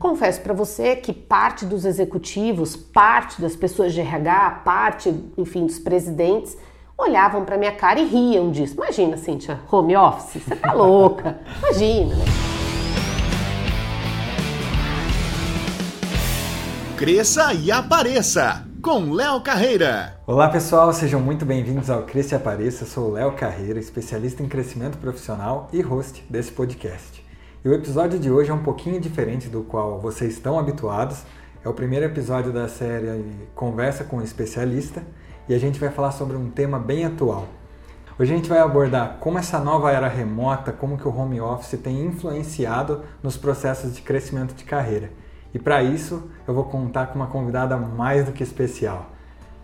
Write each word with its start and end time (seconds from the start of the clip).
Confesso 0.00 0.40
para 0.40 0.54
você 0.54 0.96
que 0.96 1.12
parte 1.12 1.66
dos 1.66 1.84
executivos, 1.84 2.74
parte 2.74 3.38
das 3.38 3.54
pessoas 3.54 3.92
de 3.92 4.00
RH, 4.00 4.62
parte, 4.64 5.14
enfim, 5.36 5.66
dos 5.66 5.78
presidentes 5.78 6.56
olhavam 6.96 7.44
para 7.44 7.58
minha 7.58 7.72
cara 7.72 8.00
e 8.00 8.06
riam 8.06 8.50
disso. 8.50 8.76
Imagina, 8.76 9.18
Cíntia, 9.18 9.60
home 9.70 9.94
office, 9.94 10.42
você 10.42 10.56
tá 10.56 10.72
louca. 10.72 11.38
Imagina, 11.60 12.16
né? 12.16 12.24
Cresça 16.96 17.52
e 17.52 17.70
apareça 17.70 18.66
com 18.82 19.12
Léo 19.12 19.42
Carreira. 19.42 20.18
Olá 20.26 20.48
pessoal, 20.48 20.94
sejam 20.94 21.20
muito 21.20 21.44
bem-vindos 21.44 21.90
ao 21.90 22.04
Cresça 22.04 22.34
e 22.34 22.38
Apareça. 22.38 22.86
Sou 22.86 23.10
o 23.10 23.12
Léo 23.12 23.32
Carreira, 23.32 23.78
especialista 23.78 24.42
em 24.42 24.48
crescimento 24.48 24.96
profissional 24.96 25.68
e 25.74 25.82
host 25.82 26.24
desse 26.30 26.50
podcast. 26.52 27.19
E 27.62 27.68
o 27.68 27.74
episódio 27.74 28.18
de 28.18 28.30
hoje 28.30 28.50
é 28.50 28.54
um 28.54 28.62
pouquinho 28.62 28.98
diferente 28.98 29.50
do 29.50 29.62
qual 29.62 30.00
vocês 30.00 30.32
estão 30.32 30.58
habituados. 30.58 31.24
É 31.62 31.68
o 31.68 31.74
primeiro 31.74 32.06
episódio 32.06 32.50
da 32.50 32.66
série 32.68 33.22
Conversa 33.54 34.02
com 34.02 34.16
um 34.16 34.22
Especialista 34.22 35.02
e 35.46 35.52
a 35.52 35.58
gente 35.58 35.78
vai 35.78 35.90
falar 35.90 36.12
sobre 36.12 36.38
um 36.38 36.48
tema 36.48 36.78
bem 36.78 37.04
atual. 37.04 37.46
Hoje 38.18 38.32
a 38.32 38.36
gente 38.36 38.48
vai 38.48 38.60
abordar 38.60 39.18
como 39.20 39.36
essa 39.36 39.58
nova 39.58 39.92
era 39.92 40.08
remota, 40.08 40.72
como 40.72 40.96
que 40.96 41.06
o 41.06 41.14
home 41.14 41.38
office 41.38 41.78
tem 41.78 42.02
influenciado 42.02 43.02
nos 43.22 43.36
processos 43.36 43.94
de 43.94 44.00
crescimento 44.00 44.54
de 44.54 44.64
carreira. 44.64 45.10
E 45.52 45.58
para 45.58 45.82
isso 45.82 46.30
eu 46.48 46.54
vou 46.54 46.64
contar 46.64 47.08
com 47.08 47.16
uma 47.16 47.26
convidada 47.26 47.76
mais 47.76 48.24
do 48.24 48.32
que 48.32 48.42
especial. 48.42 49.10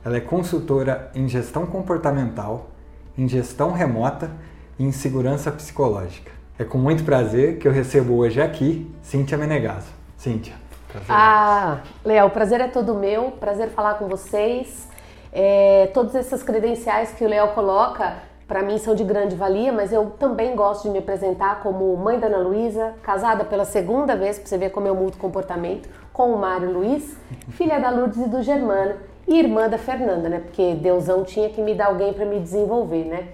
Ela 0.05 0.19
é 0.19 0.21
consultora 0.21 1.10
em 1.15 1.27
gestão 1.27 1.65
comportamental, 1.65 2.73
em 3.16 3.27
gestão 3.27 3.73
remota 3.73 4.30
e 4.79 4.85
em 4.85 4.93
segurança 4.93 5.51
psicológica. 5.51 6.36
É 6.59 6.65
com 6.65 6.78
muito 6.78 7.05
prazer 7.05 7.59
que 7.59 7.69
eu 7.69 7.73
recebo 7.73 8.15
hoje 8.15 8.41
aqui 8.41 8.91
Cíntia 9.02 9.37
Menegaso. 9.37 9.88
Cíntia, 10.16 10.55
prazer. 10.88 11.06
Ah, 11.10 11.80
Léo, 12.02 12.29
o 12.29 12.30
prazer 12.30 12.62
é 12.62 12.66
todo 12.66 12.95
meu, 12.95 13.32
prazer 13.32 13.69
falar 13.69 13.95
com 13.98 14.09
vocês. 14.09 14.88
É, 15.30 15.90
todas 15.93 16.15
essas 16.15 16.43
credenciais 16.43 17.13
que 17.13 17.23
o 17.23 17.29
Léo 17.29 17.48
coloca, 17.48 18.16
para 18.48 18.63
mim 18.63 18.79
são 18.79 18.95
de 18.95 19.04
grande 19.04 19.37
valia, 19.37 19.71
mas 19.71 19.93
eu 19.93 20.07
também 20.18 20.57
gosto 20.57 20.85
de 20.85 20.88
me 20.88 21.01
apresentar 21.01 21.60
como 21.60 21.95
mãe 21.95 22.18
da 22.18 22.29
Ana 22.29 22.38
Luísa, 22.38 22.95
casada 23.02 23.45
pela 23.45 23.66
segunda 23.66 24.16
vez, 24.16 24.38
para 24.38 24.48
você 24.48 24.57
ver 24.57 24.70
como 24.70 24.87
eu 24.87 24.95
mudo 24.95 25.18
comportamento, 25.18 25.91
com 26.10 26.32
o 26.32 26.38
Mário 26.38 26.73
Luiz, 26.73 27.18
filha 27.51 27.79
da 27.79 27.91
Lourdes 27.91 28.16
e 28.16 28.29
do 28.30 28.43
Germano, 28.43 28.95
e 29.29 29.38
irmã 29.38 29.68
da 29.68 29.76
Fernanda, 29.76 30.30
né? 30.30 30.41
Porque 30.41 30.74
Deusão 30.76 31.23
tinha 31.23 31.51
que 31.51 31.60
me 31.60 31.74
dar 31.74 31.88
alguém 31.88 32.15
para 32.15 32.24
me 32.24 32.41
desenvolver, 32.41 33.04
né? 33.04 33.29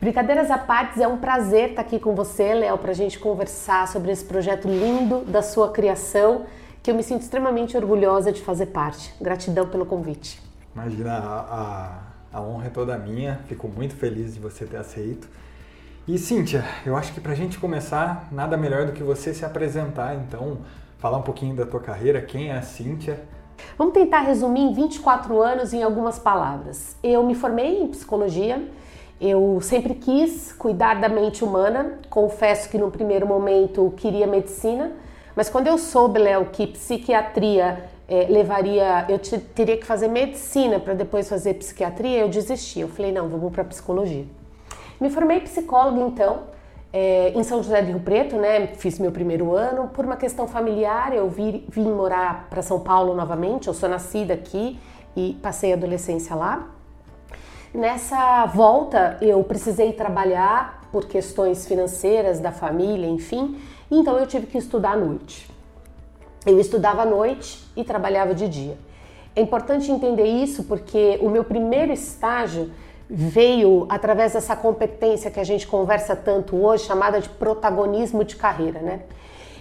Brincadeiras 0.00 0.50
à 0.50 0.56
parte, 0.56 1.02
é 1.02 1.06
um 1.06 1.18
prazer 1.18 1.70
estar 1.70 1.82
aqui 1.82 1.98
com 1.98 2.14
você, 2.14 2.54
Léo, 2.54 2.78
para 2.78 2.90
a 2.90 2.94
gente 2.94 3.18
conversar 3.18 3.86
sobre 3.86 4.10
esse 4.10 4.24
projeto 4.24 4.66
lindo 4.66 5.26
da 5.26 5.42
sua 5.42 5.70
criação, 5.70 6.46
que 6.82 6.90
eu 6.90 6.94
me 6.94 7.02
sinto 7.02 7.20
extremamente 7.20 7.76
orgulhosa 7.76 8.32
de 8.32 8.40
fazer 8.40 8.66
parte. 8.66 9.14
Gratidão 9.20 9.68
pelo 9.68 9.84
convite. 9.84 10.40
Imagina, 10.74 11.12
a, 11.12 11.98
a, 12.32 12.38
a 12.38 12.40
honra 12.40 12.68
é 12.68 12.70
toda 12.70 12.96
minha, 12.96 13.40
fico 13.46 13.68
muito 13.68 13.94
feliz 13.94 14.32
de 14.32 14.40
você 14.40 14.64
ter 14.64 14.78
aceito. 14.78 15.28
E 16.08 16.16
Cíntia, 16.16 16.64
eu 16.86 16.96
acho 16.96 17.12
que 17.12 17.20
para 17.20 17.32
a 17.32 17.36
gente 17.36 17.58
começar, 17.58 18.26
nada 18.32 18.56
melhor 18.56 18.86
do 18.86 18.92
que 18.92 19.02
você 19.02 19.34
se 19.34 19.44
apresentar, 19.44 20.14
então, 20.14 20.60
falar 20.96 21.18
um 21.18 21.22
pouquinho 21.22 21.54
da 21.54 21.66
tua 21.66 21.78
carreira, 21.78 22.22
quem 22.22 22.48
é 22.48 22.56
a 22.56 22.62
Cíntia. 22.62 23.22
Vamos 23.76 23.92
tentar 23.92 24.20
resumir 24.20 24.62
em 24.62 24.72
24 24.72 25.42
anos 25.42 25.74
em 25.74 25.82
algumas 25.82 26.18
palavras. 26.18 26.96
Eu 27.02 27.22
me 27.22 27.34
formei 27.34 27.82
em 27.82 27.88
psicologia, 27.88 28.66
eu 29.20 29.60
sempre 29.60 29.94
quis 29.94 30.52
cuidar 30.52 31.00
da 31.00 31.08
mente 31.08 31.44
humana, 31.44 31.98
confesso 32.08 32.68
que 32.70 32.78
no 32.78 32.90
primeiro 32.90 33.26
momento 33.26 33.92
queria 33.96 34.26
medicina, 34.26 34.92
mas 35.36 35.48
quando 35.48 35.66
eu 35.66 35.76
soube, 35.76 36.18
Léo, 36.18 36.46
que 36.46 36.66
psiquiatria 36.66 37.84
é, 38.08 38.26
levaria, 38.28 39.06
eu 39.08 39.18
te, 39.18 39.38
teria 39.38 39.76
que 39.76 39.86
fazer 39.86 40.08
medicina 40.08 40.80
para 40.80 40.94
depois 40.94 41.28
fazer 41.28 41.54
psiquiatria, 41.54 42.18
eu 42.18 42.28
desisti. 42.28 42.80
Eu 42.80 42.88
falei, 42.88 43.12
não, 43.12 43.28
vamos 43.28 43.52
para 43.52 43.62
psicologia. 43.64 44.24
Me 45.00 45.08
formei 45.08 45.40
psicóloga 45.40 46.00
então, 46.00 46.40
é, 46.92 47.30
em 47.30 47.42
São 47.44 47.62
José 47.62 47.80
do 47.82 47.88
Rio 47.88 48.00
Preto, 48.00 48.36
né? 48.36 48.66
Fiz 48.68 48.98
meu 48.98 49.12
primeiro 49.12 49.54
ano. 49.54 49.88
Por 49.88 50.04
uma 50.04 50.16
questão 50.16 50.48
familiar, 50.48 51.14
eu 51.14 51.28
vi, 51.28 51.64
vim 51.68 51.88
morar 51.88 52.48
para 52.50 52.62
São 52.62 52.80
Paulo 52.80 53.14
novamente. 53.14 53.68
Eu 53.68 53.74
sou 53.74 53.88
nascida 53.88 54.34
aqui 54.34 54.78
e 55.16 55.38
passei 55.40 55.72
a 55.72 55.76
adolescência 55.76 56.34
lá. 56.34 56.68
Nessa 57.72 58.46
volta, 58.46 59.16
eu 59.20 59.44
precisei 59.44 59.92
trabalhar 59.92 60.88
por 60.90 61.06
questões 61.06 61.68
financeiras 61.68 62.40
da 62.40 62.50
família, 62.50 63.08
enfim, 63.08 63.60
então 63.88 64.18
eu 64.18 64.26
tive 64.26 64.48
que 64.48 64.58
estudar 64.58 64.92
à 64.92 64.96
noite. 64.96 65.48
Eu 66.44 66.58
estudava 66.58 67.02
à 67.02 67.06
noite 67.06 67.64
e 67.76 67.84
trabalhava 67.84 68.34
de 68.34 68.48
dia. 68.48 68.76
É 69.36 69.40
importante 69.40 69.88
entender 69.88 70.24
isso 70.24 70.64
porque 70.64 71.20
o 71.22 71.28
meu 71.28 71.44
primeiro 71.44 71.92
estágio 71.92 72.72
veio 73.08 73.86
através 73.88 74.32
dessa 74.32 74.56
competência 74.56 75.30
que 75.30 75.38
a 75.38 75.44
gente 75.44 75.64
conversa 75.64 76.16
tanto 76.16 76.56
hoje, 76.56 76.84
chamada 76.84 77.20
de 77.20 77.28
protagonismo 77.28 78.24
de 78.24 78.34
carreira, 78.34 78.80
né? 78.80 79.02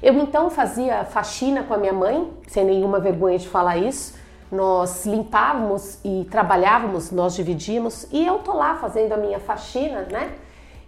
Eu 0.02 0.16
então 0.16 0.50
fazia 0.50 1.06
faxina 1.06 1.62
com 1.62 1.76
a 1.76 1.78
minha 1.78 1.94
mãe, 1.94 2.32
sem 2.48 2.66
nenhuma 2.66 3.00
vergonha 3.00 3.38
de 3.38 3.48
falar 3.48 3.78
isso, 3.78 4.19
nós 4.52 5.06
limpávamos 5.06 6.00
e 6.04 6.26
trabalhávamos, 6.30 7.12
nós 7.12 7.36
dividíamos, 7.36 8.08
e 8.12 8.26
eu 8.26 8.40
tô 8.40 8.54
lá 8.54 8.76
fazendo 8.76 9.14
a 9.14 9.18
minha 9.18 9.40
faxina, 9.40 10.08
né? 10.12 10.34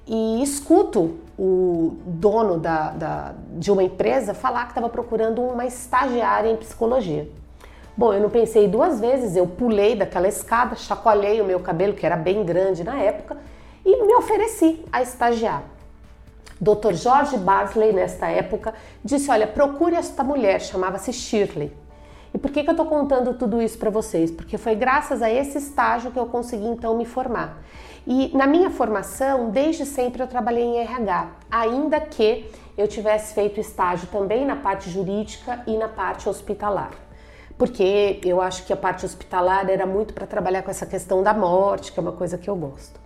E 0.08 0.42
escuto 0.42 1.18
o 1.38 1.98
dono 2.06 2.58
da, 2.58 2.90
da 2.92 3.34
de 3.54 3.72
uma 3.72 3.84
empresa 3.84 4.34
falar 4.34 4.64
que 4.64 4.72
estava 4.72 4.90
procurando 4.90 5.42
uma 5.42 5.66
estagiária 5.66 6.50
em 6.50 6.58
psicologia. 6.58 7.30
Bom, 7.96 8.14
eu 8.14 8.20
não 8.20 8.30
pensei 8.30 8.68
duas 8.68 9.00
vezes, 9.00 9.36
eu 9.36 9.46
pulei 9.46 9.96
daquela 9.96 10.28
escada, 10.28 10.76
chacoalhei 10.76 11.40
o 11.40 11.46
meu 11.46 11.60
cabelo, 11.60 11.94
que 11.94 12.06
era 12.06 12.16
bem 12.16 12.44
grande 12.44 12.84
na 12.84 12.98
época, 12.98 13.38
e 13.86 14.06
me 14.06 14.16
ofereci 14.16 14.84
a 14.92 15.02
estagiar. 15.02 15.64
Dr. 16.60 16.94
Jorge 16.94 17.38
Barsley, 17.38 17.92
nesta 17.92 18.28
época, 18.28 18.74
disse: 19.04 19.30
Olha, 19.30 19.48
procure 19.48 19.96
esta 19.96 20.24
mulher, 20.24 20.62
chamava-se 20.62 21.12
Shirley. 21.12 21.72
E 22.34 22.38
por 22.38 22.50
que, 22.50 22.64
que 22.64 22.70
eu 22.70 22.74
estou 22.74 22.86
contando 22.86 23.34
tudo 23.34 23.62
isso 23.62 23.78
para 23.78 23.90
vocês? 23.90 24.32
Porque 24.32 24.58
foi 24.58 24.76
graças 24.76 25.22
a 25.22 25.30
esse 25.30 25.58
estágio 25.58 26.12
que 26.12 26.20
eu 26.20 26.26
consegui 26.28 26.66
então 26.66 26.98
me 26.98 27.06
formar. 27.06 27.62
E 28.08 28.36
na 28.36 28.48
minha 28.48 28.70
formação, 28.70 29.50
desde 29.50 29.86
sempre 29.86 30.24
eu 30.24 30.28
trabalhei 30.28 30.64
em 30.64 30.78
RH, 30.78 31.32
ainda 31.52 32.00
que 32.00 32.50
eu 32.78 32.88
tivesse 32.88 33.34
feito 33.34 33.60
estágio 33.60 34.08
também 34.08 34.46
na 34.46 34.56
parte 34.56 34.90
jurídica 34.90 35.62
e 35.68 35.78
na 35.78 35.88
parte 35.88 36.28
hospitalar. 36.28 36.92
Porque 37.58 38.20
eu 38.24 38.42
acho 38.42 38.66
que 38.66 38.74
a 38.74 38.78
parte 38.78 39.06
hospitalar 39.06 39.70
era 39.70 39.86
muito 39.86 40.14
para 40.14 40.26
trabalhar 40.26 40.64
com 40.64 40.72
essa 40.72 40.86
questão 40.86 41.22
da 41.22 41.34
morte, 41.34 41.92
que 41.92 42.00
é 42.00 42.02
uma 42.02 42.14
coisa 42.14 42.38
que 42.38 42.50
eu 42.50 42.56
gosto. 42.56 43.00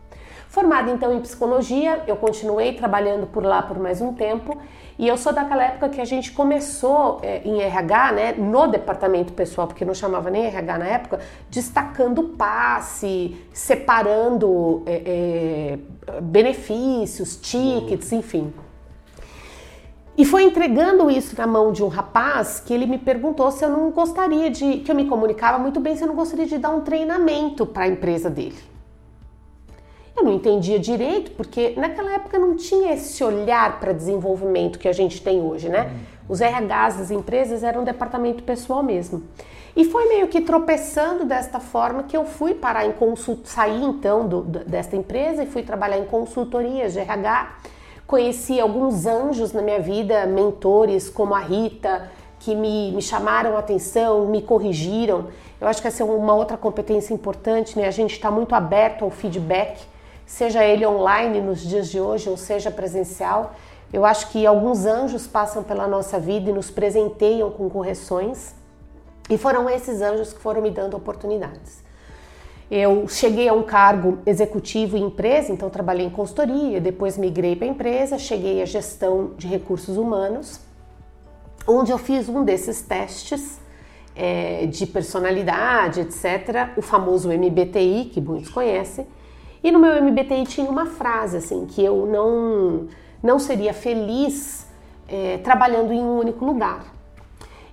Formada 0.47 0.89
então 0.89 1.13
em 1.13 1.19
psicologia, 1.19 2.03
eu 2.07 2.15
continuei 2.15 2.73
trabalhando 2.73 3.27
por 3.27 3.43
lá 3.43 3.61
por 3.61 3.77
mais 3.77 3.99
um 3.99 4.13
tempo 4.13 4.57
e 4.97 5.07
eu 5.07 5.17
sou 5.17 5.33
daquela 5.33 5.63
época 5.63 5.89
que 5.89 5.99
a 5.99 6.05
gente 6.05 6.31
começou 6.31 7.19
é, 7.21 7.41
em 7.43 7.61
RH, 7.61 8.11
né, 8.13 8.33
no 8.33 8.67
departamento 8.67 9.33
pessoal, 9.33 9.67
porque 9.67 9.83
não 9.83 9.93
chamava 9.93 10.29
nem 10.29 10.45
RH 10.45 10.77
na 10.77 10.85
época, 10.85 11.19
destacando 11.49 12.23
passe, 12.29 13.35
separando 13.51 14.83
é, 14.85 15.79
é, 16.07 16.21
benefícios, 16.21 17.35
tickets, 17.35 18.13
enfim. 18.13 18.53
E 20.17 20.23
foi 20.23 20.43
entregando 20.43 21.11
isso 21.11 21.35
na 21.37 21.45
mão 21.45 21.73
de 21.73 21.83
um 21.83 21.89
rapaz 21.89 22.61
que 22.61 22.73
ele 22.73 22.85
me 22.85 22.97
perguntou 22.97 23.51
se 23.51 23.65
eu 23.65 23.69
não 23.69 23.91
gostaria 23.91 24.49
de, 24.49 24.77
que 24.77 24.89
eu 24.89 24.95
me 24.95 25.07
comunicava 25.07 25.59
muito 25.59 25.81
bem, 25.81 25.97
se 25.97 26.03
eu 26.03 26.07
não 26.07 26.15
gostaria 26.15 26.45
de 26.45 26.57
dar 26.57 26.69
um 26.69 26.79
treinamento 26.79 27.65
para 27.65 27.83
a 27.83 27.87
empresa 27.89 28.29
dele. 28.29 28.74
Eu 30.17 30.23
não 30.23 30.33
entendia 30.33 30.79
direito, 30.79 31.31
porque 31.31 31.73
naquela 31.75 32.13
época 32.13 32.39
não 32.39 32.55
tinha 32.55 32.93
esse 32.93 33.21
olhar 33.21 33.79
para 33.79 33.91
desenvolvimento 33.91 34.79
que 34.79 34.87
a 34.87 34.93
gente 34.93 35.21
tem 35.21 35.41
hoje, 35.41 35.67
né? 35.67 35.91
Uhum. 35.91 36.15
Os 36.29 36.39
RHs 36.39 36.97
das 36.97 37.11
empresas 37.11 37.63
eram 37.63 37.81
um 37.81 37.83
departamento 37.83 38.41
pessoal 38.43 38.81
mesmo. 38.81 39.23
E 39.75 39.83
foi 39.83 40.07
meio 40.07 40.29
que 40.29 40.39
tropeçando 40.39 41.25
desta 41.25 41.59
forma 41.59 42.03
que 42.03 42.15
eu 42.15 42.23
fui 42.23 42.53
parar 42.53 42.85
em 42.85 42.93
consulta, 42.93 43.41
saí 43.43 43.83
então 43.83 44.25
do, 44.25 44.41
desta 44.41 44.95
empresa 44.95 45.43
e 45.43 45.45
fui 45.45 45.63
trabalhar 45.63 45.97
em 45.97 46.05
consultorias 46.05 46.93
de 46.93 46.99
RH. 46.99 47.57
Conheci 48.07 48.57
alguns 48.57 49.05
anjos 49.05 49.51
na 49.51 49.61
minha 49.61 49.81
vida, 49.81 50.25
mentores 50.25 51.09
como 51.09 51.35
a 51.35 51.39
Rita, 51.39 52.09
que 52.39 52.55
me, 52.55 52.93
me 52.93 53.01
chamaram 53.01 53.57
a 53.57 53.59
atenção, 53.59 54.27
me 54.27 54.41
corrigiram. 54.41 55.27
Eu 55.59 55.67
acho 55.67 55.81
que 55.81 55.89
essa 55.89 56.03
é 56.03 56.05
uma 56.05 56.33
outra 56.33 56.55
competência 56.55 57.13
importante, 57.13 57.77
né? 57.77 57.85
A 57.85 57.91
gente 57.91 58.13
está 58.13 58.31
muito 58.31 58.55
aberto 58.55 59.03
ao 59.03 59.11
feedback 59.11 59.77
seja 60.25 60.63
ele 60.63 60.85
online 60.85 61.39
nos 61.41 61.61
dias 61.61 61.89
de 61.89 61.99
hoje 61.99 62.29
ou 62.29 62.37
seja 62.37 62.71
presencial. 62.71 63.53
Eu 63.93 64.03
acho 64.05 64.29
que 64.29 64.45
alguns 64.45 64.85
anjos 64.85 65.27
passam 65.27 65.63
pela 65.63 65.87
nossa 65.87 66.19
vida 66.19 66.49
e 66.49 66.53
nos 66.53 66.69
presenteiam 66.69 67.49
com 67.51 67.69
correções, 67.69 68.53
e 69.29 69.37
foram 69.37 69.69
esses 69.69 70.01
anjos 70.01 70.33
que 70.33 70.39
foram 70.39 70.61
me 70.61 70.69
dando 70.69 70.95
oportunidades. 70.95 71.83
Eu 72.69 73.07
cheguei 73.07 73.47
a 73.47 73.53
um 73.53 73.63
cargo 73.63 74.19
executivo 74.25 74.97
em 74.97 75.03
empresa, 75.03 75.51
então 75.51 75.69
trabalhei 75.69 76.05
em 76.05 76.09
consultoria, 76.09 76.81
depois 76.81 77.17
migrei 77.17 77.55
para 77.55 77.67
a 77.67 77.69
empresa, 77.69 78.17
cheguei 78.17 78.61
à 78.61 78.65
gestão 78.65 79.31
de 79.37 79.47
recursos 79.47 79.97
humanos. 79.97 80.59
onde 81.67 81.91
eu 81.91 81.97
fiz 81.97 82.29
um 82.29 82.43
desses 82.43 82.81
testes 82.81 83.59
é, 84.15 84.67
de 84.67 84.85
personalidade, 84.85 86.01
etc., 86.01 86.69
o 86.77 86.81
famoso 86.81 87.29
MBTI, 87.29 88.11
que 88.13 88.21
muitos 88.21 88.49
conhecem. 88.49 89.07
E 89.65 89.71
no 89.71 89.79
meu 89.79 89.99
MBTI 89.99 90.43
tinha 90.43 90.69
uma 90.69 90.85
frase 90.85 91.37
assim, 91.37 91.65
que 91.65 91.83
eu 91.83 92.05
não, 92.05 92.87
não 93.23 93.39
seria 93.39 93.73
feliz 93.73 94.67
é, 95.07 95.39
trabalhando 95.39 95.91
em 95.91 95.99
um 95.99 96.19
único 96.19 96.45
lugar. 96.45 96.85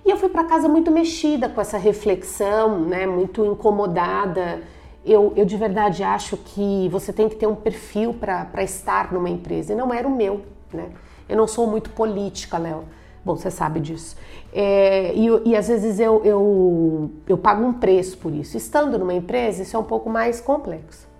E 0.03 0.09
eu 0.09 0.17
fui 0.17 0.27
para 0.27 0.43
casa 0.43 0.67
muito 0.67 0.89
mexida 0.89 1.47
com 1.47 1.61
essa 1.61 1.77
reflexão, 1.77 2.79
né, 2.79 3.05
muito 3.05 3.45
incomodada. 3.45 4.63
Eu, 5.05 5.33
eu 5.35 5.45
de 5.45 5.55
verdade 5.55 6.01
acho 6.01 6.35
que 6.35 6.89
você 6.89 7.13
tem 7.13 7.29
que 7.29 7.35
ter 7.35 7.45
um 7.45 7.53
perfil 7.53 8.11
para 8.11 8.63
estar 8.63 9.13
numa 9.13 9.29
empresa, 9.29 9.73
e 9.73 9.75
não 9.75 9.93
era 9.93 10.07
o 10.07 10.15
meu. 10.15 10.41
Né? 10.73 10.89
Eu 11.29 11.37
não 11.37 11.45
sou 11.45 11.67
muito 11.67 11.91
política, 11.91 12.57
Léo. 12.57 12.85
Bom, 13.23 13.35
você 13.35 13.51
sabe 13.51 13.79
disso. 13.79 14.17
É, 14.51 15.13
e, 15.13 15.27
e, 15.45 15.55
às 15.55 15.67
vezes 15.67 15.99
eu, 15.99 16.25
eu, 16.25 17.11
eu 17.27 17.37
pago 17.37 17.63
um 17.63 17.73
preço 17.73 18.17
por 18.17 18.33
isso. 18.33 18.57
Estando 18.57 18.97
numa 18.97 19.13
empresa, 19.13 19.61
isso 19.61 19.77
é 19.77 19.79
um 19.79 19.83
pouco 19.83 20.09
mais 20.09 20.41
complexo. 20.41 21.12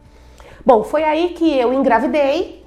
Bom, 0.65 0.81
foi 0.81 1.03
aí 1.03 1.33
que 1.33 1.57
eu 1.57 1.73
engravidei, 1.73 2.63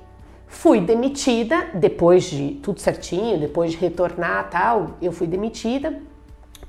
fui 0.47 0.83
demitida, 0.83 1.69
depois 1.73 2.25
de 2.25 2.51
tudo 2.63 2.79
certinho, 2.79 3.41
depois 3.41 3.73
de 3.73 3.79
retornar 3.79 4.51
tal, 4.51 4.91
eu 5.01 5.11
fui 5.11 5.27
demitida, 5.27 5.99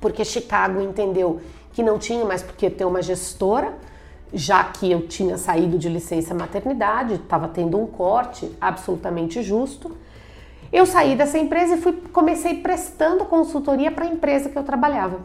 porque 0.00 0.24
Chicago 0.24 0.80
entendeu 0.80 1.38
que 1.74 1.82
não 1.82 1.98
tinha 1.98 2.24
mais 2.24 2.42
porque 2.42 2.70
ter 2.70 2.86
uma 2.86 3.02
gestora, 3.02 3.74
já 4.32 4.64
que 4.64 4.90
eu 4.90 5.06
tinha 5.06 5.36
saído 5.36 5.76
de 5.76 5.90
licença 5.90 6.32
maternidade, 6.34 7.16
estava 7.16 7.46
tendo 7.46 7.78
um 7.78 7.86
corte 7.86 8.50
absolutamente 8.58 9.42
justo. 9.42 9.94
Eu 10.72 10.86
saí 10.86 11.14
dessa 11.14 11.38
empresa 11.38 11.74
e 11.74 11.78
fui, 11.78 11.92
comecei 12.10 12.54
prestando 12.54 13.26
consultoria 13.26 13.90
para 13.90 14.06
a 14.06 14.08
empresa 14.08 14.48
que 14.48 14.56
eu 14.56 14.64
trabalhava. 14.64 15.20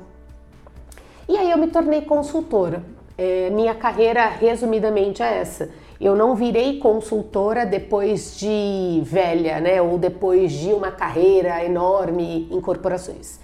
E 1.29 1.38
aí 1.38 1.49
eu 1.49 1.57
me 1.57 1.67
tornei 1.67 2.01
consultora. 2.01 2.83
É, 3.17 3.49
minha 3.51 3.73
carreira, 3.73 4.27
resumidamente, 4.27 5.23
é 5.23 5.38
essa. 5.38 5.69
Eu 6.03 6.17
não 6.17 6.35
virei 6.35 6.79
consultora 6.79 7.65
depois 7.65 8.35
de 8.35 9.01
velha, 9.05 9.61
né? 9.61 9.81
Ou 9.81 9.97
depois 9.97 10.51
de 10.51 10.73
uma 10.73 10.91
carreira 10.91 11.63
enorme 11.63 12.45
em 12.51 12.59
corporações. 12.59 13.39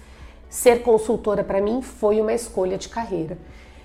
Ser 0.46 0.82
consultora 0.82 1.42
para 1.42 1.58
mim 1.58 1.80
foi 1.80 2.20
uma 2.20 2.34
escolha 2.34 2.76
de 2.76 2.90
carreira. 2.90 3.38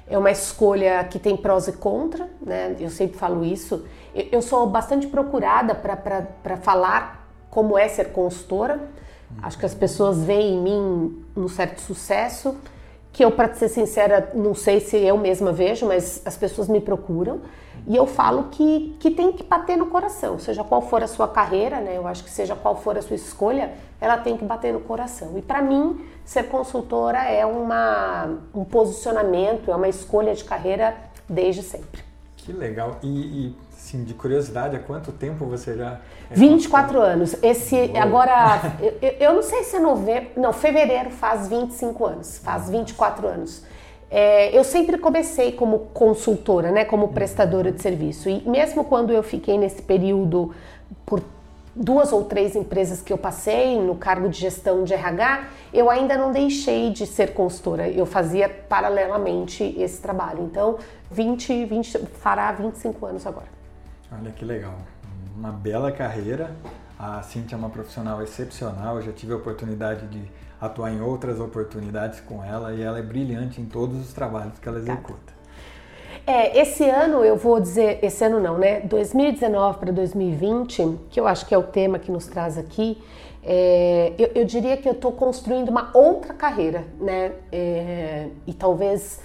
É 0.06 0.18
uma 0.18 0.30
escolha 0.30 1.01
que 1.06 1.18
tem 1.18 1.38
prós 1.38 1.69
e 1.69 1.72
contra, 1.72 2.30
né? 2.42 2.75
Eu 2.77 2.89
sempre 2.89 3.18
falo 3.18 3.45
isso. 3.45 3.86
Eu 4.13 4.42
sou 4.42 4.68
bastante 4.68 5.07
procurada 5.07 5.74
para 5.74 6.57
falar 6.57 7.30
como 7.50 7.78
é 7.78 7.88
ser 7.88 8.12
consultora. 8.12 8.89
Acho 9.42 9.57
que 9.57 9.66
as 9.66 9.74
pessoas 9.74 10.21
veem 10.21 10.56
em 10.56 10.62
mim 10.62 11.25
um 11.33 11.48
certo 11.48 11.80
sucesso, 11.80 12.57
que 13.13 13.24
eu, 13.24 13.31
para 13.31 13.54
ser 13.54 13.69
sincera, 13.69 14.31
não 14.33 14.54
sei 14.54 14.81
se 14.81 14.98
eu 14.98 15.18
mesma 15.18 15.54
vejo, 15.54 15.86
mas 15.86 16.21
as 16.25 16.36
pessoas 16.36 16.68
me 16.68 16.81
procuram. 16.81 17.39
E 17.88 17.96
eu 17.96 18.08
falo 18.08 18.46
que, 18.52 18.96
que 19.00 19.12
tem 19.12 19.32
que 19.32 19.44
bater 19.44 19.78
no 19.78 19.88
coração, 19.88 20.40
seja 20.40 20.64
qual 20.64 20.82
for 20.82 21.04
a 21.04 21.08
sua 21.08 21.28
carreira, 21.28 21.80
né? 21.80 21.98
Eu 21.98 22.08
acho 22.08 22.24
que 22.24 22.30
seja 22.30 22.56
qual 22.56 22.76
for 22.76 22.98
a 22.98 23.02
sua 23.02 23.16
escolha, 23.16 23.74
ela 24.02 24.18
tem 24.18 24.36
que 24.36 24.44
bater 24.44 24.74
no 24.74 24.80
coração. 24.80 25.38
E 25.38 25.42
para 25.42 25.62
mim, 25.62 26.04
ser 26.24 26.44
consultora 26.50 27.20
é 27.20 27.46
uma, 27.46 28.38
um 28.54 28.64
posicionamento, 28.64 29.70
é 29.72 29.76
uma 29.76 29.88
escolha 29.88 30.34
de 30.34 30.44
carreira 30.44 30.96
desde 31.30 31.62
sempre. 31.62 32.04
Que 32.38 32.52
legal. 32.52 32.98
E, 33.04 33.08
e 33.08 33.56
Sim, 33.86 34.04
de 34.04 34.16
curiosidade, 34.16 34.76
há 34.76 34.80
quanto 34.80 35.12
tempo 35.12 35.46
você 35.46 35.78
já. 35.78 36.00
É 36.31 36.34
24 36.34 37.00
anos. 37.00 37.36
Esse 37.44 37.76
Uou. 37.76 37.98
agora, 37.98 38.60
eu, 38.81 39.10
eu, 39.20 39.34
não 39.36 39.44
sei 39.44 39.64
se 39.64 39.76
é 39.76 39.80
novembro, 39.80 40.31
não, 40.36 40.52
fevereiro 40.52 41.12
faz 41.12 41.48
25 41.48 42.04
anos, 42.04 42.40
faz 42.40 42.68
24 42.68 43.28
anos. 43.28 43.62
É, 44.18 44.58
eu 44.58 44.64
sempre 44.64 44.98
comecei 44.98 45.52
como 45.52 45.88
consultora, 45.94 46.72
né, 46.72 46.86
como 46.86 47.10
prestadora 47.10 47.70
de 47.70 47.82
serviço. 47.82 48.30
E 48.30 48.48
mesmo 48.48 48.86
quando 48.86 49.12
eu 49.12 49.22
fiquei 49.22 49.58
nesse 49.58 49.82
período 49.82 50.56
por 51.06 51.22
duas 51.76 52.14
ou 52.14 52.24
três 52.24 52.56
empresas 52.56 53.02
que 53.02 53.12
eu 53.12 53.18
passei 53.18 53.78
no 53.78 53.94
cargo 53.96 54.30
de 54.30 54.40
gestão 54.40 54.86
de 54.86 54.94
RH, 54.94 55.50
eu 55.74 55.90
ainda 55.90 56.18
não 56.18 56.32
deixei 56.32 56.92
de 56.92 57.06
ser 57.06 57.34
consultora. 57.34 57.90
Eu 57.90 58.06
fazia 58.06 58.48
paralelamente 58.48 59.76
esse 59.78 60.02
trabalho. 60.02 60.44
Então, 60.44 60.78
20, 61.12 61.66
20 61.66 61.98
fará 62.14 62.54
25 62.54 63.06
anos 63.06 63.28
agora. 63.28 63.48
Olha 64.18 64.32
que 64.32 64.46
legal. 64.46 64.78
Uma 65.36 65.52
bela 65.52 65.92
carreira. 65.92 66.56
A 66.98 67.22
Cintia 67.22 67.58
é 67.58 67.60
uma 67.60 67.70
profissional 67.70 68.22
excepcional. 68.22 68.96
Eu 68.96 69.02
já 69.02 69.12
tive 69.12 69.34
a 69.34 69.36
oportunidade 69.36 70.08
de 70.08 70.22
atuar 70.60 70.92
em 70.92 71.02
outras 71.02 71.40
oportunidades 71.40 72.19
com 72.22 72.44
ela 72.44 72.74
e 72.74 72.81
ela 72.81 73.00
é 73.00 73.02
brilhante 73.02 73.62
em 73.62 73.66
todos 73.66 74.00
os 74.00 74.13
trabalhos 74.13 74.57
que 74.60 74.68
ela 74.68 74.78
executa. 74.78 75.36
É, 76.28 76.60
esse 76.60 76.84
ano 76.90 77.24
eu 77.24 77.38
vou 77.38 77.60
dizer, 77.60 78.00
esse 78.02 78.24
ano 78.24 78.40
não, 78.40 78.57
né? 78.57 78.80
2019 78.81 79.78
para 79.78 79.92
2020, 79.92 80.98
que 81.10 81.19
eu 81.19 81.28
acho 81.28 81.46
que 81.46 81.54
é 81.54 81.57
o 81.57 81.63
tema 81.63 82.00
que 82.00 82.12
nos 82.12 82.25
traz 82.25 82.57
aqui, 82.57 82.98
é, 83.44 84.13
eu, 84.18 84.31
eu, 84.34 84.46
diria 84.46 84.75
que 84.75 84.90
eu 84.90 84.94
estou 84.94 85.12
construindo 85.12 85.69
uma 85.69 85.92
outra 85.94 86.34
carreira, 86.34 86.84
né? 87.00 87.34
É, 87.52 88.30
e 88.48 88.54
talvez 88.54 89.22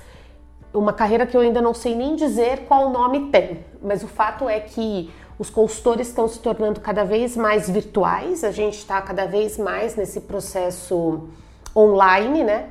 uma 0.75 0.93
carreira 0.93 1.27
que 1.27 1.35
eu 1.35 1.41
ainda 1.41 1.62
não 1.62 1.73
sei 1.73 1.94
nem 1.94 2.15
dizer 2.15 2.67
qual 2.69 2.91
nome 2.91 3.31
tem, 3.31 3.65
mas 3.82 4.03
o 4.03 4.09
fato 4.09 4.47
é 4.47 4.61
que 4.61 5.11
os 5.41 5.49
consultores 5.49 6.09
estão 6.09 6.29
se 6.29 6.39
tornando 6.39 6.81
cada 6.81 7.03
vez 7.03 7.35
mais 7.35 7.67
virtuais, 7.67 8.45
a 8.45 8.51
gente 8.51 8.77
está 8.77 9.01
cada 9.01 9.25
vez 9.25 9.57
mais 9.57 9.97
nesse 9.97 10.21
processo 10.21 11.29
online, 11.75 12.45
né? 12.45 12.69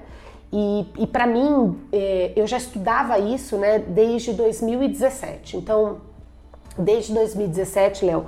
E, 0.54 0.86
e 1.00 1.08
para 1.08 1.26
mim, 1.26 1.80
é, 1.92 2.32
eu 2.36 2.46
já 2.46 2.58
estudava 2.58 3.18
isso 3.18 3.58
né, 3.58 3.80
desde 3.80 4.34
2017. 4.34 5.58
Então, 5.58 6.02
desde 6.78 7.12
2017, 7.12 8.06
Léo, 8.06 8.28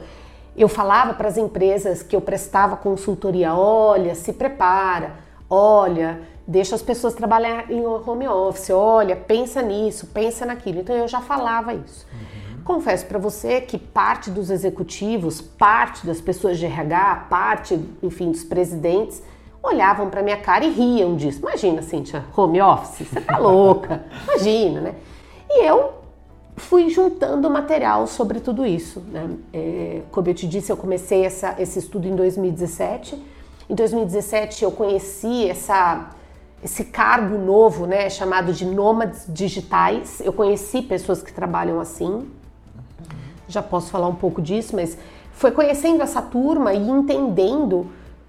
eu 0.57 0.67
falava 0.67 1.13
para 1.13 1.27
as 1.27 1.37
empresas 1.37 2.01
que 2.01 2.15
eu 2.15 2.21
prestava 2.21 2.75
consultoria: 2.75 3.53
olha, 3.53 4.15
se 4.15 4.33
prepara, 4.33 5.17
olha, 5.47 6.19
deixa 6.47 6.73
as 6.73 6.81
pessoas 6.81 7.13
trabalhar 7.13 7.69
em 7.69 7.85
home 7.85 8.27
office, 8.27 8.71
olha, 8.71 9.15
pensa 9.15 9.61
nisso, 9.61 10.07
pensa 10.07 10.47
naquilo. 10.47 10.79
Então 10.79 10.95
eu 10.95 11.07
já 11.07 11.21
falava 11.21 11.75
isso. 11.75 12.07
Uhum. 12.11 12.30
Confesso 12.63 13.05
para 13.05 13.17
você 13.17 13.61
que 13.61 13.77
parte 13.77 14.29
dos 14.29 14.49
executivos, 14.49 15.41
parte 15.41 16.05
das 16.05 16.21
pessoas 16.21 16.57
de 16.57 16.65
RH, 16.65 17.27
parte, 17.29 17.79
enfim, 18.03 18.31
dos 18.31 18.43
presidentes, 18.43 19.21
olhavam 19.63 20.09
para 20.09 20.21
minha 20.21 20.37
cara 20.37 20.65
e 20.65 20.71
riam 20.71 21.15
disso. 21.15 21.39
Imagina, 21.39 21.81
Cíntia, 21.81 22.25
home 22.35 22.61
office, 22.61 23.07
você 23.07 23.21
tá 23.21 23.37
louca, 23.37 24.03
imagina, 24.27 24.81
né? 24.81 24.95
E 25.49 25.65
eu 25.65 25.93
fui 26.55 26.89
juntando 26.89 27.49
material 27.49 28.07
sobre 28.07 28.39
tudo 28.39 28.65
isso. 28.65 29.01
Né? 29.11 29.29
É, 29.51 30.01
como 30.11 30.27
eu 30.27 30.33
te 30.33 30.47
disse, 30.47 30.71
eu 30.71 30.77
comecei 30.77 31.25
essa, 31.25 31.55
esse 31.59 31.79
estudo 31.79 32.07
em 32.07 32.15
2017. 32.15 33.21
Em 33.69 33.75
2017 33.75 34.63
eu 34.63 34.71
conheci 34.71 35.49
essa 35.49 36.09
esse 36.63 36.85
cargo 36.85 37.39
novo, 37.39 37.87
né, 37.87 38.07
chamado 38.07 38.53
de 38.53 38.65
nômades 38.65 39.25
digitais. 39.27 40.21
Eu 40.23 40.31
conheci 40.31 40.83
pessoas 40.83 41.23
que 41.23 41.33
trabalham 41.33 41.79
assim. 41.79 42.29
Já 43.51 43.61
posso 43.61 43.91
falar 43.91 44.07
um 44.07 44.15
pouco 44.15 44.41
disso, 44.41 44.75
mas 44.75 44.97
foi 45.33 45.51
conhecendo 45.51 46.01
essa 46.01 46.21
turma 46.21 46.73
e 46.73 46.89
entendendo, 46.89 47.87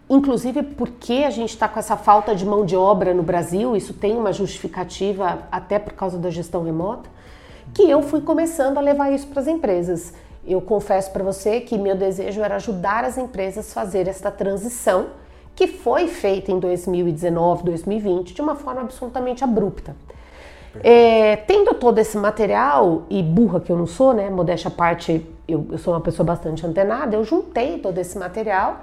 inclusive, 0.08 0.62
por 0.62 0.88
que 0.88 1.24
a 1.24 1.30
gente 1.30 1.50
está 1.50 1.68
com 1.68 1.78
essa 1.78 1.96
falta 1.96 2.34
de 2.34 2.44
mão 2.44 2.64
de 2.64 2.76
obra 2.76 3.14
no 3.14 3.22
Brasil. 3.22 3.76
Isso 3.76 3.94
tem 3.94 4.16
uma 4.16 4.32
justificativa 4.32 5.40
até 5.50 5.78
por 5.78 5.92
causa 5.92 6.18
da 6.18 6.30
gestão 6.30 6.64
remota, 6.64 7.08
que 7.72 7.88
eu 7.88 8.02
fui 8.02 8.20
começando 8.20 8.78
a 8.78 8.80
levar 8.80 9.12
isso 9.12 9.26
para 9.28 9.40
as 9.40 9.46
empresas. 9.46 10.12
Eu 10.44 10.60
confesso 10.60 11.12
para 11.12 11.22
você 11.22 11.60
que 11.60 11.78
meu 11.78 11.94
desejo 11.94 12.40
era 12.40 12.56
ajudar 12.56 13.04
as 13.04 13.16
empresas 13.16 13.70
a 13.70 13.74
fazer 13.74 14.08
esta 14.08 14.30
transição 14.30 15.06
que 15.54 15.66
foi 15.66 16.08
feita 16.08 16.50
em 16.50 16.58
2019, 16.58 17.64
2020 17.64 18.34
de 18.34 18.40
uma 18.40 18.56
forma 18.56 18.80
absolutamente 18.80 19.44
abrupta. 19.44 19.94
É, 20.82 21.36
tendo 21.36 21.74
todo 21.74 21.98
esse 21.98 22.16
material, 22.16 23.02
e 23.10 23.22
burra 23.22 23.60
que 23.60 23.70
eu 23.70 23.76
não 23.76 23.86
sou, 23.86 24.14
né? 24.14 24.30
Modéstia 24.30 24.68
à 24.68 24.70
parte, 24.70 25.26
eu, 25.46 25.66
eu, 25.70 25.78
sou 25.78 25.92
uma 25.92 26.00
pessoa 26.00 26.24
bastante 26.24 26.64
antenada, 26.66 27.14
eu 27.14 27.24
juntei 27.24 27.78
todo 27.78 27.98
esse 27.98 28.18
material 28.18 28.80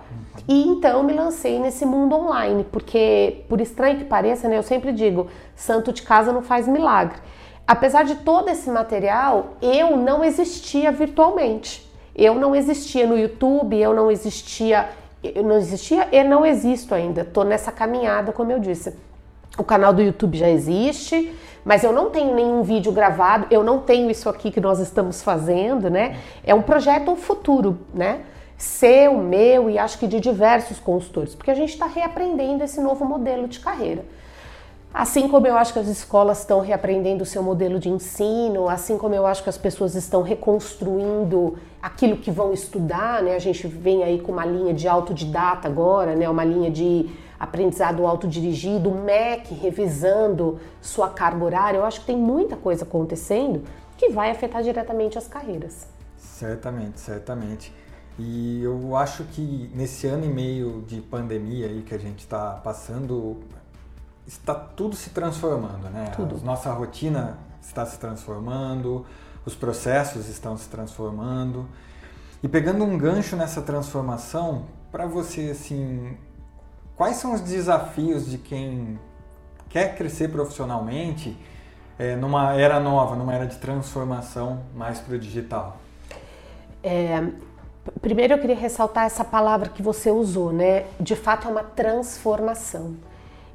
e 0.48 0.68
então 0.68 1.02
me 1.04 1.14
lancei 1.14 1.60
nesse 1.60 1.86
mundo 1.86 2.16
online, 2.16 2.66
porque, 2.72 3.44
por 3.50 3.60
estranho 3.60 3.98
que 3.98 4.06
pareça, 4.06 4.48
né, 4.48 4.58
eu 4.58 4.64
sempre 4.64 4.92
digo: 4.92 5.28
santo 5.56 5.92
de 5.92 6.04
casa 6.04 6.32
não 6.32 6.42
faz 6.42 6.68
milagre. 6.68 7.18
Apesar 7.66 8.04
de 8.04 8.16
todo 8.16 8.50
esse 8.50 8.70
material, 8.70 9.54
eu 9.62 9.96
não 9.96 10.24
existia 10.24 10.92
virtualmente. 10.92 11.88
Eu 12.16 12.36
não 12.36 12.56
existia 12.56 13.08
no 13.08 13.18
YouTube, 13.18 13.78
eu 13.78 13.94
não 13.94 14.12
existia 14.12 14.90
eu 15.24 15.44
não 15.44 15.58
existia 15.58 16.08
e 16.12 16.24
não 16.24 16.46
existo 16.46 16.96
ainda. 16.96 17.22
Estou 17.22 17.44
nessa 17.44 17.72
caminhada, 17.72 18.32
como 18.32 18.52
eu 18.52 18.60
disse. 18.60 18.94
O 19.58 19.64
canal 19.64 19.92
do 19.92 20.02
YouTube 20.02 20.38
já 20.38 20.50
existe, 20.50 21.34
mas 21.64 21.84
eu 21.84 21.92
não 21.92 22.10
tenho 22.10 22.34
nenhum 22.34 22.64
vídeo 22.64 22.92
gravado, 22.92 23.48
eu 23.52 23.64
não 23.64 23.80
tenho 23.80 24.10
isso 24.10 24.30
aqui 24.30 24.52
que 24.52 24.60
nós 24.60 24.80
estamos 24.80 25.22
fazendo, 25.22 25.90
né? 25.90 26.18
É 26.44 26.54
um 26.54 26.62
projeto 26.62 27.16
futuro, 27.16 27.80
né? 27.94 28.22
seu, 28.60 29.18
meu 29.18 29.70
e 29.70 29.80
acho 29.80 29.98
que 29.98 30.06
de 30.06 30.20
diversos 30.20 30.80
consultores, 30.80 31.34
porque 31.34 31.50
a 31.50 31.56
gente 31.56 31.70
está 31.70 31.88
reaprendendo 31.88 32.62
esse 32.62 32.82
novo 32.82 33.06
modelo 33.06 33.48
de 33.48 33.58
carreira. 33.58 34.04
Assim 34.94 35.30
como 35.30 35.48
eu 35.48 35.56
acho 35.56 35.72
que 35.72 35.80
as 35.80 35.88
escolas 35.88 36.40
estão 36.40 36.60
reaprendendo 36.60 37.24
o 37.24 37.26
seu 37.26 37.42
modelo 37.42 37.80
de 37.80 37.90
ensino, 37.90 38.68
assim 38.68 38.98
como 38.98 39.16
eu 39.16 39.26
acho 39.26 39.44
que 39.44 39.50
as 39.50 39.58
pessoas 39.58 39.96
estão 39.96 40.22
reconstruindo 40.22 41.58
aquilo 41.82 42.18
que 42.18 42.30
vão 42.30 42.52
estudar, 42.52 43.24
né? 43.24 43.36
A 43.36 43.40
gente 43.40 43.66
vem 43.68 44.04
aí 44.04 44.20
com 44.20 44.32
uma 44.32 44.46
linha 44.46 44.74
de 44.74 44.88
autodidata 44.88 45.68
agora, 45.68 46.16
né? 46.16 46.28
Uma 46.28 46.44
linha 46.44 46.72
de 46.72 47.08
aprendizado 47.40 48.06
autodirigido, 48.06 48.90
o 48.90 49.04
MEC 49.04 49.54
revisando 49.54 50.60
sua 50.82 51.10
carga 51.10 51.44
horária. 51.44 51.78
Eu 51.78 51.86
acho 51.86 52.02
que 52.02 52.08
tem 52.08 52.18
muita 52.18 52.58
coisa 52.58 52.84
acontecendo 52.84 53.64
que 53.98 54.10
vai 54.10 54.32
afetar 54.32 54.62
diretamente 54.62 55.18
as 55.18 55.28
carreiras. 55.28 55.88
Certamente, 56.18 57.00
certamente. 57.00 57.74
E 58.18 58.62
eu 58.62 58.96
acho 58.98 59.24
que 59.24 59.72
nesse 59.74 60.06
ano 60.08 60.26
e 60.26 60.30
meio 60.30 60.84
de 60.86 61.00
pandemia 61.00 61.68
aí 61.68 61.82
que 61.82 61.96
a 61.96 61.98
gente 61.98 62.20
está 62.20 62.52
passando, 62.56 63.38
está 64.28 64.54
tudo 64.54 64.96
se 64.96 65.12
transformando, 65.12 65.90
né? 65.90 66.12
Tudo. 66.16 66.36
A 66.36 66.46
nossa 66.46 66.72
rotina 66.74 67.38
está 67.62 67.86
se 67.86 67.98
transformando, 67.98 69.06
os 69.46 69.56
processos 69.56 70.28
estão 70.28 70.58
se 70.58 70.68
transformando. 70.68 71.66
E 72.44 72.48
pegando 72.48 72.84
um 72.84 72.98
gancho 72.98 73.36
nessa 73.38 73.62
transformação, 73.62 74.66
para 74.92 75.06
você 75.06 75.52
assim, 75.52 76.18
quais 77.00 77.16
são 77.16 77.34
os 77.34 77.40
desafios 77.40 78.30
de 78.30 78.38
quem 78.38 79.00
quer 79.70 79.96
crescer 79.96 80.28
profissionalmente 80.28 81.34
é, 81.98 82.14
numa 82.18 82.54
era 82.56 82.78
nova, 82.78 83.16
numa 83.16 83.34
era 83.34 83.48
de 83.48 83.56
transformação 83.56 84.64
mais 84.76 85.00
para 85.00 85.16
o 85.16 85.18
digital? 85.18 85.78
É, 86.84 87.26
primeiro 88.02 88.34
eu 88.34 88.38
queria 88.38 88.56
ressaltar 88.58 89.06
essa 89.06 89.24
palavra 89.24 89.70
que 89.70 89.82
você 89.82 90.12
usou, 90.12 90.52
né? 90.52 90.88
De 91.00 91.16
fato 91.16 91.48
é 91.48 91.52
uma 91.52 91.64
transformação. 91.64 92.98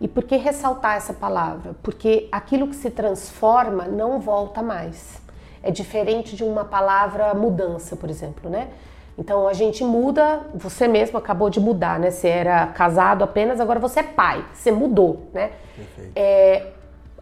E 0.00 0.08
por 0.08 0.24
que 0.24 0.36
ressaltar 0.36 0.96
essa 0.96 1.12
palavra? 1.12 1.76
Porque 1.82 2.30
aquilo 2.32 2.68
que 2.68 2.76
se 2.76 2.88
transforma 2.88 3.84
não 3.84 4.20
volta 4.20 4.62
mais. 4.62 5.20
É 5.62 5.70
diferente 5.70 6.34
de 6.34 6.42
uma 6.42 6.64
palavra 6.64 7.34
mudança, 7.34 7.94
por 7.94 8.08
exemplo, 8.08 8.48
né? 8.48 8.70
Então 9.16 9.46
a 9.46 9.52
gente 9.52 9.84
muda, 9.84 10.40
você 10.54 10.88
mesmo 10.88 11.16
acabou 11.16 11.48
de 11.48 11.60
mudar, 11.60 11.98
né? 11.98 12.10
Você 12.10 12.28
era 12.28 12.66
casado 12.68 13.22
apenas, 13.22 13.60
agora 13.60 13.78
você 13.78 14.00
é 14.00 14.02
pai, 14.02 14.44
você 14.52 14.72
mudou, 14.72 15.28
né? 15.32 15.52
É, 16.14 16.66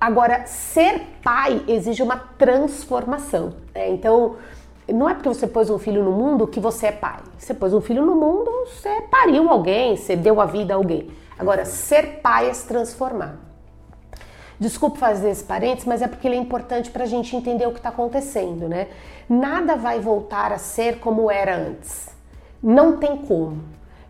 agora, 0.00 0.46
ser 0.46 1.02
pai 1.22 1.62
exige 1.68 2.02
uma 2.02 2.16
transformação. 2.16 3.54
Né? 3.74 3.90
Então, 3.90 4.36
não 4.88 5.08
é 5.08 5.14
porque 5.14 5.28
você 5.28 5.46
pôs 5.46 5.70
um 5.70 5.78
filho 5.78 6.02
no 6.02 6.12
mundo 6.12 6.46
que 6.46 6.60
você 6.60 6.86
é 6.86 6.92
pai. 6.92 7.20
Você 7.38 7.54
pôs 7.54 7.72
um 7.72 7.80
filho 7.80 8.04
no 8.04 8.14
mundo, 8.14 8.50
você 8.66 9.02
pariu 9.02 9.48
alguém, 9.48 9.96
você 9.96 10.16
deu 10.16 10.40
a 10.40 10.46
vida 10.46 10.74
a 10.74 10.76
alguém. 10.76 11.10
Agora, 11.38 11.64
ser 11.64 12.20
pai 12.22 12.48
é 12.48 12.52
se 12.52 12.66
transformar. 12.66 13.51
Desculpe 14.62 14.96
fazer 14.96 15.30
esse 15.30 15.42
parênteses, 15.42 15.84
mas 15.86 16.02
é 16.02 16.06
porque 16.06 16.28
ele 16.28 16.36
é 16.36 16.38
importante 16.38 16.88
para 16.88 17.02
a 17.02 17.06
gente 17.06 17.34
entender 17.34 17.66
o 17.66 17.72
que 17.72 17.80
está 17.80 17.88
acontecendo, 17.88 18.68
né? 18.68 18.86
Nada 19.28 19.74
vai 19.74 19.98
voltar 19.98 20.52
a 20.52 20.58
ser 20.58 21.00
como 21.00 21.28
era 21.28 21.56
antes. 21.56 22.08
Não 22.62 22.96
tem 22.96 23.16
como. 23.16 23.60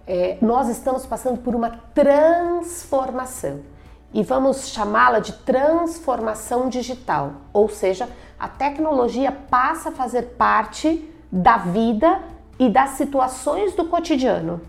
É, 0.07 0.37
nós 0.43 0.69
estamos 0.69 1.07
passando 1.07 1.39
por 1.39 1.55
uma 1.55 1.71
transformação 1.95 3.61
e 4.13 4.23
vamos 4.23 4.69
chamá-la 4.69 5.21
de 5.21 5.33
transformação 5.33 6.69
digital, 6.69 7.33
ou 7.51 7.71
seja, 7.71 8.07
a 8.39 8.47
tecnologia 8.47 9.33
passa 9.33 9.89
a 9.89 9.93
fazer 9.93 10.35
parte 10.37 11.11
da 11.31 11.57
vida 11.57 12.21
e 12.59 12.69
das 12.69 12.91
situações 12.91 13.75
do 13.75 13.87
cotidiano. 13.87 14.61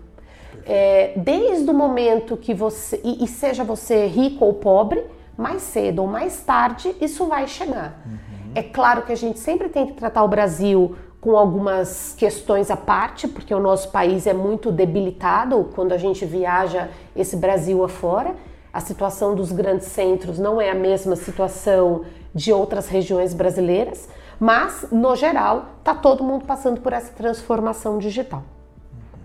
É, 0.64 1.12
desde 1.14 1.68
o 1.68 1.74
momento 1.74 2.38
que 2.38 2.54
você, 2.54 2.98
e, 3.04 3.22
e 3.22 3.28
seja 3.28 3.62
você 3.62 4.06
rico 4.06 4.46
ou 4.46 4.54
pobre, 4.54 5.04
mais 5.36 5.62
cedo 5.62 6.00
ou 6.00 6.08
mais 6.08 6.40
tarde 6.42 6.94
isso 7.00 7.26
vai 7.26 7.46
chegar. 7.46 8.00
Uhum. 8.06 8.52
É 8.54 8.62
claro 8.62 9.02
que 9.02 9.12
a 9.12 9.16
gente 9.16 9.38
sempre 9.38 9.68
tem 9.68 9.86
que 9.86 9.92
tratar 9.94 10.22
o 10.22 10.28
Brasil 10.28 10.96
com 11.20 11.36
algumas 11.38 12.14
questões 12.18 12.70
à 12.70 12.76
parte, 12.76 13.26
porque 13.26 13.54
o 13.54 13.58
nosso 13.58 13.90
país 13.90 14.26
é 14.26 14.34
muito 14.34 14.70
debilitado 14.70 15.70
quando 15.74 15.92
a 15.92 15.96
gente 15.96 16.26
viaja 16.26 16.90
esse 17.16 17.36
Brasil 17.36 17.82
afora. 17.82 18.34
A 18.70 18.78
situação 18.80 19.34
dos 19.34 19.50
grandes 19.50 19.86
centros 19.86 20.38
não 20.38 20.60
é 20.60 20.70
a 20.70 20.74
mesma 20.74 21.16
situação 21.16 22.04
de 22.34 22.52
outras 22.52 22.88
regiões 22.88 23.32
brasileiras, 23.32 24.08
mas 24.38 24.86
no 24.92 25.16
geral 25.16 25.66
está 25.78 25.94
todo 25.94 26.22
mundo 26.22 26.44
passando 26.44 26.80
por 26.80 26.92
essa 26.92 27.12
transformação 27.12 27.98
digital. 27.98 28.42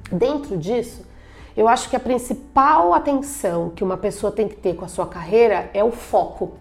Dentro 0.10 0.58
disso, 0.58 1.06
eu 1.60 1.68
acho 1.68 1.90
que 1.90 1.96
a 1.98 2.00
principal 2.00 2.94
atenção 2.94 3.70
que 3.72 3.84
uma 3.84 3.98
pessoa 3.98 4.32
tem 4.32 4.48
que 4.48 4.56
ter 4.56 4.78
com 4.78 4.86
a 4.86 4.88
sua 4.88 5.06
carreira 5.06 5.70
é 5.74 5.84
o 5.84 5.92
foco. 5.92 6.54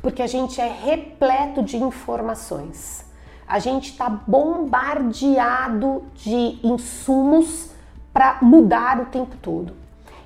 Porque 0.00 0.22
a 0.22 0.26
gente 0.26 0.58
é 0.58 0.66
repleto 0.66 1.62
de 1.62 1.76
informações. 1.76 3.04
A 3.46 3.58
gente 3.58 3.90
está 3.90 4.08
bombardeado 4.08 6.04
de 6.14 6.58
insumos 6.62 7.68
para 8.10 8.38
mudar 8.40 8.98
o 8.98 9.04
tempo 9.04 9.36
todo. 9.42 9.74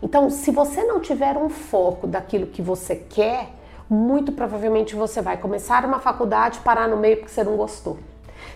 Então, 0.01 0.31
se 0.31 0.53
você 0.53 0.85
não 0.85 1.01
tiver 1.01 1.37
um 1.37 1.49
foco 1.49 2.07
daquilo 2.07 2.47
que 2.47 2.63
você 2.63 2.95
quer, 2.95 3.51
muito 3.91 4.31
provavelmente 4.31 4.95
você 4.95 5.21
vai 5.21 5.37
começar 5.39 5.85
uma 5.85 5.99
faculdade 5.99 6.59
e 6.59 6.63
parar 6.63 6.87
no 6.87 6.99
meio 6.99 7.17
porque 7.17 7.33
você 7.33 7.43
não 7.43 7.57
gostou. 7.57 7.99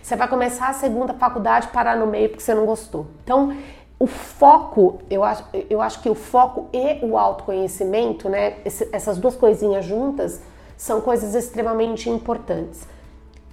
Você 0.00 0.14
vai 0.14 0.28
começar 0.28 0.68
a 0.68 0.72
segunda 0.72 1.14
faculdade 1.14 1.66
e 1.66 1.70
parar 1.70 1.96
no 1.96 2.06
meio 2.06 2.28
porque 2.28 2.44
você 2.44 2.54
não 2.54 2.64
gostou. 2.64 3.08
Então, 3.24 3.56
o 3.98 4.06
foco, 4.06 5.00
eu 5.08 5.24
acho, 5.24 5.44
eu 5.70 5.80
acho 5.80 6.02
que 6.02 6.10
o 6.10 6.14
foco 6.14 6.68
e 6.72 6.98
o 7.02 7.16
autoconhecimento, 7.16 8.28
né, 8.28 8.58
esse, 8.64 8.88
essas 8.92 9.16
duas 9.16 9.34
coisinhas 9.34 9.84
juntas, 9.84 10.42
são 10.76 11.00
coisas 11.00 11.34
extremamente 11.34 12.10
importantes. 12.10 12.86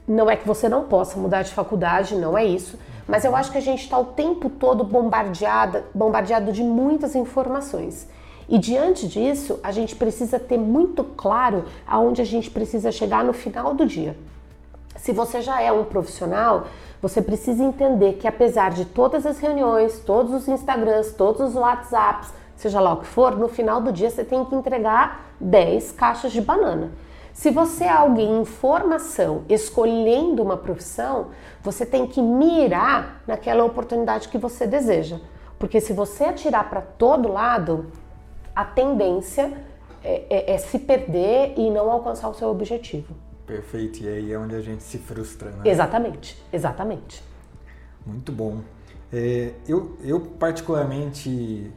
Não 0.05 0.29
é 0.29 0.35
que 0.35 0.45
você 0.45 0.67
não 0.67 0.83
possa 0.83 1.17
mudar 1.17 1.43
de 1.43 1.53
faculdade, 1.53 2.15
não 2.15 2.38
é 2.38 2.43
isso, 2.43 2.77
mas 3.07 3.23
eu 3.23 3.33
acho 3.35 3.51
que 3.51 3.57
a 3.57 3.62
gente 3.62 3.83
está 3.83 3.97
o 3.97 4.05
tempo 4.05 4.50
todo 4.50 4.83
bombardeada, 4.83 5.85
bombardeado 5.93 6.51
de 6.51 6.62
muitas 6.62 7.15
informações. 7.15 8.07
E 8.50 8.59
diante 8.59 9.07
disso, 9.07 9.62
a 9.63 9.71
gente 9.71 9.95
precisa 9.95 10.38
ter 10.38 10.57
muito 10.57 11.05
claro 11.05 11.63
aonde 11.88 12.21
a 12.21 12.25
gente 12.25 12.51
precisa 12.51 12.91
chegar 12.91 13.23
no 13.23 13.31
final 13.31 13.73
do 13.73 13.85
dia. 13.85 14.17
Se 14.97 15.12
você 15.12 15.41
já 15.41 15.62
é 15.62 15.71
um 15.71 15.83
profissional, 15.83 16.67
você 17.01 17.21
precisa 17.21 17.63
entender 17.63 18.13
que 18.13 18.27
apesar 18.27 18.71
de 18.71 18.85
todas 18.85 19.25
as 19.25 19.39
reuniões, 19.39 20.00
todos 20.00 20.33
os 20.33 20.47
Instagrams, 20.47 21.13
todos 21.13 21.50
os 21.50 21.55
WhatsApps, 21.55 22.33
seja 22.55 22.79
lá 22.79 22.93
o 22.93 22.97
que 22.97 23.07
for, 23.07 23.35
no 23.38 23.50
final 23.50 23.81
do 23.81 23.91
dia 23.91 24.09
você 24.09 24.23
tem 24.23 24.45
que 24.45 24.55
entregar 24.55 25.33
10 25.39 25.91
caixas 25.91 26.31
de 26.31 26.39
banana. 26.39 26.91
Se 27.33 27.50
você 27.50 27.85
é 27.85 27.89
alguém 27.89 28.41
em 28.41 28.45
formação, 28.45 29.43
escolhendo 29.50 30.43
uma 30.43 30.55
profissão, 30.55 31.27
você 31.63 31.85
tem 31.85 32.05
que 32.05 32.21
mirar 32.21 33.23
naquela 33.25 33.65
oportunidade 33.65 34.29
que 34.29 34.38
você 34.38 34.67
deseja. 34.67 35.19
Porque 35.57 35.81
se 35.81 35.93
você 35.93 36.25
atirar 36.25 36.69
para 36.69 36.81
todo 36.81 37.31
lado, 37.31 37.88
a 38.55 38.63
tendência 38.63 39.51
é, 40.03 40.25
é, 40.29 40.53
é 40.53 40.57
se 40.59 40.77
perder 40.77 41.55
e 41.57 41.71
não 41.71 41.89
alcançar 41.89 42.29
o 42.29 42.33
seu 42.35 42.50
objetivo. 42.50 43.15
Perfeito, 43.45 44.03
e 44.03 44.07
aí 44.07 44.31
é 44.31 44.39
onde 44.39 44.55
a 44.55 44.62
gente 44.62 44.83
se 44.83 44.97
frustra, 44.97 45.51
né? 45.51 45.63
Exatamente, 45.65 46.41
exatamente. 46.51 47.23
Muito 48.05 48.31
bom. 48.31 48.62
É, 49.12 49.53
eu, 49.67 49.97
eu, 50.01 50.19
particularmente, 50.19 51.71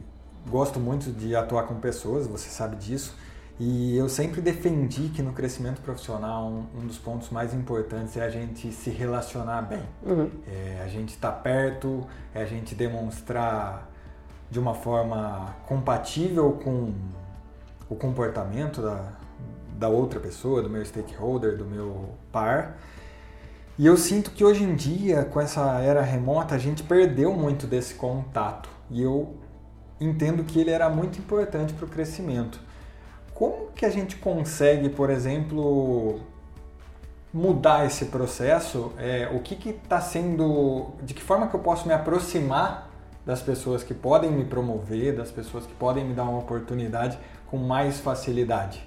gosto 0.49 0.79
muito 0.79 1.11
de 1.11 1.35
atuar 1.35 1.63
com 1.63 1.75
pessoas, 1.75 2.25
você 2.25 2.49
sabe 2.49 2.77
disso, 2.77 3.15
e 3.59 3.97
eu 3.97 4.07
sempre 4.07 4.39
defendi 4.39 5.09
que 5.09 5.21
no 5.21 5.33
crescimento 5.33 5.81
profissional 5.81 6.45
um, 6.45 6.65
um 6.79 6.87
dos 6.87 6.97
pontos 6.97 7.29
mais 7.29 7.53
importantes 7.53 8.15
é 8.15 8.23
a 8.23 8.29
gente 8.29 8.71
se 8.71 8.89
relacionar 8.89 9.63
bem. 9.63 9.83
Uhum. 10.05 10.29
É, 10.47 10.81
a 10.83 10.87
gente 10.87 11.09
estar 11.09 11.31
tá 11.31 11.37
perto, 11.37 12.05
é 12.33 12.41
a 12.41 12.45
gente 12.45 12.75
demonstrar 12.75 13.89
de 14.49 14.59
uma 14.59 14.73
forma 14.73 15.55
compatível 15.65 16.53
com 16.63 16.93
o 17.89 17.95
comportamento 17.95 18.81
da, 18.81 19.11
da 19.77 19.87
outra 19.87 20.19
pessoa, 20.19 20.61
do 20.61 20.69
meu 20.69 20.83
stakeholder, 20.83 21.57
do 21.57 21.65
meu 21.65 22.09
par. 22.31 22.77
E 23.77 23.85
eu 23.85 23.95
sinto 23.95 24.31
que 24.31 24.43
hoje 24.43 24.63
em 24.63 24.75
dia, 24.75 25.23
com 25.23 25.39
essa 25.39 25.79
era 25.79 26.01
remota, 26.01 26.55
a 26.55 26.57
gente 26.57 26.81
perdeu 26.81 27.31
muito 27.33 27.67
desse 27.67 27.93
contato. 27.93 28.67
E 28.89 29.01
eu 29.01 29.35
entendo 30.01 30.43
que 30.43 30.59
ele 30.59 30.71
era 30.71 30.89
muito 30.89 31.19
importante 31.19 31.73
para 31.73 31.85
o 31.85 31.87
crescimento. 31.87 32.59
Como 33.35 33.67
que 33.75 33.85
a 33.85 33.89
gente 33.91 34.15
consegue, 34.15 34.89
por 34.89 35.11
exemplo, 35.11 36.21
mudar 37.31 37.85
esse 37.85 38.05
processo? 38.05 38.91
É, 38.97 39.29
o 39.31 39.41
que 39.41 39.69
está 39.69 40.01
sendo. 40.01 40.93
De 41.03 41.13
que 41.13 41.21
forma 41.21 41.47
que 41.47 41.55
eu 41.55 41.59
posso 41.59 41.87
me 41.87 41.93
aproximar 41.93 42.89
das 43.23 43.43
pessoas 43.43 43.83
que 43.83 43.93
podem 43.93 44.31
me 44.31 44.45
promover, 44.45 45.15
das 45.15 45.29
pessoas 45.29 45.67
que 45.67 45.73
podem 45.75 46.03
me 46.03 46.15
dar 46.15 46.23
uma 46.23 46.39
oportunidade 46.39 47.19
com 47.45 47.57
mais 47.57 47.99
facilidade? 47.99 48.86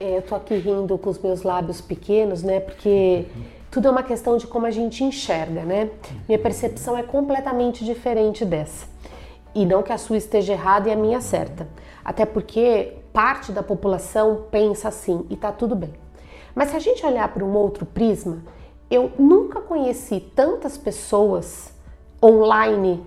É, 0.00 0.16
eu 0.16 0.22
tô 0.22 0.34
aqui 0.34 0.54
rindo 0.54 0.96
com 0.96 1.10
os 1.10 1.18
meus 1.18 1.42
lábios 1.42 1.82
pequenos, 1.82 2.42
né? 2.42 2.58
Porque 2.58 3.26
Tudo 3.70 3.86
é 3.86 3.90
uma 3.90 4.02
questão 4.02 4.38
de 4.38 4.46
como 4.46 4.64
a 4.64 4.70
gente 4.70 5.04
enxerga, 5.04 5.62
né? 5.62 5.90
Minha 6.26 6.38
percepção 6.38 6.96
é 6.96 7.02
completamente 7.02 7.84
diferente 7.84 8.44
dessa. 8.44 8.88
E 9.54 9.66
não 9.66 9.82
que 9.82 9.92
a 9.92 9.98
sua 9.98 10.16
esteja 10.16 10.54
errada 10.54 10.88
e 10.88 10.92
a 10.92 10.96
minha 10.96 11.20
certa. 11.20 11.68
Até 12.02 12.24
porque 12.24 12.94
parte 13.12 13.52
da 13.52 13.62
população 13.62 14.46
pensa 14.50 14.88
assim 14.88 15.26
e 15.28 15.36
tá 15.36 15.52
tudo 15.52 15.76
bem. 15.76 15.92
Mas 16.54 16.70
se 16.70 16.76
a 16.76 16.80
gente 16.80 17.04
olhar 17.04 17.28
para 17.32 17.44
um 17.44 17.54
outro 17.54 17.84
prisma, 17.84 18.42
eu 18.90 19.12
nunca 19.18 19.60
conheci 19.60 20.18
tantas 20.34 20.78
pessoas 20.78 21.72
online 22.22 23.04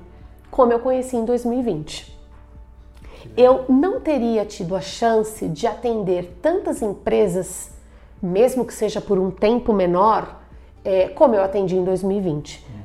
como 0.52 0.72
eu 0.72 0.80
conheci 0.80 1.18
em 1.18 1.26
2020. 1.26 2.13
Eu 3.36 3.66
não 3.70 4.00
teria 4.00 4.46
tido 4.46 4.76
a 4.76 4.82
chance 4.82 5.48
de 5.48 5.68
atender 5.68 6.38
tantas 6.42 6.82
empresas, 6.82 7.72
mesmo 8.22 8.66
que 8.66 8.74
seja 8.74 9.02
por 9.02 9.18
um 9.18 9.32
tempo 9.32 9.74
menor, 9.74 10.42
é, 10.84 11.08
como 11.10 11.36
eu 11.36 11.44
atendi 11.44 11.76
em 11.76 11.84
2020. 11.84 12.66
Uhum. 12.68 12.84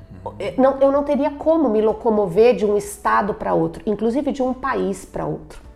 Não, 0.56 0.78
eu 0.80 0.92
não 0.92 1.04
teria 1.04 1.30
como 1.30 1.68
me 1.68 1.80
locomover 1.80 2.54
de 2.54 2.66
um 2.66 2.76
estado 2.76 3.34
para 3.34 3.54
outro, 3.54 3.82
inclusive 3.86 4.32
de 4.32 4.42
um 4.42 4.52
país 4.52 5.04
para 5.04 5.24
outro. 5.24 5.68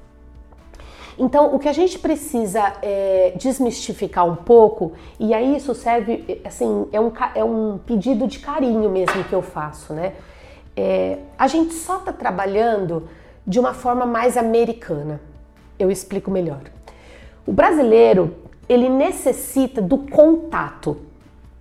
Então, 1.18 1.54
o 1.54 1.58
que 1.58 1.68
a 1.68 1.72
gente 1.72 1.98
precisa 1.98 2.74
é, 2.82 3.32
desmistificar 3.36 4.26
um 4.26 4.34
pouco, 4.34 4.92
e 5.20 5.34
aí 5.34 5.56
isso 5.56 5.74
serve, 5.74 6.40
assim, 6.44 6.88
é 6.90 7.00
um, 7.00 7.12
é 7.34 7.44
um 7.44 7.78
pedido 7.78 8.26
de 8.26 8.38
carinho 8.38 8.90
mesmo 8.90 9.22
que 9.24 9.32
eu 9.32 9.42
faço, 9.42 9.92
né? 9.92 10.14
É, 10.74 11.18
a 11.38 11.46
gente 11.46 11.74
só 11.74 11.98
está 11.98 12.12
trabalhando 12.12 13.08
de 13.46 13.58
uma 13.58 13.74
forma 13.74 14.06
mais 14.06 14.36
americana. 14.36 15.20
Eu 15.78 15.90
explico 15.90 16.30
melhor. 16.30 16.60
O 17.46 17.52
brasileiro, 17.52 18.36
ele 18.68 18.88
necessita 18.88 19.82
do 19.82 19.98
contato. 19.98 20.96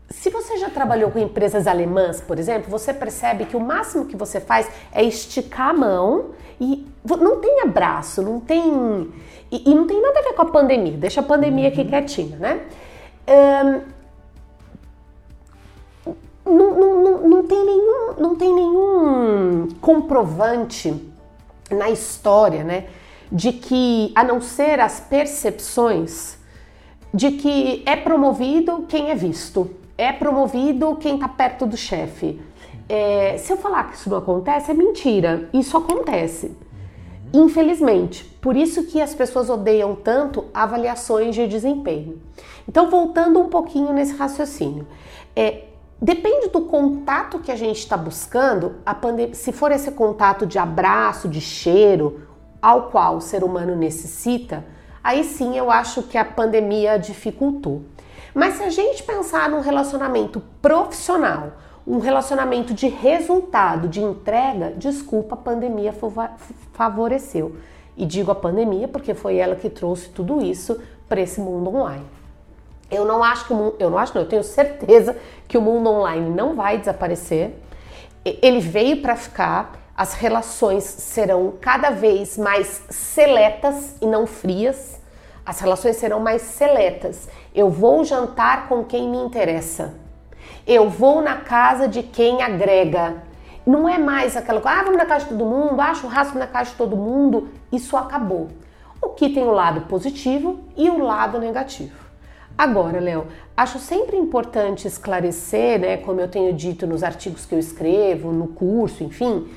Se 0.10 0.30
você 0.30 0.58
já 0.58 0.70
trabalhou 0.70 1.10
com 1.10 1.20
empresas 1.20 1.68
alemãs, 1.68 2.22
por 2.22 2.38
exemplo, 2.38 2.70
você 2.70 2.94
percebe 2.94 3.46
que 3.46 3.56
o 3.56 3.60
máximo 3.60 4.06
que 4.06 4.16
você 4.16 4.40
faz 4.40 4.70
é 4.92 5.04
esticar 5.04 5.70
a 5.70 5.74
mão 5.74 6.32
e 6.60 6.86
não 7.06 7.40
tem 7.40 7.62
abraço, 7.62 8.22
não 8.22 8.40
tem. 8.40 9.12
E, 9.52 9.72
e 9.72 9.74
não 9.74 9.88
tem 9.88 10.02
nada 10.02 10.20
a 10.20 10.22
ver 10.22 10.34
com 10.34 10.42
a 10.44 10.52
pandemia, 10.52 10.98
deixa 10.98 11.22
a 11.22 11.24
pandemia 11.24 11.70
aqui 11.70 11.82
uhum. 11.82 11.88
quietinha, 11.88 12.38
né? 12.38 12.62
Um, 13.28 14.02
não, 16.44 16.80
não, 16.80 17.04
não, 17.04 17.28
não, 17.30 17.48
tem 17.48 17.66
nenhum, 17.66 18.14
não 18.20 18.36
tem 18.36 18.54
nenhum 18.54 19.70
comprovante 19.80 21.11
na 21.74 21.90
história, 21.90 22.64
né, 22.64 22.86
de 23.32 23.54
que, 23.54 24.12
a 24.16 24.24
não 24.24 24.42
ser 24.42 24.80
as 24.80 25.00
percepções, 25.00 26.38
de 27.14 27.32
que 27.32 27.84
é 27.86 27.96
promovido 27.96 28.86
quem 28.88 29.10
é 29.10 29.16
visto, 29.16 29.70
é 29.98 30.12
promovido 30.12 30.96
quem 30.96 31.16
está 31.16 31.28
perto 31.28 31.66
do 31.66 31.78
chefe. 31.78 32.42
É, 32.90 33.38
se 33.38 33.54
eu 33.54 33.58
falar 33.58 33.90
que 33.90 33.96
isso 33.96 34.10
não 34.10 34.18
acontece, 34.18 34.72
é 34.72 34.74
mentira. 34.74 35.50
Isso 35.54 35.78
acontece. 35.78 36.52
Infelizmente. 37.34 38.26
Por 38.42 38.58
isso 38.58 38.84
que 38.88 39.00
as 39.00 39.14
pessoas 39.14 39.50
odeiam 39.50 39.96
tanto 39.96 40.46
avaliações 40.54 41.36
de 41.36 41.48
desempenho. 41.48 42.22
Então, 42.68 42.90
voltando 42.90 43.40
um 43.40 43.48
pouquinho 43.48 43.94
nesse 43.94 44.16
raciocínio. 44.16 44.88
É, 45.36 45.66
depende 46.02 46.48
do 46.50 46.62
contato 46.62 47.40
que 47.40 47.52
a 47.52 47.56
gente 47.56 47.78
está 47.78 47.96
buscando, 47.96 48.76
se 49.34 49.52
for 49.52 49.72
esse 49.72 49.92
contato 49.92 50.46
de 50.46 50.58
abraço, 50.58 51.30
de 51.30 51.40
cheiro, 51.40 52.28
ao 52.62 52.90
qual 52.90 53.18
o 53.18 53.22
ser 53.22 53.44
humano 53.44 53.76
necessita, 53.76 54.66
aí 55.04 55.24
sim 55.24 55.58
eu 55.58 55.70
acho 55.70 56.04
que 56.04 56.18
a 56.18 56.26
pandemia 56.26 56.98
dificultou. 56.98 57.84
Mas 58.34 58.56
se 58.56 58.64
a 58.64 58.70
gente 58.70 59.04
pensar 59.04 59.50
num 59.50 59.60
relacionamento 59.60 60.42
profissional, 60.62 61.54
um 61.86 62.00
relacionamento 62.00 62.74
de 62.74 62.88
resultado, 62.88 63.88
de 63.88 64.02
entrega, 64.02 64.72
desculpa, 64.78 65.36
a 65.36 65.38
pandemia 65.38 65.94
favoreceu. 66.72 67.56
E 67.98 68.06
digo 68.06 68.32
a 68.32 68.36
pandemia 68.36 68.88
porque 68.88 69.14
foi 69.14 69.38
ela 69.38 69.56
que 69.56 69.70
trouxe 69.70 70.10
tudo 70.10 70.42
isso 70.42 70.80
para 71.10 71.20
esse 71.20 71.42
mundo 71.42 71.76
online. 71.76 72.06
Eu 72.92 73.06
não 73.06 73.24
acho 73.24 73.46
que 73.46 73.54
o 73.54 73.56
mundo, 73.56 73.76
eu 73.80 73.90
não 73.90 73.98
acho, 73.98 74.14
não, 74.14 74.22
eu 74.22 74.28
tenho 74.28 74.44
certeza 74.44 75.16
que 75.48 75.58
o 75.58 75.62
mundo 75.62 75.90
online 75.90 76.30
não 76.30 76.56
vai 76.56 76.78
desaparecer. 76.78 77.56
Ele 78.26 78.60
veio 78.60 79.02
para 79.02 79.16
ficar. 79.16 79.80
As 79.96 80.14
relações 80.14 80.84
serão 80.84 81.54
cada 81.62 81.90
vez 81.92 82.38
mais 82.38 82.84
seletas 82.90 83.96
e 84.02 84.06
não 84.06 84.28
frias. 84.28 85.00
As 85.46 85.60
relações 85.60 85.96
serão 85.96 86.20
mais 86.20 86.42
seletas. 86.42 87.30
Eu 87.54 87.70
vou 87.70 88.04
jantar 88.04 88.68
com 88.68 88.84
quem 88.84 89.10
me 89.10 89.18
interessa. 89.18 89.96
Eu 90.68 90.90
vou 90.90 91.22
na 91.22 91.38
casa 91.38 91.88
de 91.88 92.04
quem 92.04 92.42
agrega. 92.42 93.24
Não 93.66 93.88
é 93.88 93.98
mais 93.98 94.36
aquela 94.36 94.60
coisa, 94.60 94.80
ah, 94.80 94.84
vamos 94.84 94.98
na 94.98 95.06
casa 95.06 95.26
de 95.26 95.32
todo 95.32 95.46
mundo, 95.46 95.80
ah, 95.80 95.94
churrasco 95.94 96.38
na 96.38 96.48
casa 96.48 96.72
de 96.72 96.76
todo 96.76 96.98
mundo. 96.98 97.50
Isso 97.72 97.96
acabou. 97.96 98.50
O 99.02 99.10
que 99.10 99.30
tem 99.30 99.44
o 99.44 99.52
lado 99.52 99.82
positivo 99.82 100.60
e 100.76 100.90
o 100.90 101.04
lado 101.04 101.40
negativo. 101.40 102.01
Agora, 102.62 103.00
Léo, 103.00 103.26
acho 103.58 103.80
sempre 103.80 104.16
importante 104.16 104.88
esclarecer, 104.88 105.80
né, 105.80 105.98
como 105.98 106.22
eu 106.22 106.28
tenho 106.28 106.54
dito 106.54 106.86
nos 106.86 107.02
artigos 107.02 107.44
que 107.44 107.56
eu 107.56 107.58
escrevo, 107.58 108.32
no 108.32 108.50
curso, 108.50 109.04
enfim, 109.04 109.48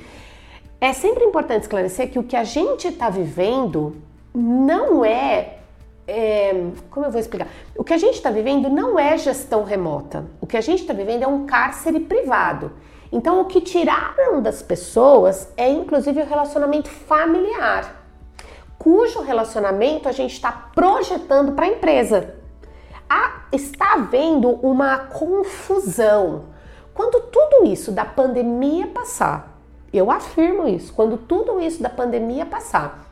é 0.81 0.91
sempre 0.91 1.23
importante 1.23 1.61
esclarecer 1.61 2.09
que 2.09 2.17
o 2.17 2.23
que 2.23 2.35
a 2.35 2.43
gente 2.43 2.87
está 2.87 3.07
vivendo 3.11 3.95
não 4.33 5.05
é, 5.05 5.59
é, 6.07 6.63
Como 6.89 7.05
eu 7.05 7.11
vou 7.11 7.21
explicar? 7.21 7.47
O 7.77 7.83
que 7.83 7.93
a 7.93 7.97
gente 7.99 8.15
está 8.15 8.31
vivendo 8.31 8.71
não 8.71 8.97
é 8.97 9.15
gestão 9.19 9.63
remota. 9.63 10.25
O 10.41 10.47
que 10.47 10.57
a 10.57 10.61
gente 10.61 10.81
está 10.81 10.93
vivendo 10.93 11.21
é 11.21 11.27
um 11.27 11.45
cárcere 11.45 11.99
privado. 11.99 12.71
Então, 13.11 13.39
o 13.39 13.45
que 13.45 13.61
tiraram 13.61 14.41
das 14.41 14.63
pessoas 14.63 15.47
é 15.55 15.69
inclusive 15.69 16.21
o 16.21 16.25
relacionamento 16.25 16.89
familiar, 16.89 18.03
cujo 18.79 19.21
relacionamento 19.21 20.09
a 20.09 20.11
gente 20.11 20.33
está 20.33 20.51
projetando 20.73 21.51
para 21.51 21.65
a 21.65 21.69
empresa 21.69 22.43
está 23.51 23.93
havendo 23.93 24.49
uma 24.49 24.97
confusão. 24.97 26.43
Quando 26.93 27.21
tudo 27.21 27.65
isso 27.67 27.91
da 27.91 28.05
pandemia 28.05 28.87
passar, 28.87 29.59
eu 29.93 30.11
afirmo 30.11 30.67
isso, 30.67 30.93
quando 30.93 31.17
tudo 31.17 31.59
isso 31.59 31.81
da 31.81 31.89
pandemia 31.89 32.45
passar 32.45 33.05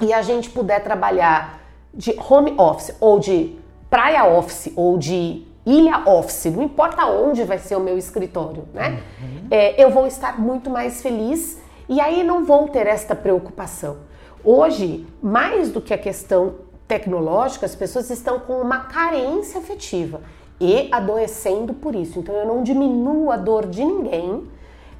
e 0.00 0.12
a 0.12 0.22
gente 0.22 0.50
puder 0.50 0.82
trabalhar 0.82 1.60
de 1.92 2.14
home 2.28 2.54
office 2.58 2.96
ou 3.00 3.20
de 3.20 3.56
praia 3.88 4.24
office 4.24 4.72
ou 4.74 4.98
de 4.98 5.46
ilha 5.64 6.02
office, 6.08 6.46
não 6.46 6.62
importa 6.62 7.06
onde 7.06 7.44
vai 7.44 7.58
ser 7.58 7.76
o 7.76 7.80
meu 7.80 7.96
escritório, 7.96 8.64
né? 8.74 9.00
Uhum. 9.20 9.46
É, 9.50 9.82
eu 9.82 9.90
vou 9.90 10.06
estar 10.06 10.40
muito 10.40 10.68
mais 10.68 11.00
feliz 11.00 11.60
e 11.88 12.00
aí 12.00 12.22
não 12.24 12.44
vou 12.44 12.68
ter 12.68 12.86
esta 12.86 13.14
preocupação. 13.14 13.98
Hoje, 14.42 15.06
mais 15.22 15.70
do 15.70 15.80
que 15.80 15.94
a 15.94 15.98
questão 15.98 16.56
tecnológica, 16.94 17.66
as 17.66 17.74
pessoas 17.74 18.08
estão 18.08 18.38
com 18.38 18.60
uma 18.60 18.80
carência 18.84 19.58
afetiva 19.58 20.20
e 20.60 20.88
adoecendo 20.92 21.74
por 21.74 21.94
isso. 21.96 22.20
Então 22.20 22.34
eu 22.36 22.46
não 22.46 22.62
diminuo 22.62 23.32
a 23.32 23.36
dor 23.36 23.66
de 23.66 23.84
ninguém. 23.84 24.48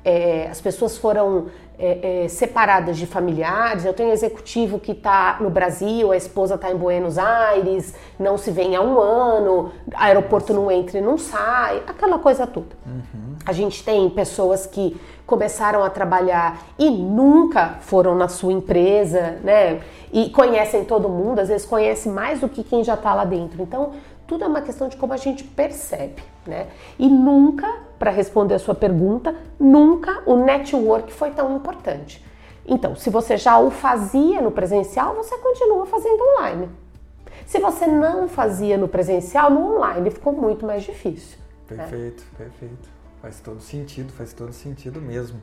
É, 0.04 0.48
as 0.50 0.60
pessoas 0.60 0.98
foram 0.98 1.46
é, 1.78 2.24
é, 2.24 2.28
separadas 2.28 2.96
de 2.96 3.06
familiares. 3.06 3.84
Eu 3.84 3.92
tenho 3.92 4.12
executivo 4.12 4.78
que 4.78 4.92
está 4.92 5.38
no 5.40 5.50
Brasil, 5.50 6.12
a 6.12 6.16
esposa 6.16 6.54
está 6.54 6.70
em 6.70 6.76
Buenos 6.76 7.18
Aires, 7.18 7.94
não 8.18 8.38
se 8.38 8.50
vê 8.50 8.74
há 8.74 8.80
um 8.80 9.00
ano, 9.00 9.72
aeroporto 9.94 10.52
não 10.52 10.70
entra 10.70 10.98
e 10.98 11.00
não 11.00 11.18
sai, 11.18 11.82
aquela 11.86 12.18
coisa 12.18 12.46
toda. 12.46 12.76
Uhum. 12.86 13.34
A 13.44 13.52
gente 13.52 13.84
tem 13.84 14.08
pessoas 14.10 14.66
que 14.66 14.98
começaram 15.26 15.82
a 15.82 15.90
trabalhar 15.90 16.62
e 16.78 16.90
nunca 16.90 17.78
foram 17.80 18.14
na 18.14 18.28
sua 18.28 18.52
empresa, 18.52 19.38
né? 19.42 19.80
E 20.12 20.30
conhecem 20.30 20.84
todo 20.84 21.08
mundo, 21.08 21.40
às 21.40 21.48
vezes 21.48 21.66
conhece 21.66 22.08
mais 22.08 22.40
do 22.40 22.48
que 22.48 22.62
quem 22.62 22.84
já 22.84 22.94
está 22.94 23.14
lá 23.14 23.24
dentro. 23.24 23.62
Então, 23.62 23.92
tudo 24.26 24.44
é 24.44 24.46
uma 24.46 24.62
questão 24.62 24.88
de 24.88 24.96
como 24.96 25.12
a 25.12 25.16
gente 25.16 25.44
percebe, 25.44 26.22
né? 26.46 26.68
E 26.98 27.08
nunca, 27.08 27.70
para 27.98 28.10
responder 28.10 28.54
a 28.54 28.58
sua 28.58 28.74
pergunta, 28.74 29.34
nunca 29.58 30.22
o 30.26 30.36
network 30.36 31.12
foi 31.12 31.30
tão 31.30 31.56
importante. 31.56 32.24
Então, 32.66 32.96
se 32.96 33.10
você 33.10 33.36
já 33.36 33.58
o 33.58 33.70
fazia 33.70 34.40
no 34.40 34.50
presencial, 34.50 35.14
você 35.14 35.36
continua 35.38 35.84
fazendo 35.86 36.22
online. 36.22 36.68
Se 37.46 37.58
você 37.58 37.86
não 37.86 38.28
fazia 38.28 38.78
no 38.78 38.88
presencial, 38.88 39.50
no 39.50 39.74
online 39.74 40.10
ficou 40.10 40.32
muito 40.32 40.64
mais 40.64 40.82
difícil. 40.82 41.38
Né? 41.70 41.76
Perfeito, 41.76 42.22
né? 42.22 42.46
perfeito. 42.46 42.88
Faz 43.20 43.40
todo 43.40 43.60
sentido, 43.60 44.12
faz 44.12 44.32
todo 44.32 44.52
sentido 44.52 45.00
mesmo. 45.00 45.40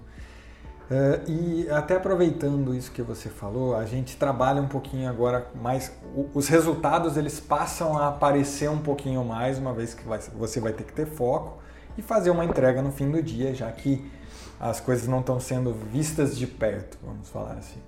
Uh, 0.91 1.31
e 1.31 1.69
até 1.69 1.95
aproveitando 1.95 2.75
isso 2.75 2.91
que 2.91 3.01
você 3.01 3.29
falou, 3.29 3.77
a 3.77 3.85
gente 3.85 4.17
trabalha 4.17 4.61
um 4.61 4.67
pouquinho 4.67 5.09
agora 5.09 5.47
mais. 5.55 5.89
Os 6.33 6.49
resultados 6.49 7.15
eles 7.15 7.39
passam 7.39 7.97
a 7.97 8.09
aparecer 8.09 8.69
um 8.69 8.79
pouquinho 8.79 9.23
mais, 9.23 9.57
uma 9.57 9.73
vez 9.73 9.93
que 9.93 10.05
vai, 10.05 10.19
você 10.19 10.59
vai 10.59 10.73
ter 10.73 10.83
que 10.83 10.91
ter 10.91 11.05
foco 11.05 11.59
e 11.97 12.01
fazer 12.01 12.29
uma 12.29 12.43
entrega 12.43 12.81
no 12.81 12.91
fim 12.91 13.09
do 13.09 13.23
dia, 13.23 13.55
já 13.55 13.71
que 13.71 14.11
as 14.59 14.81
coisas 14.81 15.07
não 15.07 15.21
estão 15.21 15.39
sendo 15.39 15.73
vistas 15.73 16.37
de 16.37 16.45
perto, 16.45 16.97
vamos 17.01 17.29
falar 17.29 17.53
assim. 17.53 17.79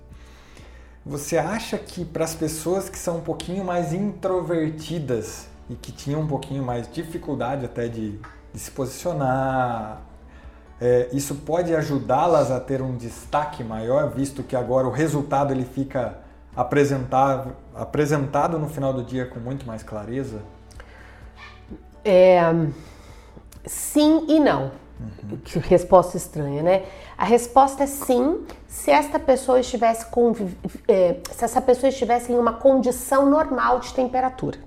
Você 1.04 1.36
acha 1.36 1.76
que 1.76 2.06
para 2.06 2.24
as 2.24 2.34
pessoas 2.34 2.88
que 2.88 2.98
são 2.98 3.18
um 3.18 3.20
pouquinho 3.20 3.62
mais 3.62 3.92
introvertidas 3.92 5.46
e 5.68 5.74
que 5.74 5.92
tinham 5.92 6.22
um 6.22 6.26
pouquinho 6.26 6.62
mais 6.62 6.90
dificuldade 6.90 7.66
até 7.66 7.86
de 7.86 8.18
de 8.54 8.60
se 8.60 8.70
posicionar. 8.70 10.00
É, 10.86 11.08
isso 11.14 11.36
pode 11.36 11.74
ajudá-las 11.74 12.50
a 12.50 12.60
ter 12.60 12.82
um 12.82 12.94
destaque 12.94 13.64
maior, 13.64 14.10
visto 14.10 14.42
que 14.42 14.54
agora 14.54 14.86
o 14.86 14.90
resultado 14.90 15.50
ele 15.50 15.64
fica 15.64 16.18
apresentado, 16.54 17.56
no 18.58 18.68
final 18.68 18.92
do 18.92 19.02
dia 19.02 19.24
com 19.24 19.40
muito 19.40 19.66
mais 19.66 19.82
clareza? 19.82 20.42
É, 22.04 22.38
sim 23.64 24.26
e 24.28 24.38
não. 24.38 24.72
Uhum. 25.00 25.38
Que 25.42 25.58
resposta 25.58 26.18
estranha, 26.18 26.62
né? 26.62 26.82
A 27.16 27.24
resposta 27.24 27.84
é 27.84 27.86
sim, 27.86 28.44
se 28.68 28.90
esta 28.90 29.18
pessoa 29.18 29.60
estivesse 29.60 30.04
é, 30.86 31.16
se 31.32 31.46
essa 31.46 31.62
pessoa 31.62 31.88
estivesse 31.88 32.30
em 32.30 32.36
uma 32.36 32.52
condição 32.52 33.30
normal 33.30 33.80
de 33.80 33.94
temperatura. 33.94 34.58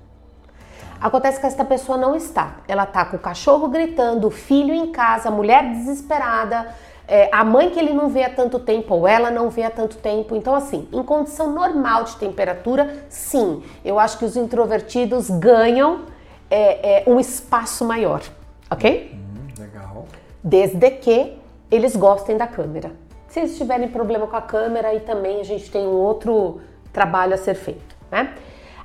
Acontece 1.00 1.40
que 1.40 1.46
esta 1.46 1.64
pessoa 1.64 1.98
não 1.98 2.16
está. 2.16 2.58
Ela 2.68 2.84
está 2.84 3.06
com 3.06 3.18
o 3.18 3.20
cachorro 3.20 3.68
gritando, 3.68 4.28
o 4.28 4.32
filho 4.32 4.74
em 4.74 4.92
casa, 4.92 5.30
a 5.30 5.32
mulher 5.32 5.64
desesperada, 5.72 6.68
é, 7.08 7.30
a 7.32 7.44
mãe 7.44 7.70
que 7.70 7.80
ele 7.80 7.94
não 7.94 8.10
vê 8.10 8.24
há 8.24 8.30
tanto 8.30 8.60
tempo 8.60 8.94
ou 8.94 9.08
ela 9.08 9.32
não 9.32 9.50
vê 9.50 9.64
há 9.64 9.72
tanto 9.72 9.98
tempo. 9.98 10.36
Então, 10.36 10.54
assim, 10.54 10.88
em 10.92 11.02
condição 11.04 11.54
normal 11.54 12.04
de 12.04 12.16
temperatura, 12.18 13.06
sim, 13.10 13.64
eu 13.86 13.98
acho 13.98 14.18
que 14.18 14.26
os 14.26 14.36
introvertidos 14.36 15.30
ganham 15.30 16.02
é, 16.50 17.04
é, 17.08 17.10
um 17.10 17.20
espaço 17.20 17.86
maior, 17.86 18.22
ok? 18.70 19.12
Hum, 19.14 19.48
legal. 19.58 20.06
Desde 20.44 20.92
que 20.92 21.38
eles 21.72 21.96
gostem 21.96 22.38
da 22.38 22.48
câmera. 22.48 22.92
Se 23.28 23.40
eles 23.40 23.58
tiverem 23.58 23.88
problema 23.88 24.28
com 24.28 24.36
a 24.36 24.42
câmera, 24.42 24.90
aí 24.90 25.02
também 25.02 25.40
a 25.40 25.44
gente 25.44 25.70
tem 25.70 25.86
um 25.86 25.96
outro 25.96 26.62
trabalho 26.92 27.34
a 27.34 27.38
ser 27.38 27.56
feito, 27.56 27.96
né? 28.10 28.34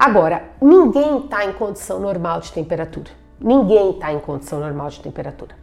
Agora, 0.05 0.43
ninguém 0.61 1.19
está 1.19 1.45
em 1.45 1.53
condição 1.53 2.01
normal 2.01 2.41
de 2.41 2.51
temperatura. 2.51 3.09
Ninguém 3.41 3.93
está 3.93 4.13
em 4.13 4.19
condição 4.19 4.59
normal 4.59 4.89
de 4.89 4.99
temperatura. 4.99 5.55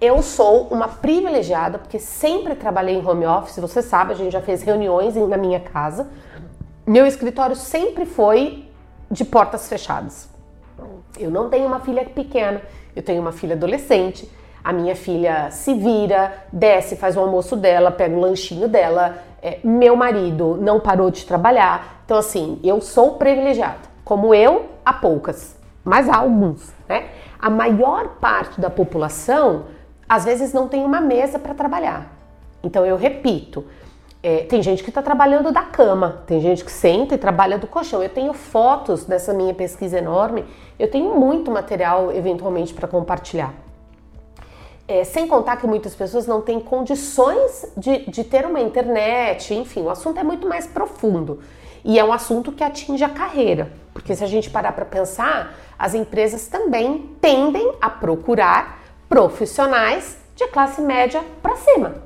Eu 0.00 0.22
sou 0.22 0.68
uma 0.68 0.86
privilegiada 0.86 1.76
porque 1.76 1.98
sempre 1.98 2.54
trabalhei 2.54 2.94
em 2.94 3.04
home 3.04 3.26
office, 3.26 3.58
você 3.58 3.82
sabe, 3.82 4.12
a 4.12 4.14
gente 4.14 4.30
já 4.30 4.40
fez 4.40 4.62
reuniões 4.62 5.16
na 5.16 5.36
minha 5.36 5.58
casa. 5.58 6.08
Meu 6.86 7.04
escritório 7.04 7.56
sempre 7.56 8.06
foi 8.06 8.70
de 9.10 9.24
portas 9.24 9.68
fechadas. 9.68 10.30
Eu 11.18 11.28
não 11.28 11.50
tenho 11.50 11.66
uma 11.66 11.80
filha 11.80 12.04
pequena, 12.04 12.62
eu 12.94 13.02
tenho 13.02 13.20
uma 13.20 13.32
filha 13.32 13.56
adolescente. 13.56 14.30
A 14.62 14.72
minha 14.72 14.94
filha 14.94 15.50
se 15.50 15.74
vira, 15.74 16.44
desce, 16.52 16.94
faz 16.94 17.16
o 17.16 17.20
almoço 17.20 17.56
dela, 17.56 17.90
pega 17.90 18.14
o 18.14 18.20
lanchinho 18.20 18.68
dela. 18.68 19.18
É, 19.42 19.58
meu 19.64 19.96
marido 19.96 20.58
não 20.60 20.78
parou 20.78 21.10
de 21.10 21.24
trabalhar. 21.24 22.02
Então, 22.04 22.18
assim, 22.18 22.58
eu 22.62 22.80
sou 22.80 23.12
privilegiada. 23.12 23.88
Como 24.04 24.34
eu, 24.34 24.66
há 24.84 24.92
poucas, 24.92 25.56
mas 25.84 26.08
há 26.08 26.18
alguns, 26.18 26.72
né? 26.88 27.08
A 27.38 27.48
maior 27.48 28.16
parte 28.20 28.60
da 28.60 28.68
população, 28.68 29.64
às 30.08 30.24
vezes, 30.24 30.52
não 30.52 30.68
tem 30.68 30.84
uma 30.84 31.00
mesa 31.00 31.38
para 31.38 31.54
trabalhar. 31.54 32.12
Então, 32.62 32.84
eu 32.84 32.96
repito, 32.96 33.64
é, 34.22 34.38
tem 34.38 34.62
gente 34.62 34.82
que 34.82 34.90
está 34.90 35.00
trabalhando 35.00 35.50
da 35.50 35.62
cama, 35.62 36.22
tem 36.26 36.40
gente 36.40 36.62
que 36.62 36.70
senta 36.70 37.14
e 37.14 37.18
trabalha 37.18 37.58
do 37.58 37.66
colchão. 37.66 38.02
Eu 38.02 38.10
tenho 38.10 38.34
fotos 38.34 39.04
dessa 39.04 39.32
minha 39.32 39.54
pesquisa 39.54 39.96
enorme, 39.96 40.44
eu 40.78 40.90
tenho 40.90 41.18
muito 41.18 41.50
material 41.50 42.12
eventualmente 42.12 42.74
para 42.74 42.86
compartilhar. 42.86 43.54
É, 44.90 45.04
sem 45.04 45.28
contar 45.28 45.56
que 45.56 45.68
muitas 45.68 45.94
pessoas 45.94 46.26
não 46.26 46.40
têm 46.40 46.58
condições 46.58 47.64
de, 47.76 48.10
de 48.10 48.24
ter 48.24 48.44
uma 48.44 48.58
internet, 48.58 49.54
enfim, 49.54 49.82
o 49.82 49.88
assunto 49.88 50.18
é 50.18 50.24
muito 50.24 50.48
mais 50.48 50.66
profundo. 50.66 51.38
E 51.84 51.96
é 51.96 52.04
um 52.04 52.12
assunto 52.12 52.50
que 52.50 52.64
atinge 52.64 53.04
a 53.04 53.08
carreira, 53.08 53.70
porque 53.94 54.16
se 54.16 54.24
a 54.24 54.26
gente 54.26 54.50
parar 54.50 54.72
para 54.72 54.84
pensar, 54.84 55.54
as 55.78 55.94
empresas 55.94 56.48
também 56.48 57.08
tendem 57.20 57.72
a 57.80 57.88
procurar 57.88 58.82
profissionais 59.08 60.18
de 60.34 60.48
classe 60.48 60.80
média 60.80 61.22
para 61.40 61.54
cima. 61.54 62.02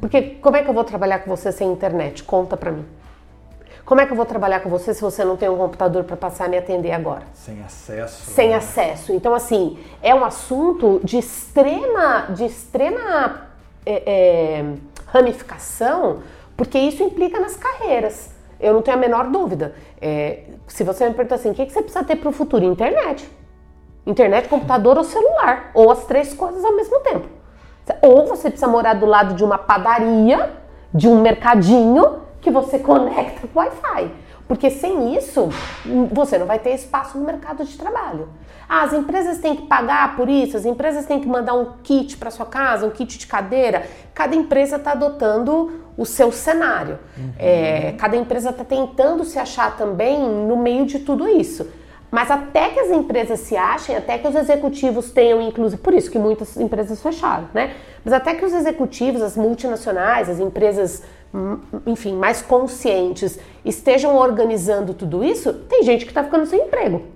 Porque 0.00 0.22
como 0.40 0.56
é 0.56 0.62
que 0.62 0.70
eu 0.70 0.74
vou 0.74 0.82
trabalhar 0.82 1.18
com 1.18 1.28
você 1.28 1.52
sem 1.52 1.70
internet? 1.70 2.24
Conta 2.24 2.56
para 2.56 2.72
mim. 2.72 2.86
Como 3.84 4.00
é 4.00 4.06
que 4.06 4.12
eu 4.12 4.16
vou 4.16 4.24
trabalhar 4.24 4.60
com 4.60 4.70
você 4.70 4.94
se 4.94 5.02
você 5.02 5.24
não 5.24 5.36
tem 5.36 5.48
um 5.48 5.58
computador 5.58 6.04
para 6.04 6.16
passar 6.16 6.46
a 6.46 6.48
me 6.48 6.56
atender 6.56 6.92
agora? 6.92 7.24
Sem 7.34 7.62
acesso. 7.62 8.30
Sem 8.30 8.48
né? 8.48 8.56
acesso. 8.56 9.12
Então, 9.12 9.34
assim, 9.34 9.78
é 10.02 10.14
um 10.14 10.24
assunto 10.24 11.00
de 11.04 11.18
extrema, 11.18 12.28
de 12.30 12.46
extrema 12.46 13.48
é, 13.84 14.02
é, 14.06 14.64
ramificação, 15.06 16.20
porque 16.56 16.78
isso 16.78 17.02
implica 17.02 17.38
nas 17.38 17.56
carreiras. 17.56 18.30
Eu 18.58 18.72
não 18.72 18.80
tenho 18.80 18.96
a 18.96 19.00
menor 19.00 19.28
dúvida. 19.28 19.74
É, 20.00 20.44
se 20.66 20.82
você 20.82 21.06
me 21.06 21.14
pergunta 21.14 21.34
assim, 21.34 21.50
o 21.50 21.54
que, 21.54 21.66
que 21.66 21.72
você 21.72 21.82
precisa 21.82 22.02
ter 22.04 22.16
para 22.16 22.30
o 22.30 22.32
futuro? 22.32 22.64
Internet. 22.64 23.28
Internet, 24.06 24.48
computador 24.48 24.96
ou 24.96 25.04
celular. 25.04 25.70
Ou 25.74 25.90
as 25.90 26.06
três 26.06 26.32
coisas 26.32 26.64
ao 26.64 26.74
mesmo 26.74 27.00
tempo. 27.00 27.28
Ou 28.00 28.26
você 28.26 28.48
precisa 28.48 28.66
morar 28.66 28.94
do 28.94 29.04
lado 29.04 29.34
de 29.34 29.44
uma 29.44 29.58
padaria, 29.58 30.50
de 30.92 31.06
um 31.06 31.20
mercadinho, 31.20 32.23
que 32.44 32.50
você 32.50 32.78
conecta 32.78 33.48
com 33.48 33.58
Wi-Fi. 33.58 34.10
Porque 34.46 34.70
sem 34.70 35.16
isso, 35.16 35.48
você 36.12 36.36
não 36.36 36.46
vai 36.46 36.58
ter 36.58 36.74
espaço 36.74 37.16
no 37.16 37.24
mercado 37.24 37.64
de 37.64 37.78
trabalho. 37.78 38.28
Ah, 38.68 38.82
as 38.82 38.92
empresas 38.92 39.38
têm 39.38 39.56
que 39.56 39.66
pagar 39.66 40.14
por 40.16 40.28
isso, 40.28 40.56
as 40.56 40.66
empresas 40.66 41.06
têm 41.06 41.18
que 41.18 41.26
mandar 41.26 41.54
um 41.54 41.72
kit 41.82 42.18
para 42.18 42.30
sua 42.30 42.44
casa, 42.44 42.86
um 42.86 42.90
kit 42.90 43.18
de 43.18 43.26
cadeira. 43.26 43.86
Cada 44.12 44.36
empresa 44.36 44.76
está 44.76 44.92
adotando 44.92 45.80
o 45.96 46.04
seu 46.04 46.30
cenário. 46.30 46.98
Uhum. 47.16 47.32
É, 47.38 47.94
cada 47.98 48.16
empresa 48.16 48.50
está 48.50 48.64
tentando 48.64 49.24
se 49.24 49.38
achar 49.38 49.76
também 49.78 50.20
no 50.20 50.56
meio 50.58 50.84
de 50.84 50.98
tudo 50.98 51.26
isso. 51.26 51.66
Mas 52.10 52.30
até 52.30 52.68
que 52.68 52.78
as 52.78 52.90
empresas 52.90 53.40
se 53.40 53.56
achem, 53.56 53.96
até 53.96 54.18
que 54.18 54.28
os 54.28 54.36
executivos 54.36 55.10
tenham, 55.10 55.42
inclusive, 55.42 55.80
por 55.80 55.92
isso 55.92 56.10
que 56.10 56.18
muitas 56.18 56.56
empresas 56.56 57.02
fecharam, 57.02 57.48
né? 57.52 57.74
Mas 58.04 58.14
até 58.14 58.34
que 58.34 58.44
os 58.44 58.52
executivos, 58.52 59.20
as 59.20 59.36
multinacionais, 59.36 60.28
as 60.28 60.38
empresas, 60.38 61.02
enfim, 61.86 62.14
mais 62.16 62.42
conscientes, 62.42 63.38
estejam 63.64 64.16
organizando 64.16 64.94
tudo 64.94 65.24
isso, 65.24 65.52
tem 65.52 65.82
gente 65.82 66.04
que 66.04 66.10
está 66.10 66.22
ficando 66.22 66.46
sem 66.46 66.60
emprego 66.60 67.14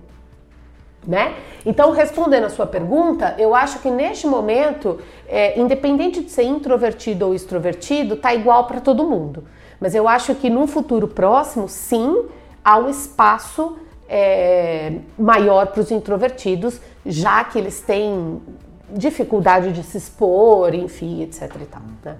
né? 1.08 1.36
Então, 1.64 1.90
respondendo 1.90 2.44
a 2.44 2.50
sua 2.50 2.66
pergunta, 2.66 3.34
eu 3.38 3.54
acho 3.54 3.78
que 3.78 3.90
neste 3.90 4.26
momento, 4.26 4.98
é, 5.26 5.58
independente 5.58 6.22
de 6.22 6.30
ser 6.30 6.42
introvertido 6.42 7.26
ou 7.26 7.34
extrovertido, 7.34 8.16
tá 8.16 8.34
igual 8.34 8.66
para 8.66 8.78
todo 8.78 9.02
mundo. 9.04 9.44
Mas 9.80 9.94
eu 9.94 10.06
acho 10.06 10.34
que 10.34 10.50
num 10.50 10.66
futuro 10.66 11.08
próximo, 11.08 11.66
sim, 11.66 12.26
há 12.62 12.78
um 12.78 12.90
espaço 12.90 13.78
é, 14.06 14.98
maior 15.18 15.68
para 15.68 15.80
os 15.80 15.90
introvertidos, 15.90 16.78
já 17.06 17.42
que 17.42 17.58
eles 17.58 17.80
têm 17.80 18.42
dificuldade 18.90 19.72
de 19.72 19.82
se 19.82 19.96
expor, 19.96 20.74
enfim, 20.74 21.22
etc. 21.22 21.42
E 21.62 21.66
tal, 21.66 21.82
né? 22.04 22.16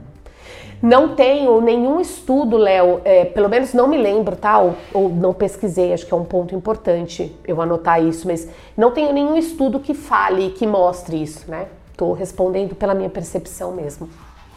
Não 0.83 1.15
tenho 1.15 1.61
nenhum 1.61 2.01
estudo, 2.01 2.57
Léo, 2.57 3.01
é, 3.05 3.25
pelo 3.25 3.49
menos 3.49 3.75
não 3.75 3.89
me 3.89 3.99
lembro, 3.99 4.37
tá? 4.37 4.59
Ou, 4.59 4.77
ou, 4.95 5.09
não 5.09 5.35
pesquisei, 5.35 5.93
acho 5.93 6.07
que 6.07 6.15
é 6.15 6.17
um 6.17 6.25
ponto 6.25 6.55
importante 6.55 7.37
eu 7.47 7.61
anotar 7.61 8.03
isso, 8.03 8.27
mas 8.27 8.49
não 8.77 8.93
tenho 8.93 9.13
nenhum 9.13 9.37
estudo 9.37 9.81
que 9.81 9.95
fale, 9.95 10.51
que 10.51 10.67
mostre 10.67 11.21
isso, 11.21 11.51
né? 11.51 11.67
Estou 11.91 12.13
respondendo 12.13 12.77
pela 12.77 12.95
minha 12.95 13.11
percepção 13.11 13.73
mesmo. 13.73 14.09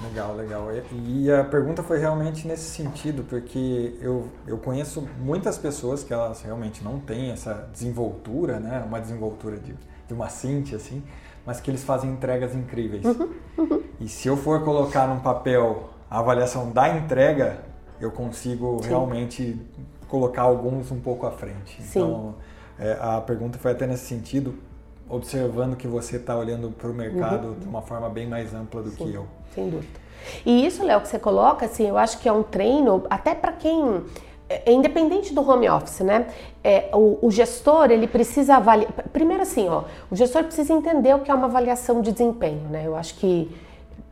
Legal, 0.03 0.35
legal. 0.35 0.67
E 1.05 1.31
a 1.31 1.43
pergunta 1.43 1.83
foi 1.83 1.99
realmente 1.99 2.47
nesse 2.47 2.63
sentido, 2.63 3.23
porque 3.23 3.95
eu, 4.01 4.27
eu 4.47 4.57
conheço 4.57 5.07
muitas 5.19 5.57
pessoas 5.57 6.03
que 6.03 6.11
elas 6.11 6.41
realmente 6.41 6.83
não 6.83 6.99
têm 6.99 7.31
essa 7.31 7.67
desenvoltura, 7.71 8.59
né? 8.59 8.83
Uma 8.85 8.99
desenvoltura 8.99 9.57
de, 9.57 9.73
de 10.07 10.13
uma 10.13 10.27
Cintia, 10.29 10.77
assim, 10.77 11.03
mas 11.45 11.59
que 11.59 11.69
eles 11.69 11.83
fazem 11.83 12.11
entregas 12.11 12.55
incríveis. 12.55 13.05
Uhum, 13.05 13.29
uhum. 13.57 13.81
E 13.99 14.07
se 14.07 14.27
eu 14.27 14.35
for 14.35 14.63
colocar 14.63 15.07
num 15.07 15.19
papel 15.19 15.89
a 16.11 16.19
avaliação 16.19 16.69
da 16.69 16.89
entrega, 16.89 17.59
eu 18.01 18.11
consigo 18.11 18.81
Sim. 18.83 18.89
realmente 18.89 19.61
colocar 20.09 20.41
alguns 20.41 20.91
um 20.91 20.99
pouco 20.99 21.25
à 21.25 21.31
frente. 21.31 21.81
Sim. 21.81 21.99
Então, 22.01 22.35
é, 22.77 22.97
a 22.99 23.21
pergunta 23.21 23.57
foi 23.57 23.71
até 23.71 23.87
nesse 23.87 24.07
sentido, 24.07 24.55
observando 25.07 25.77
que 25.77 25.87
você 25.87 26.17
está 26.17 26.37
olhando 26.37 26.69
para 26.69 26.89
o 26.89 26.93
mercado 26.93 27.47
uhum. 27.47 27.59
de 27.59 27.65
uma 27.65 27.81
forma 27.81 28.09
bem 28.09 28.27
mais 28.27 28.53
ampla 28.53 28.83
do 28.83 28.89
Sim, 28.89 28.97
que 28.97 29.13
eu. 29.13 29.25
Sem 29.55 29.69
dúvida. 29.69 30.01
E 30.45 30.65
isso, 30.65 30.83
Léo, 30.83 30.99
que 30.99 31.07
você 31.07 31.17
coloca, 31.17 31.65
assim, 31.65 31.87
eu 31.87 31.97
acho 31.97 32.19
que 32.19 32.27
é 32.27 32.33
um 32.33 32.43
treino 32.43 33.05
até 33.09 33.33
para 33.33 33.53
quem 33.53 34.03
é, 34.49 34.69
é 34.69 34.73
independente 34.73 35.33
do 35.33 35.49
home 35.49 35.69
office, 35.69 36.01
né? 36.01 36.27
É, 36.61 36.89
o, 36.93 37.19
o, 37.21 37.31
gestor 37.31 37.89
ele 37.89 38.05
precisa 38.05 38.57
avaliar. 38.57 38.91
Primeiro 39.13 39.43
assim, 39.43 39.69
ó, 39.69 39.85
o 40.11 40.15
gestor 40.15 40.43
precisa 40.43 40.73
entender 40.73 41.15
o 41.15 41.19
que 41.19 41.31
é 41.31 41.33
uma 41.33 41.47
avaliação 41.47 42.01
de 42.01 42.11
desempenho, 42.11 42.67
né? 42.69 42.83
Eu 42.85 42.97
acho 42.97 43.15
que 43.15 43.49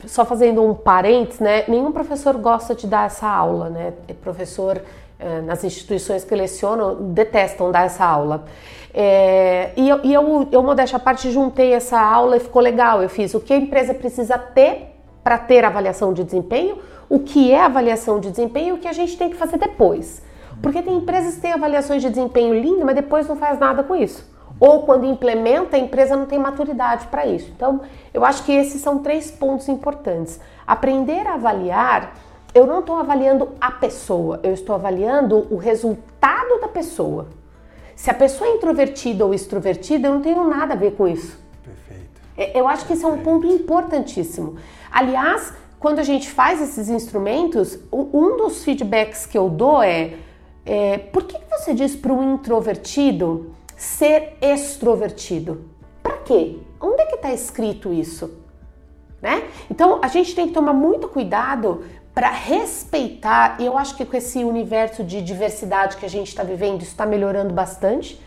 só 0.06 0.26
fazendo 0.26 0.64
um 0.64 0.74
parênteses, 0.74 1.40
né? 1.40 1.66
Nenhum 1.68 1.92
professor 1.92 2.38
gosta 2.38 2.74
de 2.74 2.88
dar 2.88 3.08
essa 3.08 3.28
aula, 3.28 3.70
né? 3.70 3.94
Professor 4.22 4.82
eh, 5.20 5.42
nas 5.42 5.64
instituições 5.66 6.24
que 6.24 6.34
lecionam 6.34 7.12
detestam 7.12 7.72
dar 7.72 7.86
essa 7.86 8.06
aula. 8.06 8.46
É, 8.94 9.72
e 9.76 9.90
eu, 9.90 9.98
eu, 9.98 10.48
eu, 10.52 10.64
modéstia 10.64 10.96
à 10.96 11.00
parte, 11.00 11.30
juntei 11.30 11.74
essa 11.74 12.00
aula 12.00 12.38
e 12.38 12.40
ficou 12.40 12.62
legal. 12.62 13.04
Eu 13.04 13.10
fiz 13.10 13.34
o 13.34 13.40
que 13.42 13.52
a 13.52 13.58
empresa 13.58 13.94
precisa 13.94 14.38
ter 14.38 14.96
para 15.22 15.38
ter 15.38 15.66
avaliação 15.66 16.14
de 16.14 16.24
desempenho, 16.24 16.78
o 17.10 17.20
que 17.20 17.52
é 17.52 17.62
avaliação 17.62 18.20
de 18.20 18.30
desempenho 18.30 18.70
e 18.70 18.72
o 18.74 18.78
que 18.78 18.88
a 18.88 18.94
gente 18.94 19.18
tem 19.18 19.30
que 19.30 19.36
fazer 19.36 19.58
depois. 19.58 20.24
Porque 20.62 20.82
tem 20.82 20.96
empresas 20.96 21.36
que 21.36 21.42
têm 21.42 21.52
avaliações 21.52 22.02
de 22.02 22.10
desempenho 22.10 22.54
lindas, 22.54 22.84
mas 22.86 22.96
depois 22.96 23.28
não 23.28 23.36
faz 23.36 23.60
nada 23.60 23.84
com 23.84 23.96
isso. 23.96 24.29
Ou 24.60 24.84
quando 24.84 25.06
implementa, 25.06 25.78
a 25.78 25.80
empresa 25.80 26.15
não 26.15 26.26
tem 26.26 26.38
maturidade 26.38 27.08
para 27.08 27.26
isso. 27.26 27.50
Então, 27.56 27.82
eu 28.13 28.26
acho 28.26 28.43
que 28.43 28.52
esses 28.52 28.82
são 28.82 29.00
três 29.00 29.32
pontos 29.32 29.69
importantes. 29.69 30.39
Aprender 30.67 31.26
a 31.26 31.36
avaliar, 31.36 32.13
eu 32.54 32.67
não 32.67 32.80
estou 32.80 32.98
avaliando 32.98 33.50
a 33.62 33.72
pessoa, 33.72 34.39
eu 34.43 34.54
estou 34.54 34.76
avaliando 34.76 35.48
o 35.50 35.56
resultado 35.56 36.60
da 36.60 36.67
pessoa. 36.67 37.28
Se 37.95 38.10
a 38.10 38.13
pessoa 38.13 38.50
é 38.50 38.56
introvertida 38.56 39.26
ou 39.26 39.34
extrovertida, 39.34 40.08
eu 40.08 40.13
não 40.13 40.22
tenho 40.22 40.48
nada 40.48 40.74
a 40.74 40.78
ver 40.78 40.91
com 40.95 41.08
isso. 41.08 41.38
Perfeito. 41.63 42.22
É, 42.38 42.60
eu 42.60 42.67
acho 42.67 42.86
que 42.86 42.93
esse 42.93 43.06
é 43.06 43.08
um 43.08 43.19
ponto 43.19 43.48
importantíssimo. 43.48 44.58
Aliás, 44.91 45.54
quando 45.80 46.00
a 46.00 46.04
gente 46.04 46.30
faz 46.30 46.62
esses 46.62 46.89
instrumentos, 46.89 47.80
um 47.91 48.36
dos 48.36 48.63
feedbacks 48.63 49.26
que 49.26 49.38
eu 49.38 49.50
dou 49.50 49.82
é, 49.82 50.15
é 50.65 50.98
por 50.98 51.24
que 51.24 51.38
você 51.50 51.74
diz 51.74 51.95
para 51.95 52.12
um 52.12 52.36
introvertido 52.36 53.54
ser 53.80 54.38
extrovertido? 54.42 55.70
Para 56.04 56.18
quê? 56.18 56.58
Onde 56.82 57.02
é 57.02 57.06
que 57.06 57.15
está 57.15 57.34
escrito 57.34 57.94
isso? 57.94 58.38
Né? 59.22 59.48
Então 59.72 60.00
a 60.02 60.08
gente 60.10 60.36
tem 60.36 60.48
que 60.48 60.54
tomar 60.54 60.74
muito 60.74 61.08
cuidado 61.08 61.84
para 62.13 62.30
respeitar, 62.30 63.56
e 63.60 63.65
eu 63.65 63.78
acho 63.78 63.96
que 63.96 64.04
com 64.04 64.18
esse 64.18 64.44
universo 64.44 65.04
de 65.04 65.22
diversidade 65.22 65.96
que 65.96 66.06
a 66.06 66.10
gente 66.10 66.28
está 66.28 66.44
vivendo, 66.44 66.82
isso 66.82 66.92
está 66.92 67.06
melhorando 67.06 67.54
bastante. 67.54 68.22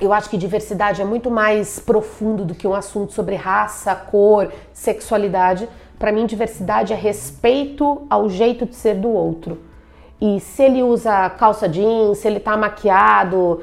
Eu 0.00 0.12
acho 0.12 0.28
que 0.28 0.36
diversidade 0.36 1.00
é 1.00 1.04
muito 1.04 1.30
mais 1.30 1.78
profundo 1.78 2.44
do 2.44 2.54
que 2.54 2.66
um 2.66 2.74
assunto 2.74 3.12
sobre 3.12 3.36
raça, 3.36 3.94
cor, 3.94 4.52
sexualidade. 4.72 5.68
Para 5.98 6.10
mim, 6.10 6.26
diversidade 6.26 6.92
é 6.92 6.96
respeito 6.96 8.04
ao 8.10 8.28
jeito 8.28 8.66
de 8.66 8.74
ser 8.74 8.96
do 8.96 9.08
outro. 9.08 9.62
E 10.20 10.40
se 10.40 10.62
ele 10.62 10.82
usa 10.82 11.28
calça 11.30 11.68
jeans, 11.68 12.18
se 12.18 12.26
ele 12.26 12.40
tá 12.40 12.56
maquiado, 12.56 13.62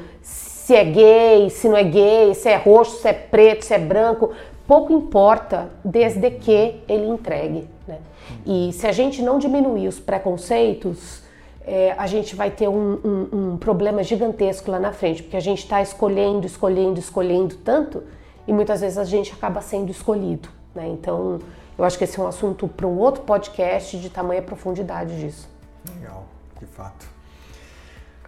se 0.64 0.74
é 0.74 0.86
gay, 0.86 1.50
se 1.50 1.68
não 1.68 1.76
é 1.76 1.84
gay, 1.84 2.34
se 2.34 2.48
é 2.48 2.56
roxo, 2.56 3.02
se 3.02 3.08
é 3.10 3.12
preto, 3.12 3.66
se 3.66 3.74
é 3.74 3.78
branco, 3.78 4.32
pouco 4.66 4.94
importa, 4.94 5.70
desde 5.84 6.32
que 6.32 6.82
ele 6.88 7.06
entregue. 7.06 7.68
Né? 7.86 7.98
E 8.46 8.72
se 8.72 8.88
a 8.88 8.94
gente 8.94 9.22
não 9.22 9.38
diminuir 9.38 9.90
os 9.90 10.00
preconceitos, 10.00 11.22
é, 11.68 11.94
a 11.98 12.08
gente 12.08 12.34
vai 12.34 12.50
ter 12.50 12.70
um, 12.70 12.94
um, 13.04 13.30
um, 13.34 13.58
problema 13.58 14.04
gigantesco 14.04 14.72
lá 14.72 14.80
na 14.80 14.94
frente, 14.94 15.22
porque 15.22 15.36
a 15.36 15.42
gente 15.42 15.60
está 15.60 15.82
escolhendo, 15.82 16.48
escolhendo, 16.48 16.98
escolhendo 16.98 17.56
tanto 17.58 18.02
e 18.48 18.54
muitas 18.54 18.80
vezes 18.80 18.98
a 18.98 19.04
gente 19.04 19.34
acaba 19.34 19.60
sendo 19.60 19.92
escolhido. 19.92 20.48
Né? 20.74 20.88
Então, 20.88 21.40
eu 21.78 21.84
acho 21.84 21.98
que 21.98 22.06
esse 22.06 22.18
é 22.18 22.24
um 22.24 22.28
assunto 22.28 22.70
para 22.70 22.88
um 22.88 22.98
outro 23.00 23.24
podcast 23.24 23.98
de 23.98 24.10
tamanha 24.10 24.42
profundidade 24.42 25.20
disso. 25.20 25.50
Legal, 25.94 26.24
de 26.58 26.66
fato. 26.68 27.06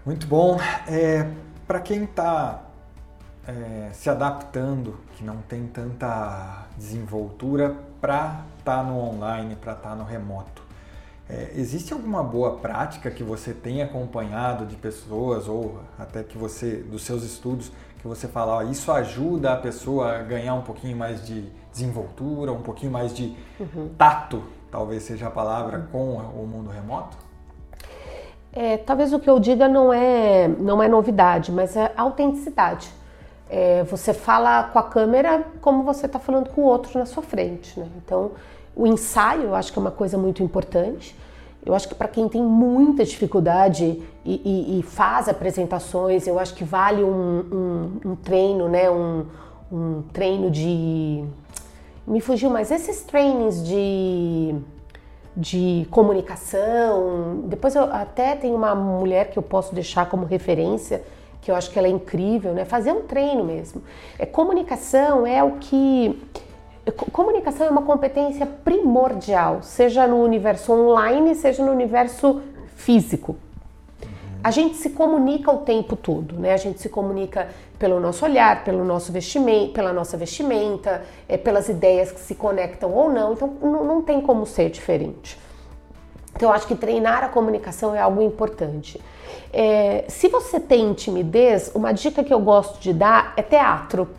Muito 0.05 0.27
bom. 0.27 0.57
É, 0.85 1.29
para 1.67 1.79
quem 1.79 2.03
está 2.03 2.63
é, 3.47 3.89
se 3.93 4.09
adaptando, 4.09 4.97
que 5.15 5.23
não 5.23 5.37
tem 5.37 5.67
tanta 5.67 6.65
desenvoltura 6.77 7.75
para 8.01 8.45
estar 8.59 8.77
tá 8.77 8.83
no 8.83 8.99
online, 8.99 9.55
para 9.55 9.73
estar 9.73 9.89
tá 9.89 9.95
no 9.95 10.03
remoto, 10.03 10.63
é, 11.27 11.51
existe 11.55 11.91
alguma 11.91 12.23
boa 12.23 12.57
prática 12.57 13.09
que 13.09 13.23
você 13.23 13.51
tem 13.51 13.81
acompanhado 13.81 14.65
de 14.65 14.75
pessoas 14.75 15.47
ou 15.47 15.79
até 15.97 16.23
que 16.23 16.37
você 16.37 16.77
dos 16.77 17.03
seus 17.03 17.23
estudos 17.23 17.71
que 17.99 18.07
você 18.07 18.27
fala, 18.27 18.57
ó, 18.57 18.61
isso 18.61 18.91
ajuda 18.91 19.53
a 19.53 19.57
pessoa 19.57 20.19
a 20.19 20.21
ganhar 20.21 20.53
um 20.53 20.61
pouquinho 20.61 20.95
mais 20.95 21.25
de 21.25 21.49
desenvoltura, 21.71 22.51
um 22.51 22.61
pouquinho 22.61 22.91
mais 22.91 23.11
de 23.11 23.35
uhum. 23.59 23.89
tato, 23.97 24.43
talvez 24.69 25.01
seja 25.01 25.25
a 25.25 25.31
palavra, 25.31 25.87
com 25.91 26.15
o 26.17 26.45
mundo 26.45 26.69
remoto? 26.69 27.24
É, 28.55 28.77
talvez 28.77 29.11
o 29.11 29.19
que 29.19 29.29
eu 29.29 29.37
diga 29.37 29.67
não 29.67 29.91
é, 29.91 30.47
não 30.47 30.81
é 30.81 30.87
novidade, 30.87 31.51
mas 31.51 31.75
é 31.75 31.91
autenticidade. 31.97 32.89
É, 33.49 33.83
você 33.83 34.13
fala 34.13 34.63
com 34.63 34.79
a 34.79 34.83
câmera 34.83 35.43
como 35.61 35.83
você 35.83 36.05
está 36.05 36.17
falando 36.17 36.49
com 36.49 36.61
o 36.61 36.63
outro 36.63 36.97
na 36.97 37.05
sua 37.05 37.21
frente. 37.21 37.77
Né? 37.77 37.85
Então, 37.97 38.31
o 38.73 38.87
ensaio 38.87 39.43
eu 39.43 39.55
acho 39.55 39.73
que 39.73 39.77
é 39.77 39.81
uma 39.81 39.91
coisa 39.91 40.17
muito 40.17 40.41
importante. 40.41 41.13
Eu 41.65 41.73
acho 41.73 41.87
que 41.89 41.95
para 41.95 42.07
quem 42.07 42.29
tem 42.29 42.41
muita 42.41 43.03
dificuldade 43.03 44.01
e, 44.23 44.41
e, 44.45 44.79
e, 44.79 44.83
faz 44.83 45.27
apresentações, 45.27 46.27
eu 46.27 46.39
acho 46.39 46.53
que 46.53 46.63
vale 46.63 47.03
um, 47.03 47.09
um, 48.05 48.11
um 48.11 48.15
treino, 48.15 48.69
né? 48.69 48.89
Um, 48.89 49.25
um, 49.71 50.03
treino 50.13 50.51
de. 50.51 51.25
Me 52.05 52.21
fugiu, 52.21 52.51
mas 52.51 52.69
esses 52.69 53.01
trainings 53.01 53.65
de 53.65 54.55
de 55.35 55.85
comunicação. 55.91 57.41
Depois 57.45 57.75
eu 57.75 57.83
até 57.83 58.35
tenho 58.35 58.55
uma 58.55 58.73
mulher 58.73 59.29
que 59.31 59.37
eu 59.37 59.43
posso 59.43 59.75
deixar 59.75 60.09
como 60.09 60.25
referência, 60.25 61.03
que 61.41 61.51
eu 61.51 61.55
acho 61.55 61.69
que 61.69 61.77
ela 61.77 61.87
é 61.87 61.91
incrível, 61.91 62.53
né? 62.53 62.65
Fazer 62.65 62.91
um 62.91 63.01
treino 63.01 63.43
mesmo. 63.43 63.83
É, 64.17 64.25
comunicação 64.25 65.27
é 65.27 65.43
o 65.43 65.53
que. 65.53 66.21
Comunicação 67.11 67.65
é 67.65 67.69
uma 67.69 67.81
competência 67.81 68.45
primordial, 68.45 69.63
seja 69.63 70.05
no 70.07 70.21
universo 70.21 70.71
online, 70.71 71.33
seja 71.33 71.65
no 71.65 71.71
universo 71.71 72.41
físico. 72.75 73.35
A 74.43 74.51
gente 74.51 74.75
se 74.75 74.91
comunica 74.91 75.51
o 75.51 75.57
tempo 75.57 75.95
todo, 75.95 76.35
né? 76.35 76.53
A 76.53 76.57
gente 76.57 76.79
se 76.79 76.87
comunica 76.87 77.47
pelo 77.77 77.99
nosso 77.99 78.25
olhar, 78.25 78.63
pelo 78.63 78.83
nosso 78.83 79.11
vestimento, 79.11 79.73
pela 79.73 79.91
nossa 79.91 80.17
vestimenta, 80.17 81.03
é, 81.27 81.37
pelas 81.37 81.69
ideias 81.69 82.11
que 82.11 82.19
se 82.19 82.35
conectam 82.35 82.91
ou 82.93 83.11
não. 83.11 83.33
Então 83.33 83.47
não, 83.61 83.83
não 83.83 84.01
tem 84.01 84.21
como 84.21 84.45
ser 84.45 84.69
diferente. 84.69 85.39
Então 86.35 86.49
eu 86.49 86.53
acho 86.53 86.67
que 86.67 86.75
treinar 86.75 87.23
a 87.23 87.29
comunicação 87.29 87.95
é 87.95 87.99
algo 87.99 88.21
importante. 88.21 88.99
É, 89.51 90.03
se 90.09 90.27
você 90.27 90.59
tem 90.59 90.93
timidez, 90.93 91.71
uma 91.73 91.93
dica 91.93 92.23
que 92.23 92.33
eu 92.33 92.39
gosto 92.39 92.79
de 92.79 92.93
dar 92.93 93.33
é 93.37 93.41
teatro. 93.41 94.09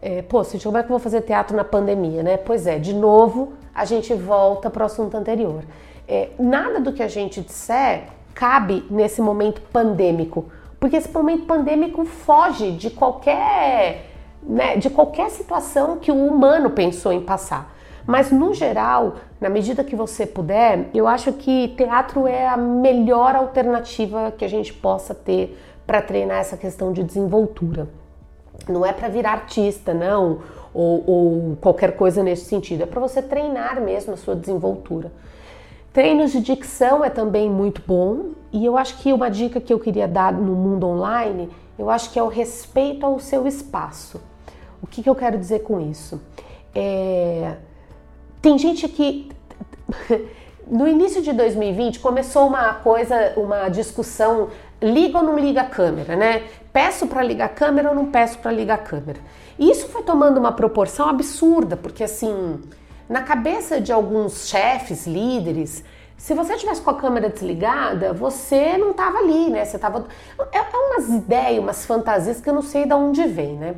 É, 0.00 0.22
pô, 0.22 0.42
Cintia, 0.42 0.64
como 0.64 0.78
é 0.78 0.82
que 0.82 0.86
eu 0.86 0.90
vou 0.90 0.98
fazer 0.98 1.20
teatro 1.20 1.54
na 1.54 1.64
pandemia, 1.64 2.22
né? 2.22 2.38
Pois 2.38 2.66
é, 2.66 2.78
de 2.78 2.94
novo 2.94 3.52
a 3.74 3.84
gente 3.84 4.14
volta 4.14 4.70
para 4.70 4.82
o 4.82 4.86
assunto 4.86 5.16
anterior. 5.16 5.62
É, 6.08 6.30
nada 6.38 6.80
do 6.80 6.92
que 6.92 7.02
a 7.02 7.08
gente 7.08 7.40
disser 7.40 8.04
cabe 8.34 8.86
nesse 8.90 9.20
momento 9.20 9.60
pandêmico, 9.60 10.46
porque 10.80 10.96
esse 10.96 11.12
momento 11.12 11.44
pandêmico 11.44 12.06
foge 12.06 12.72
de 12.72 12.88
qualquer, 12.88 14.06
né, 14.42 14.78
de 14.78 14.88
qualquer 14.88 15.30
situação 15.30 15.98
que 15.98 16.10
o 16.10 16.26
humano 16.26 16.70
pensou 16.70 17.12
em 17.12 17.20
passar. 17.20 17.76
Mas 18.06 18.32
no 18.32 18.54
geral, 18.54 19.16
na 19.38 19.50
medida 19.50 19.84
que 19.84 19.94
você 19.94 20.24
puder, 20.24 20.88
eu 20.94 21.06
acho 21.06 21.34
que 21.34 21.68
teatro 21.76 22.26
é 22.26 22.48
a 22.48 22.56
melhor 22.56 23.36
alternativa 23.36 24.32
que 24.36 24.44
a 24.44 24.48
gente 24.48 24.72
possa 24.72 25.14
ter 25.14 25.56
para 25.86 26.00
treinar 26.00 26.38
essa 26.38 26.56
questão 26.56 26.92
de 26.92 27.04
desenvoltura. 27.04 27.86
Não 28.66 28.84
é 28.84 28.92
para 28.92 29.08
virar 29.08 29.32
artista, 29.32 29.92
não, 29.92 30.40
ou, 30.72 31.04
ou 31.06 31.56
qualquer 31.60 31.94
coisa 31.94 32.22
nesse 32.22 32.46
sentido. 32.46 32.82
É 32.82 32.86
para 32.86 33.00
você 33.00 33.20
treinar 33.20 33.80
mesmo 33.80 34.14
a 34.14 34.16
sua 34.16 34.34
desenvoltura. 34.34 35.12
Treinos 35.92 36.30
de 36.30 36.40
dicção 36.40 37.04
é 37.04 37.10
também 37.10 37.50
muito 37.50 37.82
bom 37.84 38.30
e 38.52 38.64
eu 38.64 38.78
acho 38.78 38.98
que 38.98 39.12
uma 39.12 39.28
dica 39.28 39.60
que 39.60 39.72
eu 39.72 39.78
queria 39.78 40.06
dar 40.06 40.32
no 40.32 40.54
mundo 40.54 40.86
online, 40.86 41.50
eu 41.76 41.90
acho 41.90 42.10
que 42.10 42.18
é 42.18 42.22
o 42.22 42.28
respeito 42.28 43.04
ao 43.04 43.18
seu 43.18 43.46
espaço. 43.46 44.20
O 44.80 44.86
que, 44.86 45.02
que 45.02 45.10
eu 45.10 45.14
quero 45.14 45.36
dizer 45.36 45.60
com 45.60 45.80
isso? 45.80 46.20
É... 46.72 47.56
Tem 48.40 48.56
gente 48.56 48.88
que 48.88 49.30
no 50.66 50.86
início 50.86 51.20
de 51.22 51.32
2020 51.32 51.98
começou 51.98 52.46
uma 52.46 52.72
coisa, 52.74 53.32
uma 53.36 53.68
discussão 53.68 54.48
liga 54.80 55.18
ou 55.18 55.24
não 55.24 55.38
liga 55.38 55.62
a 55.62 55.66
câmera, 55.66 56.14
né? 56.14 56.44
Peço 56.72 57.08
para 57.08 57.22
ligar 57.22 57.46
a 57.46 57.48
câmera 57.48 57.88
ou 57.90 57.94
não 57.94 58.06
peço 58.06 58.38
para 58.38 58.52
ligar 58.52 58.74
a 58.74 58.78
câmera. 58.78 59.18
E 59.58 59.70
isso 59.70 59.88
foi 59.88 60.02
tomando 60.02 60.38
uma 60.38 60.52
proporção 60.52 61.08
absurda, 61.08 61.76
porque 61.76 62.04
assim, 62.04 62.60
na 63.10 63.22
cabeça 63.22 63.80
de 63.80 63.92
alguns 63.92 64.46
chefes, 64.46 65.04
líderes, 65.04 65.82
se 66.16 66.32
você 66.32 66.56
tivesse 66.56 66.80
com 66.80 66.90
a 66.90 66.94
câmera 66.94 67.28
desligada, 67.28 68.12
você 68.12 68.78
não 68.78 68.92
estava 68.92 69.18
ali, 69.18 69.50
né? 69.50 69.64
Você 69.64 69.80
tava. 69.80 70.06
É, 70.52 70.58
é 70.58 70.76
umas 70.76 71.08
ideias, 71.08 71.58
umas 71.58 71.84
fantasias 71.84 72.40
que 72.40 72.48
eu 72.48 72.54
não 72.54 72.62
sei 72.62 72.86
de 72.86 72.94
onde 72.94 73.26
vem, 73.26 73.54
né? 73.54 73.74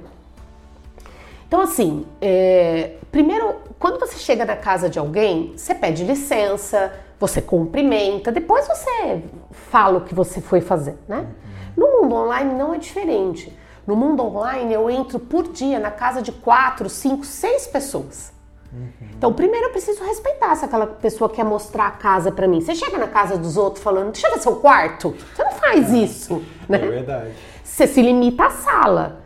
Então, 1.48 1.62
assim, 1.62 2.04
é... 2.20 2.96
primeiro, 3.10 3.56
quando 3.78 3.98
você 3.98 4.18
chega 4.18 4.44
na 4.44 4.56
casa 4.56 4.90
de 4.90 4.98
alguém, 4.98 5.54
você 5.56 5.74
pede 5.74 6.04
licença, 6.04 6.92
você 7.18 7.40
cumprimenta, 7.40 8.30
depois 8.30 8.68
você 8.68 9.22
fala 9.50 9.98
o 9.98 10.04
que 10.04 10.14
você 10.14 10.42
foi 10.42 10.60
fazer, 10.60 10.98
né? 11.08 11.26
No 11.74 12.02
mundo 12.02 12.14
online 12.14 12.54
não 12.54 12.74
é 12.74 12.78
diferente. 12.78 13.56
No 13.86 13.96
mundo 13.96 14.22
online 14.22 14.74
eu 14.74 14.90
entro 14.90 15.18
por 15.18 15.50
dia 15.50 15.80
na 15.80 15.90
casa 15.90 16.20
de 16.20 16.32
quatro, 16.32 16.90
cinco, 16.90 17.24
seis 17.24 17.66
pessoas. 17.66 18.32
Uhum. 18.72 19.08
Então, 19.16 19.32
primeiro 19.32 19.66
eu 19.66 19.70
preciso 19.70 20.02
respeitar 20.02 20.54
se 20.56 20.64
aquela 20.64 20.86
pessoa 20.86 21.28
quer 21.28 21.44
mostrar 21.44 21.88
a 21.88 21.90
casa 21.90 22.32
para 22.32 22.48
mim. 22.48 22.60
Você 22.60 22.74
chega 22.74 22.96
na 22.96 23.08
casa 23.08 23.36
dos 23.36 23.56
outros 23.56 23.84
falando, 23.84 24.12
deixa 24.12 24.28
eu 24.28 24.32
ver 24.32 24.40
seu 24.40 24.56
quarto. 24.56 25.14
Você 25.34 25.44
não 25.44 25.52
faz 25.52 25.90
isso, 25.92 26.42
né? 26.68 26.78
É 26.78 26.88
verdade. 26.88 27.32
Você 27.62 27.86
se 27.86 28.00
limita 28.00 28.44
à 28.44 28.50
sala. 28.50 29.20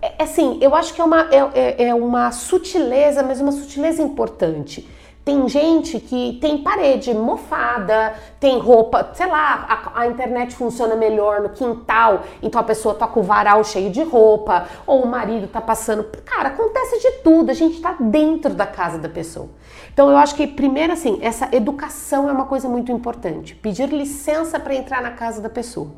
É, 0.00 0.14
é 0.18 0.22
assim, 0.22 0.58
eu 0.62 0.74
acho 0.74 0.94
que 0.94 1.00
é 1.00 1.04
uma, 1.04 1.28
é, 1.30 1.50
é, 1.54 1.88
é 1.88 1.94
uma 1.94 2.32
sutileza, 2.32 3.22
mas 3.22 3.40
uma 3.40 3.52
sutileza 3.52 4.02
importante. 4.02 4.88
Tem 5.22 5.46
gente 5.48 6.00
que 6.00 6.38
tem 6.40 6.58
parede 6.58 7.12
mofada, 7.12 8.14
tem 8.40 8.58
roupa, 8.58 9.10
sei 9.12 9.26
lá, 9.26 9.66
a, 9.68 10.00
a, 10.00 10.06
internet 10.06 10.54
funciona 10.54 10.96
melhor 10.96 11.42
no 11.42 11.50
quintal, 11.50 12.22
então 12.42 12.58
a 12.58 12.64
pessoa 12.64 12.94
toca 12.94 13.20
o 13.20 13.22
varal 13.22 13.62
cheio 13.62 13.90
de 13.90 14.02
roupa, 14.02 14.66
ou 14.86 15.02
o 15.02 15.06
marido 15.06 15.46
tá 15.46 15.60
passando. 15.60 16.04
Cara, 16.24 16.48
acontece 16.48 16.98
de 17.00 17.10
tudo, 17.22 17.50
a 17.50 17.54
gente 17.54 17.82
tá 17.82 17.96
dentro 18.00 18.54
da 18.54 18.66
casa 18.66 18.96
da 18.96 19.10
pessoa. 19.10 19.50
Então 19.92 20.08
eu 20.08 20.16
acho 20.16 20.34
que 20.34 20.46
primeiro 20.46 20.94
assim, 20.94 21.18
essa 21.20 21.48
educação 21.52 22.26
é 22.26 22.32
uma 22.32 22.46
coisa 22.46 22.66
muito 22.66 22.90
importante. 22.90 23.54
Pedir 23.54 23.90
licença 23.90 24.58
para 24.58 24.74
entrar 24.74 25.02
na 25.02 25.10
casa 25.10 25.42
da 25.42 25.50
pessoa. 25.50 25.90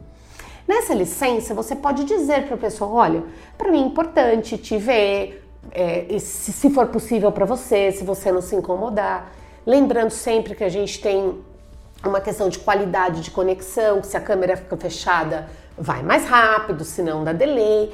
Nessa 0.67 0.95
licença, 0.95 1.55
você 1.55 1.75
pode 1.75 2.05
dizer 2.05 2.47
para 2.47 2.55
a 2.55 2.59
pessoa: 2.59 2.91
olha, 2.91 3.25
para 3.59 3.71
mim 3.71 3.83
é 3.83 3.87
importante 3.87 4.57
te 4.59 4.79
ver, 4.79 5.42
é, 5.71 6.07
se, 6.19 6.53
se 6.53 6.71
for 6.71 6.89
possível 6.89 7.31
para 7.31 7.45
você, 7.45 7.93
se 7.93 8.05
você 8.05 8.33
não 8.33 8.43
se 8.43 8.55
incomodar. 8.57 9.33
Lembrando 9.65 10.11
sempre 10.11 10.55
que 10.55 10.65
a 10.65 10.69
gente 10.69 11.01
tem 11.01 11.41
uma 12.05 12.21
questão 12.21 12.49
de 12.49 12.59
qualidade 12.59 13.21
de 13.21 13.31
conexão, 13.31 14.01
que 14.01 14.07
se 14.07 14.17
a 14.17 14.21
câmera 14.21 14.57
fica 14.57 14.77
fechada, 14.77 15.49
vai 15.79 16.03
mais 16.03 16.27
rápido, 16.27 16.85
se 16.85 17.03
não 17.03 17.23
dá 17.23 17.33
delay. 17.33 17.93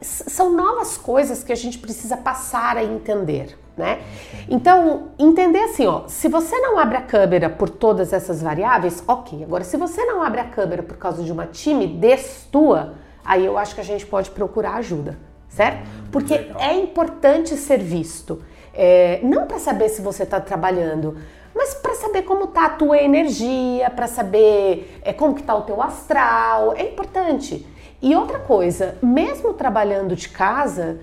São 0.00 0.52
novas 0.54 0.96
coisas 0.96 1.44
que 1.44 1.52
a 1.52 1.56
gente 1.56 1.78
precisa 1.78 2.16
passar 2.16 2.76
a 2.76 2.84
entender 2.84 3.56
né? 3.78 4.02
Então, 4.48 5.10
entender 5.18 5.60
assim, 5.60 5.86
ó, 5.86 6.02
se 6.08 6.28
você 6.28 6.58
não 6.58 6.78
abre 6.78 6.96
a 6.96 7.02
câmera 7.02 7.48
por 7.48 7.70
todas 7.70 8.12
essas 8.12 8.42
variáveis, 8.42 9.02
ok. 9.06 9.44
Agora, 9.44 9.62
se 9.62 9.76
você 9.76 10.04
não 10.04 10.22
abre 10.22 10.40
a 10.40 10.44
câmera 10.44 10.82
por 10.82 10.96
causa 10.96 11.22
de 11.22 11.30
uma 11.30 11.46
timidez 11.46 12.46
tua, 12.50 12.94
aí 13.24 13.46
eu 13.46 13.56
acho 13.56 13.74
que 13.74 13.80
a 13.80 13.84
gente 13.84 14.04
pode 14.04 14.30
procurar 14.32 14.74
ajuda, 14.74 15.16
certo? 15.48 15.88
Porque 16.10 16.36
Legal. 16.36 16.60
é 16.60 16.74
importante 16.74 17.56
ser 17.56 17.78
visto. 17.78 18.42
É, 18.74 19.20
não 19.22 19.46
para 19.46 19.58
saber 19.58 19.88
se 19.88 20.00
você 20.00 20.22
está 20.22 20.40
trabalhando, 20.40 21.16
mas 21.54 21.74
para 21.74 21.94
saber 21.96 22.22
como 22.22 22.46
tá 22.46 22.66
a 22.66 22.70
tua 22.70 22.98
energia, 22.98 23.90
para 23.90 24.06
saber 24.06 25.00
é, 25.02 25.12
como 25.12 25.34
que 25.34 25.42
tá 25.42 25.54
o 25.56 25.62
teu 25.62 25.82
astral, 25.82 26.74
é 26.76 26.82
importante. 26.82 27.66
E 28.00 28.14
outra 28.14 28.38
coisa, 28.38 28.96
mesmo 29.02 29.52
trabalhando 29.54 30.14
de 30.14 30.28
casa, 30.28 31.00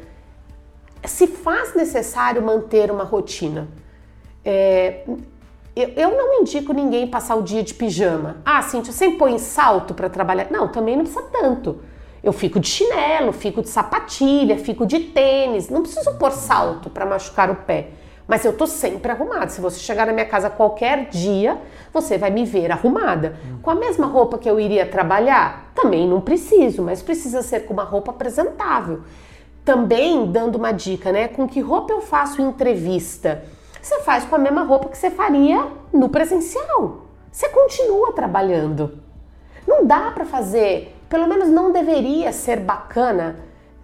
se 1.04 1.28
faz 1.28 1.76
necessário 1.76 2.42
manter 2.42 2.90
uma 2.90 3.04
rotina. 3.04 3.68
É, 4.44 5.04
eu, 5.76 5.90
eu, 5.90 6.12
não 6.12 6.42
indico 6.42 6.72
ninguém 6.72 7.06
passar 7.06 7.36
o 7.36 7.42
dia 7.42 7.62
de 7.62 7.74
pijama. 7.74 8.38
Ah, 8.46 8.62
Cintia, 8.62 8.94
você 8.94 9.10
põe 9.12 9.38
salto 9.38 9.94
para 9.94 10.08
trabalhar? 10.08 10.48
Não, 10.50 10.70
também 10.70 10.96
não 10.96 11.04
precisa 11.04 11.26
tanto. 11.34 11.82
Eu 12.26 12.34
fico 12.34 12.60
de 12.60 12.68
chinelo, 12.68 13.32
fico 13.32 13.62
de 13.62 13.70
sapatilha, 13.70 14.58
fico 14.58 14.84
de 14.84 15.00
tênis. 15.00 15.70
Não 15.70 15.84
preciso 15.84 16.16
pôr 16.16 16.32
salto 16.32 16.90
para 16.90 17.06
machucar 17.06 17.52
o 17.52 17.56
pé. 17.56 17.90
Mas 18.28 18.44
eu 18.44 18.52
tô 18.52 18.66
sempre 18.66 19.12
arrumada. 19.12 19.48
Se 19.50 19.62
você 19.62 19.78
chegar 19.78 20.08
na 20.08 20.12
minha 20.12 20.26
casa 20.26 20.50
qualquer 20.50 21.08
dia, 21.10 21.62
você 21.94 22.18
vai 22.18 22.32
me 22.32 22.44
ver 22.44 22.72
arrumada. 22.72 23.38
Com 23.62 23.70
a 23.70 23.76
mesma 23.76 24.08
roupa 24.08 24.40
que 24.40 24.50
eu 24.50 24.60
iria 24.60 24.88
trabalhar? 24.88 25.72
Também 25.76 26.08
não 26.08 26.20
preciso, 26.20 26.82
mas 26.82 27.04
precisa 27.04 27.44
ser 27.44 27.68
com 27.68 27.74
uma 27.74 27.84
roupa 27.84 28.10
apresentável. 28.10 29.02
Também 29.64 30.26
dando 30.32 30.56
uma 30.56 30.72
dica, 30.72 31.12
né? 31.12 31.28
Com 31.28 31.48
que 31.48 31.60
roupa 31.60 31.94
eu 31.94 32.02
faço 32.02 32.42
entrevista? 32.42 33.44
Você 33.80 34.00
faz 34.00 34.26
com 34.26 34.34
a 34.34 34.40
mesma 34.40 34.64
roupa 34.64 34.90
que 34.90 34.98
você 34.98 35.12
faria 35.12 35.68
no 35.94 36.10
presencial. 36.10 37.06
Você 37.32 37.48
continua 37.50 38.14
trabalhando. 38.14 38.98
Não 39.68 39.86
dá 39.86 40.10
para 40.10 40.26
fazer, 40.26 40.95
pelo 41.16 41.30
menos 41.30 41.48
não 41.48 41.72
deveria 41.72 42.34
ser 42.34 42.60
bacana 42.60 43.38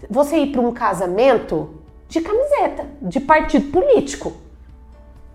você 0.10 0.40
ir 0.40 0.52
para 0.52 0.60
um 0.60 0.74
casamento 0.74 1.82
de 2.10 2.20
camiseta, 2.20 2.86
de 3.02 3.22
partido 3.22 3.72
político. 3.72 4.34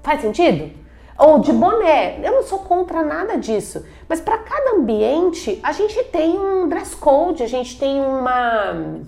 Faz 0.03 0.21
sentido? 0.21 0.71
Ou 1.19 1.39
de 1.39 1.55
boné. 1.55 2.21
Eu 2.23 2.33
não 2.33 2.43
sou 2.43 2.59
contra 2.59 3.03
nada 3.03 3.39
disso. 3.39 3.83
Mas 4.07 4.21
para 4.21 4.37
cada 4.37 4.73
ambiente, 4.73 5.59
a 5.63 5.73
gente 5.73 6.05
tem 6.05 6.39
um 6.39 6.69
dress 6.69 6.95
code, 6.95 7.43
a 7.43 7.49
gente 7.49 7.79
tem 7.79 7.99
uma 7.99 9.01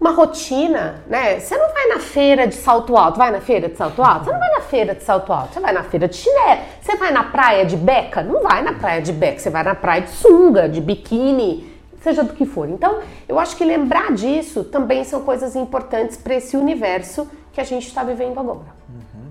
uma 0.00 0.10
rotina, 0.10 1.02
né? 1.06 1.40
Você 1.40 1.56
não 1.56 1.72
vai 1.72 1.88
na 1.88 1.98
feira 1.98 2.46
de 2.46 2.54
salto 2.54 2.96
alto, 2.96 3.16
vai 3.16 3.30
na 3.30 3.40
feira 3.40 3.68
de 3.68 3.76
salto 3.76 4.02
alto? 4.02 4.24
Você 4.24 4.32
não 4.32 4.38
vai 4.38 4.50
na 4.50 4.60
feira 4.60 4.94
de 4.94 5.02
salto 5.02 5.32
alto, 5.32 5.54
você 5.54 5.60
vai 5.60 5.72
na 5.72 5.82
feira 5.82 6.06
de 6.06 6.16
chinelo. 6.16 6.60
Você 6.80 6.96
vai 6.96 7.10
na 7.10 7.24
praia 7.24 7.64
de 7.64 7.76
beca? 7.76 8.22
Não 8.22 8.42
vai 8.42 8.62
na 8.62 8.74
praia 8.74 9.00
de 9.00 9.12
beca, 9.12 9.38
você 9.38 9.48
vai 9.48 9.62
na 9.62 9.74
praia 9.74 10.02
de 10.02 10.10
sunga, 10.10 10.68
de 10.68 10.82
biquíni, 10.82 11.72
seja 12.02 12.22
do 12.22 12.34
que 12.34 12.44
for. 12.44 12.68
Então, 12.68 13.00
eu 13.26 13.38
acho 13.38 13.56
que 13.56 13.64
lembrar 13.64 14.12
disso 14.12 14.64
também 14.64 15.02
são 15.02 15.22
coisas 15.22 15.56
importantes 15.56 16.16
para 16.16 16.34
esse 16.34 16.56
universo 16.56 17.28
que 17.52 17.60
a 17.60 17.64
gente 17.64 17.86
está 17.86 18.04
vivendo 18.04 18.38
agora. 18.38 18.76
Uhum. 18.88 19.30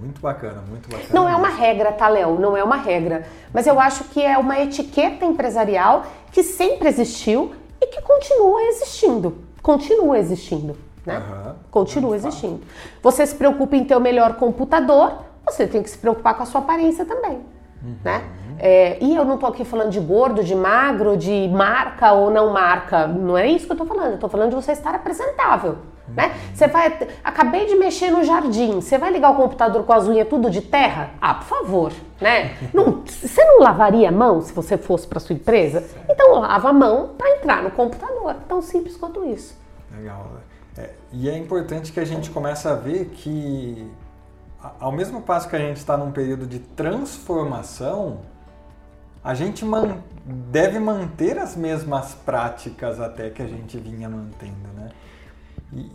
Muito 0.00 0.20
bacana, 0.20 0.62
muito 0.68 0.88
bacana. 0.88 1.10
Não 1.12 1.28
é 1.28 1.34
uma 1.34 1.48
regra, 1.48 1.90
tá, 1.90 2.06
Léo? 2.06 2.38
Não 2.38 2.56
é 2.56 2.62
uma 2.62 2.76
regra. 2.76 3.26
Mas 3.52 3.66
eu 3.66 3.80
acho 3.80 4.04
que 4.04 4.22
é 4.22 4.38
uma 4.38 4.60
etiqueta 4.60 5.24
empresarial 5.24 6.04
que 6.30 6.44
sempre 6.44 6.88
existiu 6.88 7.52
e 7.80 7.86
que 7.88 8.00
continua 8.02 8.62
existindo 8.62 9.53
continua 9.64 10.18
existindo, 10.18 10.76
né? 11.06 11.18
Uhum. 11.18 11.54
Continua 11.70 12.14
existindo. 12.14 12.60
Você 13.02 13.26
se 13.26 13.34
preocupa 13.34 13.74
em 13.74 13.82
ter 13.82 13.96
o 13.96 14.00
melhor 14.00 14.34
computador, 14.34 15.24
você 15.42 15.66
tem 15.66 15.82
que 15.82 15.88
se 15.88 15.96
preocupar 15.96 16.36
com 16.36 16.42
a 16.42 16.46
sua 16.46 16.60
aparência 16.60 17.06
também, 17.06 17.40
uhum. 17.82 17.96
né? 18.04 18.22
É, 18.58 19.02
e 19.02 19.16
eu 19.16 19.24
não 19.24 19.38
tô 19.38 19.46
aqui 19.46 19.64
falando 19.64 19.90
de 19.90 19.98
gordo, 19.98 20.44
de 20.44 20.54
magro, 20.54 21.16
de 21.16 21.48
marca 21.48 22.12
ou 22.12 22.30
não 22.30 22.52
marca. 22.52 23.06
Não 23.06 23.36
é 23.36 23.48
isso 23.48 23.66
que 23.66 23.72
eu 23.72 23.76
tô 23.76 23.86
falando. 23.86 24.12
Eu 24.12 24.18
tô 24.18 24.28
falando 24.28 24.50
de 24.50 24.54
você 24.54 24.72
estar 24.72 24.94
apresentável. 24.94 25.78
Né? 26.08 26.34
Você 26.52 26.66
vai. 26.66 26.98
Acabei 27.22 27.66
de 27.66 27.76
mexer 27.76 28.10
no 28.10 28.22
jardim. 28.24 28.74
Você 28.74 28.98
vai 28.98 29.10
ligar 29.10 29.30
o 29.30 29.36
computador 29.36 29.84
com 29.84 29.92
as 29.92 30.06
unhas 30.06 30.28
tudo 30.28 30.50
de 30.50 30.60
terra? 30.60 31.10
Ah, 31.20 31.34
por 31.34 31.46
favor. 31.46 31.92
Né? 32.20 32.56
não, 32.74 33.02
você 33.06 33.42
não 33.44 33.60
lavaria 33.60 34.10
a 34.10 34.12
mão 34.12 34.42
se 34.42 34.52
você 34.52 34.76
fosse 34.76 35.06
para 35.06 35.18
sua 35.18 35.34
empresa? 35.34 35.84
Então 36.08 36.40
lava 36.40 36.68
a 36.68 36.72
mão 36.72 37.10
para 37.16 37.36
entrar 37.36 37.62
no 37.62 37.70
computador. 37.70 38.34
Tão 38.46 38.60
simples 38.60 38.96
quanto 38.96 39.24
isso. 39.24 39.56
Legal. 39.96 40.30
É, 40.76 40.90
e 41.12 41.28
é 41.28 41.38
importante 41.38 41.92
que 41.92 42.00
a 42.00 42.04
gente 42.04 42.30
comece 42.30 42.66
a 42.68 42.74
ver 42.74 43.06
que, 43.06 43.88
ao 44.80 44.92
mesmo 44.92 45.22
passo 45.22 45.48
que 45.48 45.56
a 45.56 45.58
gente 45.58 45.76
está 45.76 45.96
num 45.96 46.10
período 46.10 46.46
de 46.46 46.58
transformação, 46.58 48.18
a 49.22 49.32
gente 49.34 49.64
man 49.64 49.98
deve 50.26 50.78
manter 50.78 51.38
as 51.38 51.56
mesmas 51.56 52.14
práticas 52.14 53.00
até 53.00 53.30
que 53.30 53.42
a 53.42 53.46
gente 53.46 53.78
vinha 53.78 54.08
mantendo, 54.08 54.68
né? 54.76 54.90
E, 55.74 55.90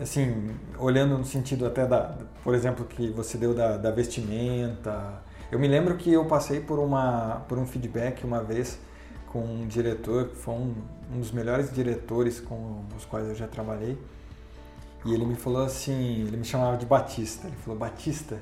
assim, 0.00 0.54
olhando 0.78 1.16
no 1.16 1.24
sentido 1.24 1.66
até 1.66 1.86
da, 1.86 2.16
por 2.44 2.54
exemplo, 2.54 2.84
que 2.84 3.10
você 3.10 3.38
deu 3.38 3.54
da, 3.54 3.76
da 3.76 3.90
vestimenta, 3.90 5.22
eu 5.50 5.58
me 5.58 5.68
lembro 5.68 5.96
que 5.96 6.12
eu 6.12 6.24
passei 6.24 6.60
por, 6.60 6.78
uma, 6.78 7.42
por 7.48 7.58
um 7.58 7.66
feedback 7.66 8.24
uma 8.24 8.42
vez 8.42 8.78
com 9.26 9.40
um 9.40 9.66
diretor, 9.66 10.28
que 10.28 10.36
foi 10.36 10.54
um, 10.54 10.74
um 11.14 11.18
dos 11.18 11.30
melhores 11.30 11.72
diretores 11.72 12.38
com 12.40 12.84
os 12.96 13.04
quais 13.04 13.28
eu 13.28 13.34
já 13.34 13.48
trabalhei. 13.48 13.98
E 15.04 15.12
ele 15.12 15.24
me 15.24 15.34
falou 15.34 15.64
assim, 15.64 16.26
ele 16.26 16.36
me 16.36 16.44
chamava 16.44 16.76
de 16.76 16.86
Batista. 16.86 17.46
Ele 17.48 17.56
falou, 17.56 17.78
Batista, 17.78 18.38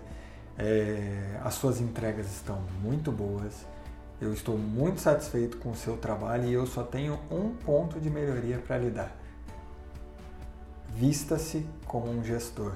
é, 0.59 1.39
as 1.43 1.55
suas 1.55 1.81
entregas 1.81 2.27
estão 2.27 2.61
muito 2.83 3.11
boas, 3.11 3.67
eu 4.21 4.33
estou 4.33 4.59
muito 4.59 5.01
satisfeito 5.01 5.57
com 5.57 5.71
o 5.71 5.75
seu 5.75 5.97
trabalho 5.97 6.45
e 6.45 6.53
eu 6.53 6.67
só 6.67 6.83
tenho 6.83 7.19
um 7.31 7.55
ponto 7.55 7.99
de 7.99 8.11
melhoria 8.11 8.59
para 8.59 8.77
lhe 8.77 8.91
dar. 8.91 9.20
Vista-se 10.91 11.67
como 11.87 12.11
um 12.11 12.23
gestor. 12.23 12.73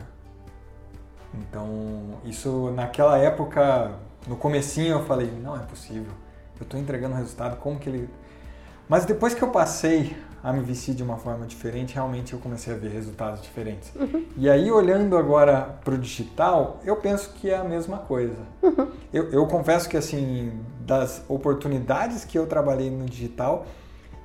Então, 1.35 2.19
isso 2.25 2.71
naquela 2.75 3.19
época, 3.19 3.93
no 4.27 4.37
comecinho 4.37 4.93
eu 4.93 5.05
falei, 5.05 5.31
não 5.43 5.57
é 5.57 5.61
possível 5.61 6.13
eu 6.61 6.65
estou 6.65 6.79
entregando 6.79 7.15
resultado, 7.15 7.57
como 7.57 7.79
que 7.79 7.89
ele. 7.89 8.09
Mas 8.89 9.05
depois 9.05 9.35
que 9.35 9.43
eu 9.43 9.49
passei 9.49 10.17
a 10.43 10.53
me 10.53 10.61
vestir 10.61 10.95
de 10.95 11.03
uma 11.03 11.17
forma 11.17 11.47
diferente, 11.47 11.95
realmente 11.95 12.35
eu 12.35 12.39
comecei 12.39 12.73
a 12.73 12.77
ver 12.77 12.91
resultados 12.91 13.41
diferentes. 13.41 13.91
Uhum. 13.95 14.27
E 14.37 14.49
aí, 14.49 14.71
olhando 14.71 15.17
agora 15.17 15.79
para 15.83 15.95
o 15.95 15.99
digital, 15.99 16.81
eu 16.85 16.97
penso 16.97 17.33
que 17.35 17.49
é 17.51 17.57
a 17.57 17.65
mesma 17.65 17.99
coisa. 17.99 18.43
Uhum. 18.63 18.89
Eu, 19.13 19.31
eu 19.31 19.47
confesso 19.47 19.89
que, 19.89 19.97
assim, 19.97 20.61
das 20.81 21.25
oportunidades 21.29 22.25
que 22.25 22.39
eu 22.39 22.47
trabalhei 22.47 22.91
no 22.91 23.07
digital, 23.07 23.67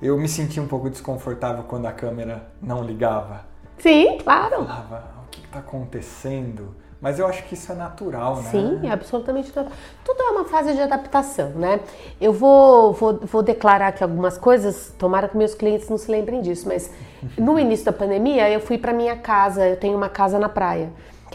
eu 0.02 0.18
me 0.18 0.28
senti 0.28 0.60
um 0.60 0.68
pouco 0.68 0.90
desconfortável 0.90 1.64
quando 1.64 1.86
a 1.86 1.92
câmera 1.92 2.48
não 2.60 2.84
ligava. 2.84 3.49
Sim, 3.80 4.18
claro. 4.22 4.54
Eu 4.54 4.66
falava, 4.66 5.04
o 5.26 5.30
que 5.30 5.44
está 5.44 5.58
acontecendo? 5.58 6.74
Mas 7.00 7.18
eu 7.18 7.26
acho 7.26 7.42
que 7.44 7.54
isso 7.54 7.72
é 7.72 7.74
natural, 7.74 8.36
né? 8.36 8.50
Sim, 8.50 8.80
é 8.84 8.90
absolutamente 8.90 9.48
natural. 9.48 9.72
Tudo 10.04 10.22
é 10.22 10.30
uma 10.30 10.44
fase 10.44 10.74
de 10.74 10.82
adaptação, 10.82 11.48
né? 11.50 11.80
Eu 12.20 12.30
vou, 12.30 12.92
vou, 12.92 13.20
vou 13.22 13.42
declarar 13.42 13.88
aqui 13.88 14.02
algumas 14.02 14.36
coisas, 14.36 14.94
tomara 14.98 15.26
que 15.26 15.36
meus 15.36 15.54
clientes 15.54 15.88
não 15.88 15.96
se 15.96 16.10
lembrem 16.10 16.42
disso, 16.42 16.68
mas 16.68 16.92
no 17.38 17.58
início 17.58 17.86
da 17.86 17.92
pandemia 17.92 18.50
eu 18.50 18.60
fui 18.60 18.76
para 18.76 18.92
minha 18.92 19.16
casa, 19.16 19.66
eu 19.66 19.76
tenho 19.76 19.96
uma 19.96 20.10
casa 20.10 20.38
na 20.38 20.48
praia. 20.48 20.90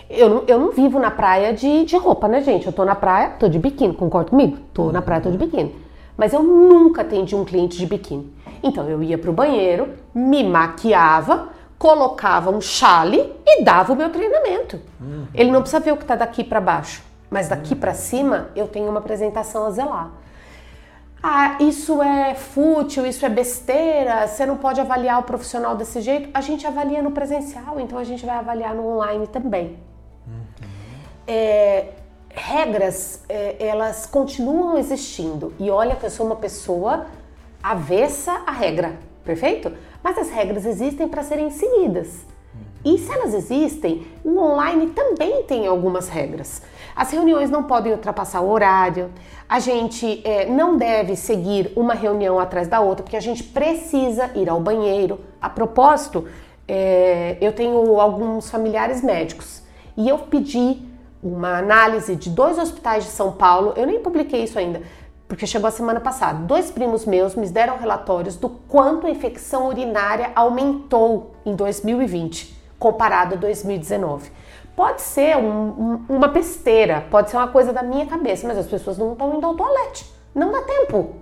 Eu 0.08 0.30
não, 0.30 0.44
eu 0.48 0.60
não 0.60 0.72
vivo 0.72 1.00
na 1.00 1.10
praia 1.10 1.52
de, 1.52 1.84
de 1.84 1.98
roupa, 1.98 2.28
né, 2.28 2.42
gente? 2.42 2.68
Eu 2.68 2.74
tô 2.74 2.86
na 2.86 2.94
praia, 2.94 3.30
tô 3.40 3.48
de 3.48 3.58
biquíni, 3.58 3.96
concorda 3.96 4.30
comigo? 4.30 4.58
Tô 4.72 4.92
na 4.92 5.02
praia, 5.02 5.22
tô 5.22 5.32
de 5.32 5.38
biquíni. 5.38 5.76
Mas 6.16 6.32
eu 6.32 6.44
nunca 6.44 7.02
atendi 7.02 7.36
um 7.36 7.44
cliente 7.44 7.78
de 7.78 7.88
biquíni. 7.88 8.32
Então 8.62 8.88
eu 8.88 9.02
ia 9.02 9.18
pro 9.18 9.34
banheiro, 9.34 9.90
me 10.14 10.44
maquiava, 10.44 11.50
colocava 11.86 12.50
um 12.50 12.60
chale 12.60 13.32
e 13.46 13.64
dava 13.64 13.94
o 13.94 13.96
meu 13.96 14.10
treinamento. 14.10 14.82
Uhum. 15.00 15.28
Ele 15.36 15.52
não 15.52 15.62
precisa 15.62 15.80
ver 15.80 15.92
o 15.92 15.98
que 15.98 16.02
está 16.02 16.16
daqui 16.16 16.44
para 16.44 16.60
baixo, 16.60 17.04
mas 17.30 17.48
daqui 17.48 17.76
uhum. 17.76 17.80
para 17.80 17.94
cima 17.94 18.50
eu 18.56 18.68
tenho 18.68 18.90
uma 18.90 18.98
apresentação 18.98 19.68
a 19.68 19.70
zelar. 19.70 20.10
Ah, 21.22 21.58
isso 21.60 22.02
é 22.02 22.34
fútil, 22.34 23.06
isso 23.06 23.24
é 23.24 23.30
besteira, 23.30 24.26
você 24.26 24.48
não 24.48 24.58
pode 24.58 24.82
avaliar 24.82 25.20
o 25.20 25.24
profissional 25.24 25.76
desse 25.76 26.02
jeito. 26.02 26.28
A 26.34 26.42
gente 26.42 26.66
avalia 26.66 27.04
no 27.04 27.12
presencial, 27.12 27.80
então 27.80 28.00
a 28.00 28.04
gente 28.04 28.26
vai 28.26 28.36
avaliar 28.36 28.74
no 28.74 28.88
online 28.96 29.28
também. 29.28 29.78
Uhum. 30.26 30.66
É, 31.28 31.90
regras, 32.30 33.24
é, 33.30 33.58
elas 33.60 34.08
continuam 34.08 34.76
existindo. 34.76 35.54
E 35.60 35.70
olha 35.70 35.96
que 35.96 36.04
eu 36.08 36.10
sou 36.10 36.26
uma 36.26 36.36
pessoa 36.36 37.06
avessa 37.62 38.42
à 38.48 38.52
regra, 38.52 38.98
perfeito? 39.24 39.72
Mas 40.06 40.20
as 40.20 40.30
regras 40.30 40.68
existem 40.68 41.08
para 41.08 41.24
serem 41.24 41.50
seguidas. 41.50 42.28
E 42.86 42.96
se 43.00 43.12
elas 43.12 43.34
existem, 43.34 44.06
o 44.24 44.38
online 44.38 44.92
também 44.92 45.42
tem 45.42 45.66
algumas 45.66 46.08
regras. 46.10 46.62
As 46.96 47.10
reuniões 47.10 47.50
não 47.50 47.64
podem 47.64 47.92
ultrapassar 47.92 48.42
o 48.42 48.52
horário, 48.52 49.10
a 49.50 49.60
gente 49.60 50.22
é, 50.24 50.46
não 50.46 50.78
deve 50.78 51.16
seguir 51.16 51.72
uma 51.76 51.96
reunião 51.96 52.40
atrás 52.40 52.68
da 52.68 52.82
outra, 52.82 53.02
porque 53.02 53.18
a 53.18 53.20
gente 53.20 53.42
precisa 53.42 54.30
ir 54.36 54.48
ao 54.48 54.60
banheiro. 54.60 55.22
A 55.42 55.50
propósito, 55.50 56.28
é, 56.68 57.38
eu 57.42 57.52
tenho 57.52 58.00
alguns 58.00 58.48
familiares 58.48 59.02
médicos 59.02 59.64
e 59.98 60.08
eu 60.08 60.20
pedi 60.20 60.84
uma 61.24 61.58
análise 61.58 62.16
de 62.16 62.30
dois 62.30 62.60
hospitais 62.60 63.06
de 63.06 63.10
São 63.10 63.32
Paulo, 63.32 63.74
eu 63.76 63.88
nem 63.88 64.00
publiquei 64.00 64.44
isso 64.44 64.60
ainda, 64.60 64.84
porque 65.28 65.48
chegou 65.48 65.68
a 65.68 65.72
semana 65.72 66.00
passada. 66.00 66.40
Dois 66.40 66.70
primos 66.72 67.06
meus 67.06 67.36
me 67.36 67.48
deram 67.50 67.78
relatórios 67.78 68.36
do 68.36 68.50
quanto 68.50 69.08
a 69.08 69.10
infecção 69.10 69.68
urinária 69.68 70.32
aumentou 70.36 71.36
em 71.46 71.56
2020 71.56 72.56
comparado 72.78 73.36
a 73.36 73.38
2019. 73.38 74.32
Pode 74.76 75.02
ser 75.02 75.38
um, 75.38 75.42
um, 75.50 76.06
uma 76.10 76.28
besteira, 76.28 77.06
pode 77.10 77.30
ser 77.30 77.38
uma 77.38 77.48
coisa 77.48 77.72
da 77.72 77.82
minha 77.82 78.06
cabeça, 78.06 78.48
mas 78.48 78.58
as 78.58 78.68
pessoas 78.68 78.98
não 78.98 79.14
estão 79.14 79.36
indo 79.36 79.46
ao 79.46 79.56
toalete. 79.56 80.14
Não 80.34 80.52
dá 80.52 80.62
tempo. 80.62 81.16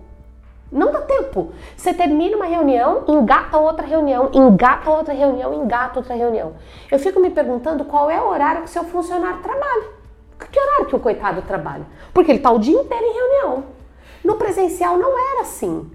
Não 0.71 0.91
dá 0.91 1.01
tempo. 1.01 1.51
Você 1.77 1.93
termina 1.93 2.35
uma 2.35 2.47
reunião, 2.47 3.03
engata 3.07 3.57
outra 3.59 3.85
reunião, 3.85 4.31
engata 4.33 4.89
outra 4.89 5.13
reunião, 5.13 5.53
engata 5.53 5.99
outra 5.99 6.15
reunião. 6.15 6.53
Eu 6.91 6.97
fico 6.97 7.19
me 7.19 7.29
perguntando 7.29 7.85
qual 7.85 8.09
é 8.09 8.19
o 8.19 8.27
horário 8.27 8.63
que 8.63 8.69
o 8.69 8.71
seu 8.71 8.83
funcionário 8.85 9.39
trabalha. 9.43 9.83
Que 10.51 10.59
horário 10.59 10.85
que 10.87 10.95
o 10.95 10.99
coitado 10.99 11.41
trabalha? 11.43 11.85
Porque 12.13 12.31
ele 12.31 12.39
está 12.39 12.51
o 12.51 12.59
dia 12.59 12.79
inteiro 12.79 13.05
em 13.05 13.13
reunião. 13.13 13.63
No 14.23 14.35
presencial 14.35 14.97
não 14.97 15.11
era 15.17 15.41
assim. 15.41 15.89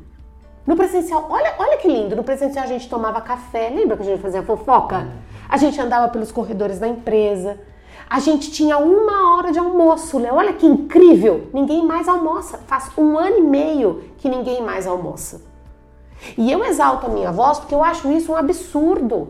No 0.66 0.76
presencial, 0.76 1.26
olha, 1.31 1.55
olha 1.59 1.79
que 1.79 1.89
lindo, 1.89 2.14
no 2.14 2.22
presencial 2.22 2.64
a 2.64 2.68
gente 2.68 2.91
tomava 2.91 3.22
café, 3.22 3.70
lembra 3.70 3.97
que 3.97 4.03
a 4.03 4.07
gente 4.07 4.20
fazia 4.20 4.43
fofoca? 4.43 5.09
A 5.49 5.57
gente 5.57 5.81
andava 5.81 6.09
pelos 6.09 6.31
corredores 6.31 6.79
da 6.79 6.87
empresa. 6.87 7.59
A 8.11 8.20
gente 8.20 8.51
tinha 8.51 8.76
uma 8.76 9.37
hora 9.37 9.51
de 9.51 9.59
almoço, 9.59 10.18
Léo. 10.18 10.35
Olha 10.35 10.53
que 10.53 10.66
incrível! 10.66 11.49
Ninguém 11.55 11.87
mais 11.87 12.07
almoça. 12.07 12.59
Faz 12.66 12.91
um 12.99 13.18
ano 13.18 13.39
e 13.39 13.43
meio 13.43 14.05
que 14.18 14.29
ninguém 14.29 14.62
mais 14.62 14.87
almoça. 14.87 15.43
E 16.37 16.51
eu 16.51 16.64
exalto 16.64 17.07
a 17.07 17.11
minha 17.11 17.33
voz 17.33 17.59
porque 17.59 17.74
eu 17.74 17.83
acho 17.83 18.11
isso 18.11 18.33
um 18.33 18.37
absurdo. 18.37 19.29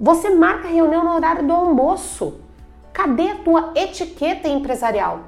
Você 0.00 0.30
marca 0.30 0.68
reunião 0.68 1.04
no 1.04 1.14
horário 1.14 1.46
do 1.46 1.52
almoço. 1.52 2.40
Cadê 2.92 3.30
a 3.30 3.36
tua 3.36 3.72
etiqueta 3.76 4.48
empresarial? 4.48 5.20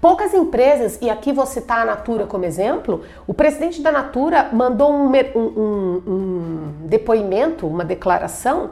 Poucas 0.00 0.32
empresas, 0.32 0.96
e 1.02 1.10
aqui 1.10 1.32
vou 1.32 1.44
citar 1.44 1.80
a 1.80 1.84
Natura 1.84 2.24
como 2.24 2.44
exemplo, 2.44 3.02
o 3.26 3.34
presidente 3.34 3.82
da 3.82 3.90
Natura 3.90 4.48
mandou 4.52 4.92
um, 4.92 5.10
um, 5.34 6.02
um, 6.06 6.72
depoimento, 6.86 7.66
uma 7.66 7.84
declaração, 7.84 8.70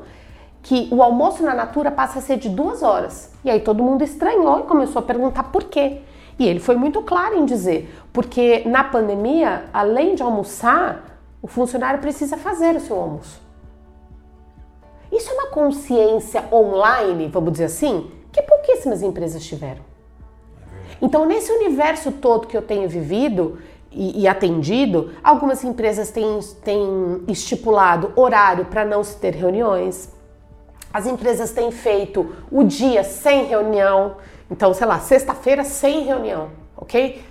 que 0.62 0.89
o 0.93 1.03
almoço 1.03 1.43
na 1.43 1.53
Natura 1.53 1.91
passa 1.91 2.20
a 2.20 2.22
ser 2.22 2.37
de 2.37 2.49
duas 2.49 2.81
horas. 2.81 3.33
E 3.45 3.51
aí 3.51 3.61
todo 3.61 3.83
mundo 3.83 4.05
estranhou 4.05 4.61
e 4.61 4.62
começou 4.64 5.01
a 5.01 5.03
perguntar 5.03 5.45
por 5.45 5.64
quê. 5.64 6.01
E 6.39 6.47
ele 6.47 6.61
foi 6.61 6.77
muito 6.77 7.03
claro 7.03 7.37
em 7.37 7.45
dizer, 7.45 7.93
porque 8.12 8.62
na 8.64 8.85
pandemia, 8.85 9.64
além 9.72 10.14
de 10.14 10.22
almoçar, 10.22 11.18
o 11.43 11.49
funcionário 11.49 12.01
precisa 12.01 12.37
fazer 12.37 12.77
o 12.77 12.81
seu 12.81 13.01
almoço. 13.01 13.41
Isso 15.11 15.31
é 15.31 15.35
uma 15.35 15.49
consciência 15.49 16.45
online, 16.53 17.29
vamos 17.29 17.53
dizer 17.53 17.64
assim, 17.64 18.11
que 18.31 18.43
pouquíssimas 18.43 19.03
empresas 19.03 19.45
tiveram. 19.45 19.95
Então, 21.01 21.26
nesse 21.26 21.53
universo 21.53 22.12
todo 22.12 22.47
que 22.47 22.57
eu 22.57 22.62
tenho 22.62 22.88
vivido 22.88 23.59
e, 23.90 24.22
e 24.22 24.28
atendido, 24.28 25.12
algumas 25.22 25.62
empresas 25.64 26.11
têm, 26.11 26.40
têm 26.64 27.22
estipulado 27.28 28.12
horário 28.16 28.64
para 28.66 28.84
não 28.84 29.03
se 29.05 29.16
ter 29.16 29.34
reuniões. 29.34 30.12
As 30.92 31.07
empresas 31.07 31.51
têm 31.53 31.70
feito 31.70 32.34
o 32.51 32.62
dia 32.64 33.05
sem 33.05 33.44
reunião. 33.47 34.16
Então, 34.51 34.72
sei 34.72 34.86
lá, 34.86 34.99
sexta-feira 34.99 35.64
sem 35.64 36.05
reunião, 36.05 36.51
ok? 36.76 37.22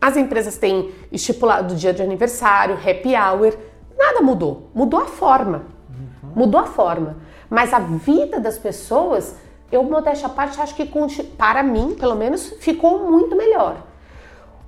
As 0.00 0.16
empresas 0.16 0.56
têm 0.56 0.92
estipulado 1.10 1.74
o 1.74 1.76
dia 1.76 1.92
de 1.92 2.02
aniversário, 2.02 2.74
happy 2.74 3.14
hour. 3.14 3.56
Nada 3.96 4.20
mudou. 4.20 4.68
Mudou 4.74 5.00
a 5.00 5.06
forma. 5.06 5.66
Uhum. 5.88 6.30
Mudou 6.34 6.60
a 6.60 6.66
forma. 6.66 7.18
Mas 7.48 7.72
a 7.72 7.78
vida 7.78 8.40
das 8.40 8.58
pessoas 8.58 9.36
eu, 9.72 9.82
modéstia 9.82 10.26
à 10.26 10.30
parte, 10.30 10.60
acho 10.60 10.74
que 10.74 10.86
para 11.38 11.62
mim, 11.62 11.94
pelo 11.94 12.14
menos, 12.14 12.50
ficou 12.60 13.10
muito 13.10 13.34
melhor. 13.34 13.78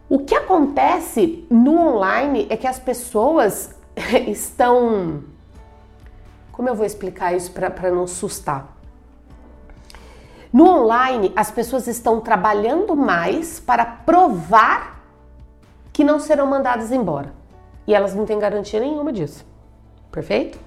O 0.09 0.21
que 0.21 0.35
acontece 0.35 1.47
no 1.51 1.79
online 1.79 2.47
é 2.49 2.57
que 2.57 2.67
as 2.67 2.79
pessoas 2.79 3.75
estão. 4.27 5.23
Como 6.51 6.69
eu 6.69 6.75
vou 6.75 6.87
explicar 6.87 7.37
isso 7.37 7.53
para 7.53 7.91
não 7.91 8.05
assustar? 8.05 8.69
No 10.51 10.67
online, 10.69 11.33
as 11.37 11.51
pessoas 11.51 11.87
estão 11.87 12.21
trabalhando 12.21 12.97
mais 12.97 13.61
para 13.61 13.85
provar 13.85 15.03
que 15.93 16.03
não 16.03 16.19
serão 16.19 16.47
mandadas 16.47 16.91
embora. 16.91 17.35
E 17.87 17.95
elas 17.95 18.15
não 18.15 18.25
têm 18.25 18.39
garantia 18.39 18.81
nenhuma 18.81 19.13
disso. 19.13 19.45
Perfeito? 20.11 20.59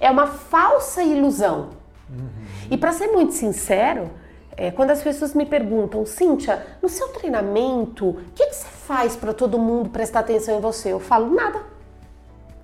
É 0.00 0.10
uma 0.10 0.26
falsa 0.26 1.02
ilusão 1.02 1.68
Uhum. 2.08 2.45
E 2.70 2.76
para 2.76 2.92
ser 2.92 3.08
muito 3.08 3.32
sincero, 3.32 4.10
é, 4.56 4.70
quando 4.70 4.90
as 4.90 5.02
pessoas 5.02 5.34
me 5.34 5.44
perguntam, 5.44 6.04
Cíntia, 6.06 6.66
no 6.82 6.88
seu 6.88 7.08
treinamento, 7.08 8.08
o 8.08 8.16
que, 8.34 8.46
que 8.46 8.54
você 8.54 8.66
faz 8.66 9.14
para 9.14 9.34
todo 9.34 9.58
mundo 9.58 9.90
prestar 9.90 10.20
atenção 10.20 10.56
em 10.56 10.60
você? 10.60 10.92
Eu 10.92 11.00
falo, 11.00 11.32
nada. 11.32 11.60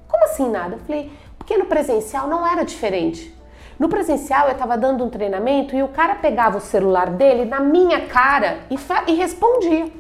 Como 0.09 0.25
assim 0.25 0.51
nada? 0.51 0.77
Eu 0.77 0.79
falei, 0.81 1.13
porque 1.39 1.57
no 1.57 1.67
presencial 1.67 2.27
não 2.27 2.47
era 2.47 2.65
diferente. 2.65 3.37
No 3.79 3.89
presencial 3.89 4.47
eu 4.47 4.53
estava 4.53 4.79
dando 4.79 5.05
um 5.05 5.11
treinamento 5.11 5.75
e 5.75 5.83
o 5.83 5.89
cara 5.89 6.15
pegava 6.15 6.59
o 6.59 6.61
celular 6.61 7.11
dele 7.11 7.45
na 7.45 7.61
minha 7.61 8.07
cara 8.07 8.61
e, 8.71 8.77
e 9.11 9.15
respondia. 9.15 9.91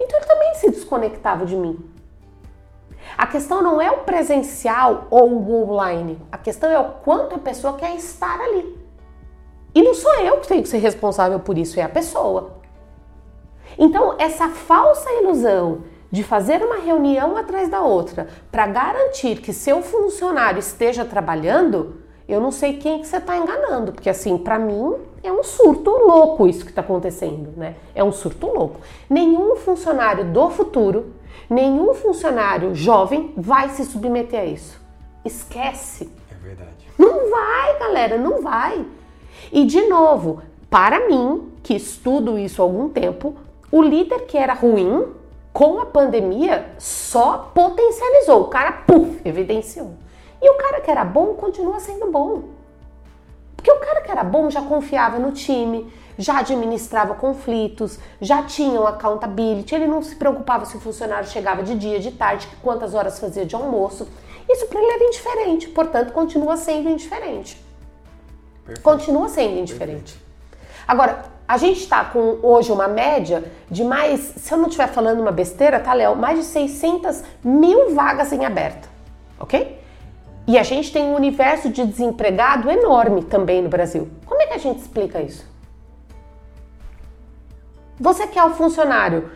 Então 0.00 0.18
ele 0.18 0.26
também 0.26 0.54
se 0.54 0.70
desconectava 0.70 1.44
de 1.44 1.56
mim. 1.56 1.78
A 3.16 3.26
questão 3.26 3.62
não 3.62 3.80
é 3.80 3.90
o 3.90 3.98
presencial 3.98 5.06
ou 5.10 5.30
o 5.30 5.62
online, 5.62 6.20
a 6.30 6.38
questão 6.38 6.70
é 6.70 6.78
o 6.78 6.90
quanto 7.04 7.34
a 7.34 7.38
pessoa 7.38 7.74
quer 7.74 7.94
estar 7.96 8.40
ali. 8.40 8.87
E 9.78 9.82
não 9.82 9.94
sou 9.94 10.12
eu 10.16 10.38
que 10.38 10.48
tenho 10.48 10.62
que 10.62 10.68
ser 10.68 10.78
responsável 10.78 11.38
por 11.38 11.56
isso, 11.56 11.78
é 11.78 11.84
a 11.84 11.88
pessoa. 11.88 12.58
Então, 13.78 14.16
essa 14.18 14.48
falsa 14.48 15.08
ilusão 15.12 15.82
de 16.10 16.24
fazer 16.24 16.64
uma 16.64 16.78
reunião 16.78 17.36
atrás 17.36 17.68
da 17.68 17.80
outra 17.80 18.26
para 18.50 18.66
garantir 18.66 19.40
que 19.40 19.52
seu 19.52 19.80
funcionário 19.80 20.58
esteja 20.58 21.04
trabalhando, 21.04 21.96
eu 22.28 22.40
não 22.40 22.50
sei 22.50 22.78
quem 22.78 23.00
que 23.00 23.06
você 23.06 23.18
está 23.18 23.36
enganando, 23.36 23.92
porque 23.92 24.10
assim, 24.10 24.36
para 24.36 24.58
mim 24.58 24.96
é 25.22 25.30
um 25.30 25.44
surto 25.44 25.90
louco 25.90 26.48
isso 26.48 26.64
que 26.64 26.70
está 26.70 26.80
acontecendo, 26.80 27.52
né? 27.56 27.76
É 27.94 28.02
um 28.02 28.10
surto 28.10 28.48
louco. 28.48 28.80
Nenhum 29.08 29.54
funcionário 29.54 30.24
do 30.24 30.50
futuro 30.50 31.14
Nenhum 31.48 31.94
funcionário 31.94 32.74
jovem 32.74 33.32
vai 33.34 33.70
se 33.70 33.82
submeter 33.84 34.40
a 34.40 34.44
isso. 34.44 34.78
Esquece. 35.24 36.10
É 36.30 36.34
verdade. 36.34 36.88
Não 36.98 37.30
vai, 37.30 37.78
galera, 37.78 38.18
não 38.18 38.42
vai. 38.42 38.84
E 39.52 39.64
de 39.64 39.82
novo, 39.86 40.42
para 40.70 41.08
mim, 41.08 41.52
que 41.62 41.74
estudo 41.74 42.38
isso 42.38 42.60
há 42.60 42.64
algum 42.64 42.88
tempo, 42.88 43.34
o 43.70 43.82
líder 43.82 44.26
que 44.26 44.36
era 44.36 44.54
ruim, 44.54 45.06
com 45.52 45.80
a 45.80 45.86
pandemia, 45.86 46.70
só 46.78 47.50
potencializou. 47.54 48.42
O 48.42 48.48
cara, 48.48 48.72
puf, 48.72 49.20
evidenciou. 49.24 49.92
E 50.40 50.50
o 50.50 50.54
cara 50.54 50.80
que 50.80 50.90
era 50.90 51.04
bom 51.04 51.34
continua 51.34 51.80
sendo 51.80 52.10
bom. 52.10 52.44
Porque 53.56 53.70
o 53.72 53.80
cara 53.80 54.02
que 54.02 54.10
era 54.10 54.22
bom 54.22 54.48
já 54.48 54.62
confiava 54.62 55.18
no 55.18 55.32
time, 55.32 55.92
já 56.16 56.38
administrava 56.38 57.14
conflitos, 57.14 57.98
já 58.20 58.42
tinha 58.44 58.80
um 58.80 58.86
accountability, 58.86 59.74
ele 59.74 59.86
não 59.86 60.02
se 60.02 60.14
preocupava 60.14 60.64
se 60.64 60.76
o 60.76 60.80
funcionário 60.80 61.28
chegava 61.28 61.62
de 61.62 61.74
dia, 61.74 61.98
de 61.98 62.12
tarde, 62.12 62.48
quantas 62.62 62.94
horas 62.94 63.18
fazia 63.18 63.44
de 63.44 63.56
almoço. 63.56 64.06
Isso 64.48 64.66
para 64.66 64.80
ele 64.80 64.92
era 64.92 65.04
indiferente, 65.04 65.68
portanto, 65.68 66.12
continua 66.12 66.56
sendo 66.56 66.88
indiferente. 66.88 67.67
Perfeito. 68.68 68.82
Continua 68.82 69.28
sendo 69.28 69.58
indiferente. 69.58 70.14
Perfeito. 70.14 70.28
Agora, 70.86 71.24
a 71.46 71.56
gente 71.56 71.80
está 71.80 72.04
com 72.04 72.38
hoje 72.42 72.70
uma 72.70 72.86
média 72.86 73.42
de 73.70 73.82
mais, 73.82 74.20
se 74.36 74.52
eu 74.52 74.58
não 74.58 74.66
estiver 74.66 74.88
falando 74.88 75.20
uma 75.20 75.32
besteira, 75.32 75.80
tá, 75.80 75.94
Léo? 75.94 76.14
Mais 76.14 76.38
de 76.38 76.44
600 76.44 77.22
mil 77.42 77.94
vagas 77.94 78.32
em 78.32 78.44
aberto, 78.44 78.88
ok? 79.40 79.78
E 80.46 80.58
a 80.58 80.62
gente 80.62 80.92
tem 80.92 81.04
um 81.04 81.14
universo 81.14 81.70
de 81.70 81.84
desempregado 81.86 82.70
enorme 82.70 83.24
também 83.24 83.62
no 83.62 83.68
Brasil. 83.68 84.08
Como 84.26 84.40
é 84.42 84.46
que 84.46 84.54
a 84.54 84.58
gente 84.58 84.80
explica 84.80 85.20
isso? 85.20 85.46
Você 87.98 88.26
que 88.26 88.38
é 88.38 88.44
o 88.44 88.50
funcionário 88.50 89.30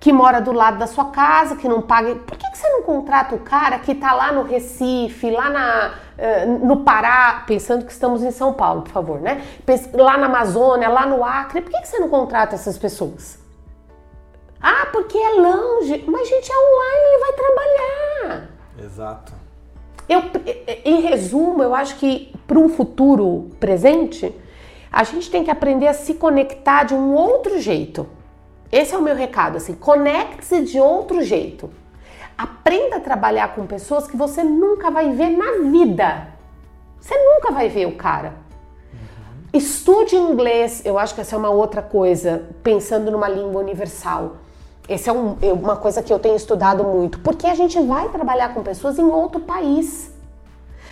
que 0.00 0.12
mora 0.12 0.40
do 0.40 0.52
lado 0.52 0.78
da 0.78 0.86
sua 0.86 1.06
casa, 1.06 1.56
que 1.56 1.68
não 1.68 1.82
paga. 1.82 2.14
Por 2.14 2.36
que, 2.36 2.50
que 2.50 2.56
você 2.56 2.68
não 2.68 2.82
contrata 2.82 3.34
o 3.34 3.40
cara 3.40 3.78
que 3.78 3.92
está 3.92 4.12
lá 4.12 4.32
no 4.32 4.42
Recife, 4.42 5.30
lá 5.30 5.50
na, 5.50 5.94
uh, 6.18 6.66
no 6.66 6.78
Pará, 6.78 7.44
pensando 7.46 7.84
que 7.84 7.92
estamos 7.92 8.22
em 8.22 8.30
São 8.30 8.52
Paulo, 8.52 8.82
por 8.82 8.90
favor, 8.90 9.20
né? 9.20 9.42
Lá 9.94 10.18
na 10.18 10.26
Amazônia, 10.26 10.88
lá 10.88 11.06
no 11.06 11.24
Acre, 11.24 11.62
por 11.62 11.70
que, 11.70 11.80
que 11.80 11.88
você 11.88 11.98
não 11.98 12.08
contrata 12.08 12.54
essas 12.54 12.76
pessoas? 12.76 13.38
Ah, 14.60 14.88
porque 14.92 15.16
é 15.16 15.30
longe. 15.34 16.04
Mas, 16.06 16.28
gente, 16.28 16.50
é 16.50 16.54
online, 16.54 17.06
ele 17.06 17.18
vai 17.20 17.32
trabalhar. 17.32 18.50
Exato. 18.84 19.32
Eu, 20.08 20.22
em 20.84 21.00
resumo, 21.02 21.62
eu 21.62 21.74
acho 21.74 21.96
que 21.96 22.34
para 22.46 22.58
um 22.58 22.68
futuro 22.68 23.50
presente, 23.60 24.34
a 24.90 25.04
gente 25.04 25.30
tem 25.30 25.44
que 25.44 25.50
aprender 25.50 25.86
a 25.86 25.94
se 25.94 26.14
conectar 26.14 26.84
de 26.84 26.94
um 26.94 27.14
outro 27.14 27.60
jeito. 27.60 28.06
Esse 28.72 28.94
é 28.94 28.98
o 28.98 29.02
meu 29.02 29.14
recado, 29.14 29.56
assim, 29.56 29.74
conecte-se 29.74 30.62
de 30.62 30.80
outro 30.80 31.22
jeito. 31.22 31.70
Aprenda 32.38 32.98
a 32.98 33.00
trabalhar 33.00 33.56
com 33.56 33.66
pessoas 33.66 34.06
que 34.06 34.16
você 34.16 34.44
nunca 34.44 34.92
vai 34.92 35.10
ver 35.10 35.30
na 35.30 35.68
vida. 35.70 36.28
Você 37.00 37.16
nunca 37.16 37.50
vai 37.50 37.68
ver 37.68 37.86
o 37.86 37.96
cara. 37.96 38.34
Uhum. 38.92 39.48
Estude 39.52 40.14
inglês, 40.14 40.82
eu 40.84 40.96
acho 40.96 41.16
que 41.16 41.20
essa 41.20 41.34
é 41.34 41.38
uma 41.38 41.50
outra 41.50 41.82
coisa, 41.82 42.46
pensando 42.62 43.10
numa 43.10 43.28
língua 43.28 43.60
universal. 43.60 44.36
Essa 44.88 45.10
é 45.10 45.12
um, 45.12 45.36
uma 45.52 45.76
coisa 45.76 46.00
que 46.00 46.12
eu 46.12 46.18
tenho 46.20 46.36
estudado 46.36 46.84
muito, 46.84 47.18
porque 47.18 47.46
a 47.48 47.54
gente 47.56 47.80
vai 47.82 48.08
trabalhar 48.08 48.54
com 48.54 48.62
pessoas 48.62 49.00
em 49.00 49.04
outro 49.04 49.40
país. 49.40 50.14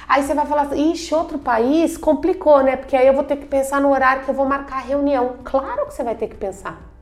Aí 0.09 0.25
você 0.25 0.35
vai 0.35 0.47
falar 0.47 0.63
assim, 0.63 0.91
ixi, 0.91 1.15
outro 1.15 1.39
país 1.39 1.97
complicou, 1.97 2.61
né? 2.63 2.77
Porque 2.77 2.97
aí 2.97 3.07
eu 3.07 3.15
vou 3.15 3.25
ter 3.25 3.37
que 3.37 3.47
pensar 3.47 3.81
no 3.81 3.91
horário 3.91 4.25
que 4.25 4.29
eu 4.29 4.35
vou 4.35 4.47
marcar 4.47 4.79
a 4.79 4.81
reunião. 4.81 5.37
Claro 5.45 5.87
que 5.87 5.95
você 5.95 6.03
vai 6.03 6.17
ter 6.17 6.27
que 6.27 6.37
pensar. 6.37 6.96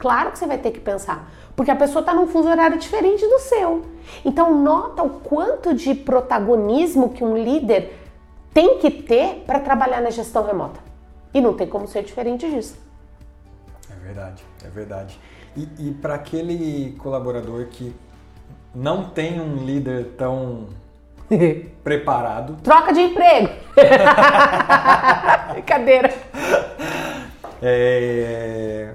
Claro 0.00 0.32
que 0.32 0.38
você 0.38 0.46
vai 0.46 0.56
ter 0.56 0.70
que 0.70 0.80
pensar, 0.80 1.30
porque 1.54 1.70
a 1.70 1.76
pessoa 1.76 2.00
está 2.00 2.14
num 2.14 2.26
fuso 2.26 2.48
horário 2.48 2.78
diferente 2.78 3.20
do 3.26 3.38
seu. 3.38 3.84
Então 4.24 4.58
nota 4.58 5.02
o 5.02 5.10
quanto 5.10 5.74
de 5.74 5.94
protagonismo 5.94 7.10
que 7.10 7.22
um 7.22 7.36
líder 7.36 7.94
tem 8.54 8.78
que 8.78 8.90
ter 8.90 9.44
para 9.46 9.60
trabalhar 9.60 10.00
na 10.00 10.08
gestão 10.08 10.42
remota. 10.42 10.80
E 11.34 11.40
não 11.40 11.52
tem 11.52 11.68
como 11.68 11.86
ser 11.86 12.02
diferente 12.02 12.50
disso. 12.50 12.78
É 13.90 13.94
verdade, 14.06 14.42
é 14.64 14.68
verdade. 14.68 15.20
E, 15.54 15.68
e 15.78 15.92
para 15.92 16.14
aquele 16.14 16.96
colaborador 16.98 17.66
que 17.66 17.94
não 18.74 19.10
tem 19.10 19.38
um 19.38 19.56
líder 19.56 20.14
tão 20.16 20.68
preparado. 21.84 22.56
Troca 22.62 22.90
de 22.90 23.00
emprego! 23.00 23.50
Brincadeira! 25.52 26.14
É... 27.60 28.94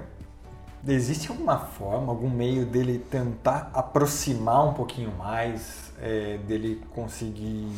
Existe 0.88 1.30
alguma 1.30 1.58
forma, 1.58 2.12
algum 2.12 2.30
meio 2.30 2.64
dele 2.64 2.98
tentar 2.98 3.70
aproximar 3.74 4.68
um 4.68 4.72
pouquinho 4.72 5.10
mais, 5.16 5.92
é, 6.00 6.38
dele 6.38 6.80
conseguir 6.94 7.68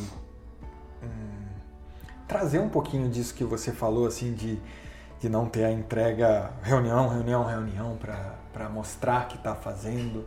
hum, 1.01 1.47
trazer 2.27 2.59
um 2.59 2.69
pouquinho 2.69 3.09
disso 3.09 3.33
que 3.33 3.43
você 3.43 3.71
falou, 3.71 4.05
assim, 4.05 4.33
de, 4.33 4.59
de 5.19 5.27
não 5.27 5.47
ter 5.47 5.65
a 5.65 5.71
entrega 5.71 6.51
reunião, 6.61 7.07
reunião, 7.07 7.43
reunião 7.43 7.97
para 8.53 8.69
mostrar 8.69 9.27
que 9.27 9.37
está 9.37 9.55
fazendo. 9.55 10.25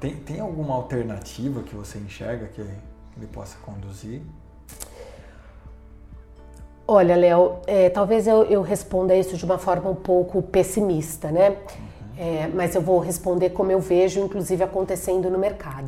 Tem, 0.00 0.16
tem 0.16 0.40
alguma 0.40 0.74
alternativa 0.74 1.62
que 1.62 1.74
você 1.74 1.98
enxerga 1.98 2.48
que 2.48 2.60
ele 2.60 3.26
possa 3.32 3.58
conduzir? 3.58 4.22
Olha, 6.90 7.14
Léo, 7.14 7.58
é, 7.66 7.90
talvez 7.90 8.26
eu, 8.26 8.44
eu, 8.44 8.62
responda 8.62 9.14
isso 9.14 9.36
de 9.36 9.44
uma 9.44 9.58
forma 9.58 9.90
um 9.90 9.94
pouco 9.94 10.42
pessimista, 10.42 11.30
né? 11.30 11.50
Uhum. 11.50 11.87
É, 12.18 12.50
mas 12.52 12.74
eu 12.74 12.82
vou 12.82 12.98
responder 12.98 13.50
como 13.50 13.70
eu 13.70 13.78
vejo, 13.78 14.18
inclusive, 14.18 14.64
acontecendo 14.64 15.30
no 15.30 15.38
mercado. 15.38 15.86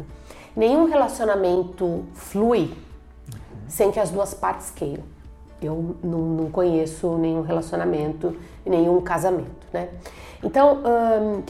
Nenhum 0.55 0.85
relacionamento 0.85 2.05
flui 2.14 2.72
sem 3.66 3.91
que 3.91 3.99
as 3.99 4.11
duas 4.11 4.33
partes 4.33 4.70
queiram. 4.70 5.03
Eu 5.61 5.97
não, 6.03 6.18
não 6.20 6.51
conheço 6.51 7.18
nenhum 7.18 7.43
relacionamento, 7.43 8.37
nenhum 8.64 9.01
casamento, 9.01 9.66
né? 9.72 9.89
Então, 10.43 10.78
hum, 10.78 11.43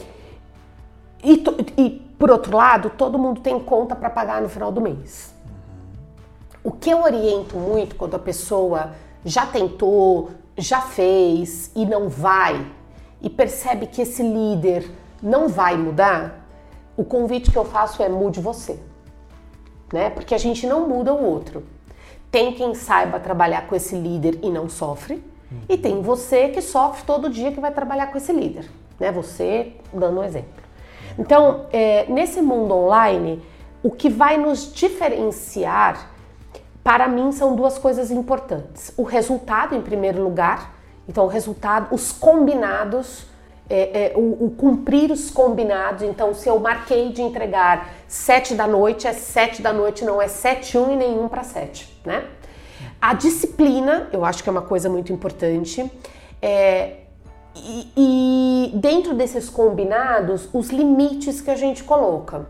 e, 1.23 1.43
e, 1.77 1.89
por 2.17 2.31
outro 2.31 2.57
lado, 2.57 2.89
todo 2.89 3.19
mundo 3.19 3.39
tem 3.39 3.59
conta 3.59 3.95
para 3.95 4.09
pagar 4.09 4.41
no 4.41 4.49
final 4.49 4.71
do 4.71 4.81
mês. 4.81 5.31
O 6.63 6.71
que 6.71 6.89
eu 6.89 7.03
oriento 7.03 7.55
muito 7.55 7.95
quando 7.95 8.15
a 8.15 8.19
pessoa 8.19 8.93
já 9.23 9.45
tentou, 9.45 10.31
já 10.57 10.81
fez 10.81 11.71
e 11.75 11.85
não 11.85 12.09
vai, 12.09 12.65
e 13.21 13.29
percebe 13.29 13.87
que 13.87 14.01
esse 14.01 14.23
líder 14.23 14.89
não 15.21 15.47
vai 15.47 15.77
mudar, 15.77 16.45
o 16.97 17.03
convite 17.03 17.51
que 17.51 17.57
eu 17.57 17.65
faço 17.65 18.01
é 18.01 18.09
mude 18.09 18.39
você. 18.39 18.79
Né? 19.93 20.09
Porque 20.09 20.33
a 20.33 20.37
gente 20.37 20.65
não 20.65 20.87
muda 20.87 21.13
o 21.13 21.23
outro. 21.23 21.63
Tem 22.29 22.53
quem 22.53 22.73
saiba 22.73 23.19
trabalhar 23.19 23.67
com 23.67 23.75
esse 23.75 23.95
líder 23.95 24.39
e 24.41 24.49
não 24.49 24.69
sofre, 24.69 25.23
e 25.67 25.77
tem 25.77 26.01
você 26.01 26.47
que 26.47 26.61
sofre 26.61 27.03
todo 27.05 27.29
dia 27.29 27.51
que 27.51 27.59
vai 27.59 27.71
trabalhar 27.71 28.07
com 28.07 28.17
esse 28.17 28.31
líder 28.31 28.69
né? 29.01 29.11
Você 29.11 29.73
dando 29.91 30.21
um 30.21 30.23
exemplo. 30.23 30.63
Então, 31.17 31.65
é, 31.73 32.05
nesse 32.05 32.39
mundo 32.39 32.73
online, 32.73 33.41
o 33.83 33.89
que 33.89 34.07
vai 34.07 34.37
nos 34.37 34.71
diferenciar, 34.71 36.11
para 36.83 37.07
mim, 37.07 37.31
são 37.31 37.55
duas 37.55 37.77
coisas 37.79 38.11
importantes: 38.11 38.93
o 38.95 39.03
resultado, 39.03 39.75
em 39.75 39.81
primeiro 39.81 40.23
lugar, 40.23 40.73
então 41.07 41.25
o 41.25 41.27
resultado, 41.27 41.93
os 41.93 42.11
combinados. 42.11 43.29
É, 43.73 44.07
é, 44.07 44.17
o, 44.17 44.47
o, 44.47 44.51
cumprir 44.51 45.09
os 45.11 45.31
combinados. 45.31 46.03
Então, 46.03 46.33
se 46.33 46.49
eu 46.49 46.59
marquei 46.59 47.09
de 47.13 47.21
entregar 47.21 47.89
sete 48.05 48.53
da 48.53 48.67
noite, 48.67 49.07
é 49.07 49.13
sete 49.13 49.61
da 49.61 49.71
noite, 49.71 50.03
não 50.03 50.21
é 50.21 50.27
sete 50.27 50.77
um 50.77 50.91
e 50.91 50.97
nenhum 50.97 51.29
para 51.29 51.41
sete, 51.41 51.87
né? 52.05 52.25
A 53.01 53.13
disciplina, 53.13 54.09
eu 54.11 54.25
acho 54.25 54.43
que 54.43 54.49
é 54.49 54.51
uma 54.51 54.61
coisa 54.61 54.89
muito 54.89 55.13
importante. 55.13 55.89
É, 56.41 56.97
e, 57.55 57.91
e 57.95 58.71
dentro 58.75 59.13
desses 59.13 59.49
combinados, 59.49 60.49
os 60.53 60.69
limites 60.69 61.39
que 61.39 61.51
a 61.51 61.55
gente 61.55 61.83
coloca. 61.83 62.45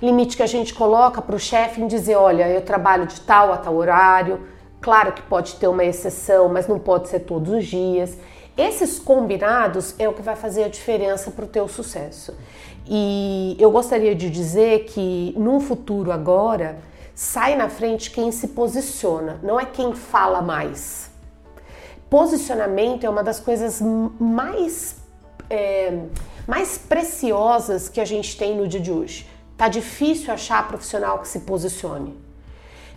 Limite 0.00 0.36
que 0.36 0.42
a 0.42 0.46
gente 0.46 0.74
coloca 0.74 1.22
para 1.22 1.36
o 1.36 1.38
chefe 1.38 1.80
em 1.80 1.86
dizer: 1.86 2.16
olha, 2.16 2.48
eu 2.48 2.62
trabalho 2.62 3.06
de 3.06 3.20
tal 3.20 3.52
a 3.52 3.56
tal 3.56 3.76
horário. 3.76 4.40
Claro 4.82 5.12
que 5.12 5.22
pode 5.22 5.54
ter 5.54 5.68
uma 5.68 5.84
exceção, 5.84 6.48
mas 6.50 6.68
não 6.68 6.78
pode 6.78 7.08
ser 7.08 7.20
todos 7.20 7.50
os 7.54 7.64
dias. 7.64 8.18
Esses 8.56 8.98
combinados 8.98 9.94
é 9.98 10.06
o 10.06 10.12
que 10.12 10.20
vai 10.20 10.36
fazer 10.36 10.64
a 10.64 10.68
diferença 10.68 11.30
para 11.30 11.46
o 11.46 11.48
teu 11.48 11.66
sucesso. 11.68 12.34
E 12.86 13.56
eu 13.58 13.70
gostaria 13.70 14.14
de 14.14 14.28
dizer 14.28 14.84
que 14.84 15.34
num 15.38 15.60
futuro 15.60 16.12
agora, 16.12 16.78
sai 17.14 17.56
na 17.56 17.70
frente 17.70 18.10
quem 18.10 18.30
se 18.30 18.48
posiciona, 18.48 19.40
não 19.42 19.58
é 19.58 19.64
quem 19.64 19.94
fala 19.94 20.42
mais 20.42 21.12
posicionamento 22.12 23.04
é 23.04 23.08
uma 23.08 23.22
das 23.22 23.40
coisas 23.40 23.80
mais, 24.20 24.96
é, 25.48 25.98
mais 26.46 26.76
preciosas 26.76 27.88
que 27.88 27.98
a 27.98 28.04
gente 28.04 28.36
tem 28.36 28.54
no 28.54 28.68
dia 28.68 28.80
de 28.80 28.92
hoje. 28.92 29.26
Tá 29.56 29.66
difícil 29.66 30.30
achar 30.30 30.68
profissional 30.68 31.20
que 31.20 31.28
se 31.28 31.40
posicione. 31.40 32.14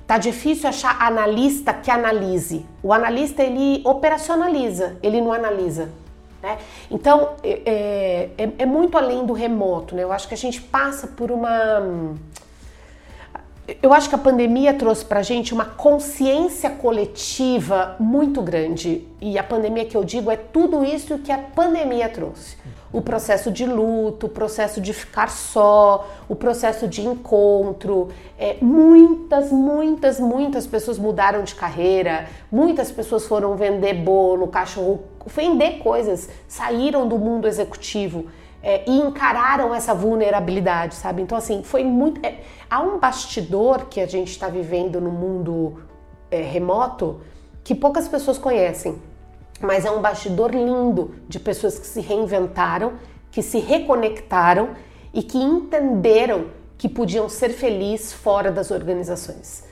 Tá 0.07 0.17
difícil 0.19 0.69
achar 0.69 1.01
analista 1.01 1.73
que 1.73 1.89
analise. 1.89 2.65
O 2.83 2.93
analista 2.93 3.41
ele 3.41 3.81
operacionaliza, 3.83 4.97
ele 5.01 5.19
não 5.19 5.33
analisa. 5.33 5.89
Né? 6.43 6.59
Então 6.91 7.33
é, 7.43 8.29
é, 8.37 8.49
é 8.59 8.65
muito 8.65 8.97
além 8.97 9.25
do 9.25 9.33
remoto. 9.33 9.95
Né? 9.95 10.03
Eu 10.03 10.11
acho 10.11 10.27
que 10.27 10.35
a 10.35 10.37
gente 10.37 10.61
passa 10.61 11.07
por 11.07 11.31
uma 11.31 12.13
eu 13.81 13.91
acho 13.93 14.09
que 14.09 14.15
a 14.15 14.19
pandemia 14.19 14.75
trouxe 14.75 15.03
pra 15.03 15.23
gente 15.23 15.53
uma 15.53 15.65
consciência 15.65 16.69
coletiva 16.69 17.95
muito 17.99 18.41
grande. 18.41 19.07
E 19.19 19.39
a 19.39 19.43
pandemia 19.43 19.85
que 19.85 19.97
eu 19.97 20.03
digo 20.03 20.29
é 20.29 20.35
tudo 20.35 20.83
isso 20.83 21.17
que 21.17 21.31
a 21.31 21.37
pandemia 21.37 22.07
trouxe. 22.07 22.57
O 22.93 23.01
processo 23.01 23.51
de 23.51 23.65
luto, 23.65 24.27
o 24.27 24.29
processo 24.29 24.79
de 24.79 24.93
ficar 24.93 25.29
só, 25.29 26.07
o 26.29 26.35
processo 26.35 26.87
de 26.87 27.01
encontro. 27.01 28.09
É, 28.37 28.57
muitas, 28.61 29.51
muitas, 29.51 30.19
muitas 30.19 30.67
pessoas 30.67 30.99
mudaram 30.99 31.43
de 31.43 31.55
carreira, 31.55 32.27
muitas 32.51 32.91
pessoas 32.91 33.25
foram 33.25 33.55
vender 33.55 33.95
bolo, 33.95 34.47
cachorro, 34.47 35.01
vender 35.25 35.79
coisas, 35.79 36.29
saíram 36.47 37.07
do 37.07 37.17
mundo 37.17 37.47
executivo 37.47 38.25
é, 38.65 38.83
e 38.89 38.97
encararam 38.99 39.75
essa 39.75 39.93
vulnerabilidade, 39.93 40.95
sabe? 40.95 41.21
Então, 41.21 41.37
assim, 41.37 41.61
foi 41.61 41.83
muito. 41.83 42.25
É, 42.25 42.39
há 42.67 42.81
um 42.81 42.97
bastidor 42.97 43.85
que 43.85 44.01
a 44.01 44.07
gente 44.07 44.31
está 44.31 44.49
vivendo 44.49 44.99
no 44.99 45.11
mundo 45.11 45.83
é, 46.31 46.41
remoto 46.41 47.21
que 47.63 47.75
poucas 47.75 48.07
pessoas 48.07 48.39
conhecem, 48.39 48.99
mas 49.61 49.85
é 49.85 49.91
um 49.91 50.01
bastidor 50.01 50.49
lindo 50.51 51.13
de 51.29 51.39
pessoas 51.39 51.77
que 51.77 51.85
se 51.85 52.01
reinventaram, 52.01 52.93
que 53.29 53.43
se 53.43 53.59
reconectaram 53.59 54.69
e 55.13 55.21
que 55.21 55.37
entenderam 55.37 56.47
que 56.75 56.89
podiam 56.89 57.29
ser 57.29 57.49
felizes 57.49 58.13
fora 58.13 58.51
das 58.51 58.71
organizações. 58.71 59.63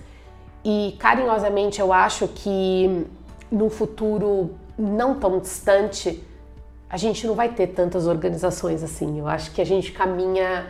e 0.64 0.96
carinhosamente 0.98 1.82
eu 1.82 1.92
acho 1.92 2.28
que 2.28 3.06
no 3.52 3.70
futuro 3.70 4.52
não 4.78 5.20
tão 5.20 5.40
distante 5.40 6.24
a 6.94 6.98
gente 6.98 7.26
não 7.26 7.34
vai 7.34 7.50
ter 7.50 7.70
tantas 7.70 8.06
organizações 8.06 8.84
assim. 8.84 9.18
Eu 9.18 9.28
acho 9.28 9.50
que 9.52 9.60
a 9.60 9.66
gente 9.66 9.92
caminha 9.92 10.68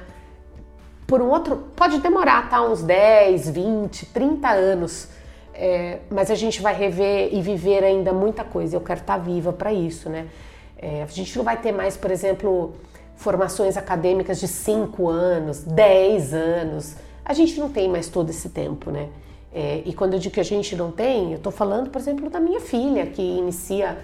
por 1.05 1.21
um 1.21 1.30
outro. 1.30 1.65
Pode 1.76 1.99
demorar, 1.99 2.49
tá? 2.49 2.61
Uns 2.61 2.82
10, 2.82 3.49
20, 3.49 4.05
30 4.05 4.49
anos. 4.49 5.09
É, 5.53 5.99
mas 6.09 6.32
a 6.32 6.36
gente 6.36 6.61
vai 6.61 6.74
rever 6.74 7.34
e 7.34 7.41
viver 7.41 7.84
ainda 7.84 8.13
muita 8.13 8.45
coisa. 8.45 8.78
Eu 8.78 8.80
quero 8.80 9.01
estar 9.01 9.17
viva 9.17 9.51
para 9.51 9.74
isso, 9.74 10.09
né? 10.09 10.30
É, 10.78 11.03
a 11.03 11.05
gente 11.07 11.38
não 11.38 11.43
vai 11.43 11.57
ter 11.57 11.74
mais, 11.74 11.97
por 11.97 12.09
exemplo, 12.09 12.71
formações 13.17 13.76
acadêmicas 13.76 14.39
de 14.39 14.47
5 14.47 15.09
anos, 15.09 15.61
10 15.63 16.34
anos. 16.34 16.95
A 17.26 17.34
gente 17.34 17.59
não 17.59 17.67
tem 17.67 17.89
mais 17.89 18.07
todo 18.07 18.30
esse 18.30 18.47
tempo, 18.47 18.91
né? 18.91 19.09
É, 19.53 19.84
e 19.86 19.93
quando 19.93 20.13
eu 20.13 20.19
digo 20.19 20.34
que 20.34 20.39
a 20.39 20.45
gente 20.45 20.74
não 20.74 20.89
tem, 20.89 21.32
eu 21.32 21.38
estou 21.38 21.51
falando, 21.51 21.89
por 21.89 21.99
exemplo, 21.99 22.30
da 22.30 22.39
minha 22.39 22.61
filha, 22.61 23.05
que 23.07 23.21
inicia 23.21 23.97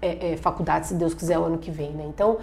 é, 0.00 0.32
é, 0.32 0.36
faculdade, 0.36 0.86
se 0.86 0.94
Deus 0.94 1.14
quiser, 1.14 1.38
o 1.38 1.44
ano 1.44 1.58
que 1.58 1.70
vem, 1.70 1.90
né? 1.90 2.04
Então, 2.08 2.38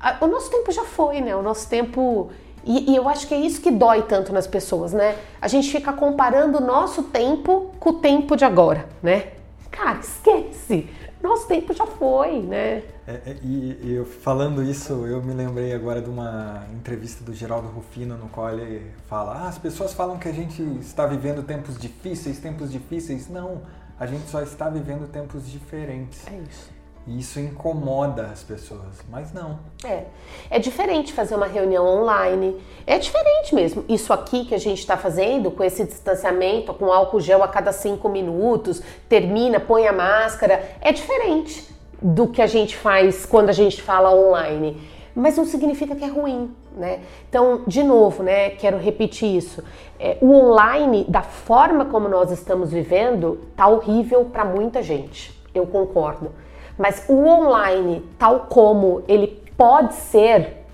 a, 0.00 0.16
o 0.20 0.26
nosso 0.26 0.50
tempo 0.50 0.70
já 0.70 0.84
foi, 0.84 1.20
né? 1.20 1.34
O 1.34 1.42
nosso 1.42 1.68
tempo. 1.68 2.30
E, 2.64 2.92
e, 2.92 2.96
eu 2.96 3.08
acho 3.08 3.26
que 3.26 3.34
é 3.34 3.38
isso 3.38 3.60
que 3.60 3.70
dói 3.70 4.02
tanto 4.02 4.32
nas 4.32 4.46
pessoas, 4.46 4.92
né? 4.92 5.16
A 5.40 5.48
gente 5.48 5.70
fica 5.70 5.92
comparando 5.92 6.58
o 6.58 6.60
nosso 6.60 7.04
tempo 7.04 7.72
com 7.80 7.90
o 7.90 7.92
tempo 7.94 8.36
de 8.36 8.44
agora, 8.44 8.88
né? 9.02 9.32
Cara, 9.70 9.98
esquece! 9.98 10.88
Nosso 11.20 11.46
tempo 11.46 11.72
já 11.72 11.86
foi, 11.86 12.40
né? 12.40 12.82
É, 13.06 13.12
é, 13.26 13.36
e 13.42 13.94
eu 13.94 14.04
falando 14.04 14.62
isso, 14.62 15.06
eu 15.06 15.22
me 15.22 15.32
lembrei 15.32 15.72
agora 15.72 16.00
de 16.02 16.10
uma 16.10 16.66
entrevista 16.72 17.24
do 17.24 17.32
Geraldo 17.32 17.68
Rufino, 17.68 18.16
no 18.16 18.28
qual 18.28 18.50
ele 18.50 18.90
fala: 19.06 19.44
ah, 19.44 19.48
as 19.48 19.58
pessoas 19.58 19.92
falam 19.92 20.18
que 20.18 20.28
a 20.28 20.32
gente 20.32 20.62
está 20.80 21.06
vivendo 21.06 21.44
tempos 21.44 21.78
difíceis, 21.78 22.38
tempos 22.38 22.70
difíceis. 22.70 23.28
Não, 23.28 23.62
a 23.98 24.06
gente 24.06 24.28
só 24.28 24.42
está 24.42 24.68
vivendo 24.68 25.08
tempos 25.10 25.48
diferentes. 25.48 26.26
É 26.26 26.36
isso. 26.48 26.81
E 27.06 27.18
isso 27.18 27.40
incomoda 27.40 28.26
as 28.26 28.44
pessoas, 28.44 29.02
mas 29.10 29.32
não. 29.32 29.58
É. 29.84 30.04
É 30.48 30.58
diferente 30.60 31.12
fazer 31.12 31.34
uma 31.34 31.46
reunião 31.46 31.84
online. 31.84 32.56
É 32.86 32.96
diferente 32.96 33.54
mesmo. 33.54 33.84
Isso 33.88 34.12
aqui 34.12 34.44
que 34.44 34.54
a 34.54 34.58
gente 34.58 34.78
está 34.78 34.96
fazendo, 34.96 35.50
com 35.50 35.64
esse 35.64 35.84
distanciamento, 35.84 36.72
com 36.72 36.92
álcool 36.92 37.20
gel 37.20 37.42
a 37.42 37.48
cada 37.48 37.72
cinco 37.72 38.08
minutos, 38.08 38.80
termina, 39.08 39.58
põe 39.58 39.88
a 39.88 39.92
máscara, 39.92 40.62
é 40.80 40.92
diferente 40.92 41.68
do 42.00 42.28
que 42.28 42.40
a 42.40 42.46
gente 42.46 42.76
faz 42.76 43.26
quando 43.26 43.48
a 43.48 43.52
gente 43.52 43.82
fala 43.82 44.14
online. 44.14 44.80
Mas 45.14 45.36
não 45.36 45.44
significa 45.44 45.96
que 45.96 46.04
é 46.04 46.08
ruim, 46.08 46.54
né? 46.76 47.00
Então, 47.28 47.62
de 47.66 47.82
novo, 47.82 48.22
né? 48.22 48.50
Quero 48.50 48.78
repetir 48.78 49.36
isso. 49.36 49.62
É, 49.98 50.18
o 50.20 50.32
online, 50.32 51.04
da 51.08 51.22
forma 51.22 51.84
como 51.84 52.08
nós 52.08 52.30
estamos 52.30 52.70
vivendo, 52.70 53.40
tá 53.56 53.66
horrível 53.66 54.24
para 54.24 54.44
muita 54.44 54.82
gente. 54.82 55.36
Eu 55.52 55.66
concordo 55.66 56.30
mas 56.78 57.04
o 57.08 57.24
online, 57.26 58.02
tal 58.18 58.40
como 58.40 59.02
ele 59.06 59.42
pode 59.56 59.94
ser, 59.94 60.64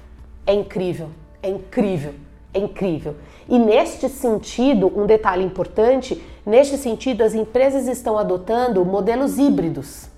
é 0.47 0.53
incrível, 0.55 1.11
é 1.43 1.51
incrível, 1.51 2.15
é 2.55 2.59
incrível. 2.59 3.17
E 3.49 3.59
neste 3.59 4.09
sentido, 4.09 4.93
um 4.95 5.07
detalhe 5.07 5.45
importante, 5.45 6.23
neste 6.45 6.77
sentido, 6.77 7.23
as 7.23 7.35
empresas 7.35 7.87
estão 7.87 8.19
adotando 8.19 8.85
modelos 8.85 9.39
híbridos. 9.39 10.09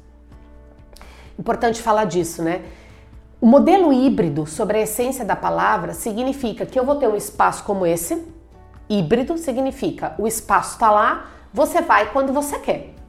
Importante 1.38 1.80
falar 1.80 2.04
disso, 2.04 2.42
né? 2.42 2.62
O 3.40 3.46
modelo 3.46 3.92
híbrido, 3.92 4.46
sobre 4.46 4.78
a 4.78 4.82
essência 4.82 5.24
da 5.24 5.34
palavra, 5.34 5.94
significa 5.94 6.66
que 6.66 6.78
eu 6.78 6.84
vou 6.84 6.96
ter 6.96 7.08
um 7.08 7.16
espaço 7.16 7.64
como 7.64 7.86
esse. 7.86 8.22
Híbrido 8.88 9.38
significa 9.38 10.14
o 10.18 10.26
espaço 10.26 10.74
está 10.74 10.90
lá, 10.90 11.30
você 11.52 11.80
vai 11.80 12.12
quando 12.12 12.32
você 12.32 12.58
quer. 12.58 12.99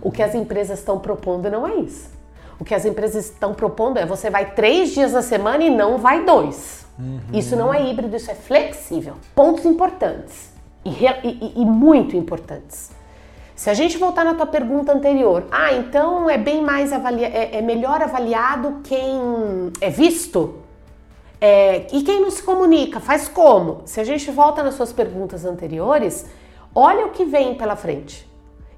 O 0.00 0.10
que 0.10 0.22
as 0.22 0.34
empresas 0.34 0.78
estão 0.78 0.98
propondo 0.98 1.50
não 1.50 1.66
é 1.66 1.76
isso. 1.76 2.10
O 2.58 2.64
que 2.64 2.74
as 2.74 2.84
empresas 2.84 3.26
estão 3.26 3.54
propondo 3.54 3.98
é 3.98 4.06
você 4.06 4.30
vai 4.30 4.52
três 4.52 4.90
dias 4.90 5.12
na 5.12 5.22
semana 5.22 5.64
e 5.64 5.70
não 5.70 5.98
vai 5.98 6.24
dois. 6.24 6.86
Uhum. 6.98 7.20
Isso 7.32 7.56
não 7.56 7.74
é 7.74 7.88
híbrido, 7.88 8.16
isso 8.16 8.30
é 8.30 8.34
flexível. 8.34 9.14
Pontos 9.34 9.64
importantes 9.64 10.52
e, 10.84 10.90
e, 11.26 11.52
e 11.56 11.64
muito 11.64 12.16
importantes. 12.16 12.90
Se 13.56 13.70
a 13.70 13.74
gente 13.74 13.96
voltar 13.98 14.24
na 14.24 14.34
tua 14.34 14.46
pergunta 14.46 14.92
anterior, 14.92 15.46
ah, 15.50 15.72
então 15.72 16.28
é 16.28 16.36
bem 16.36 16.60
mais 16.60 16.92
avalia 16.92 17.28
é, 17.28 17.58
é 17.58 17.62
melhor 17.62 18.02
avaliado 18.02 18.80
quem 18.82 19.72
é 19.80 19.90
visto? 19.90 20.56
É, 21.40 21.86
e 21.92 22.02
quem 22.02 22.20
não 22.20 22.30
se 22.30 22.42
comunica, 22.42 23.00
faz 23.00 23.28
como? 23.28 23.82
Se 23.84 24.00
a 24.00 24.04
gente 24.04 24.30
volta 24.30 24.62
nas 24.62 24.74
suas 24.74 24.92
perguntas 24.92 25.44
anteriores, 25.44 26.26
olha 26.74 27.06
o 27.06 27.10
que 27.10 27.24
vem 27.24 27.54
pela 27.54 27.76
frente. 27.76 28.28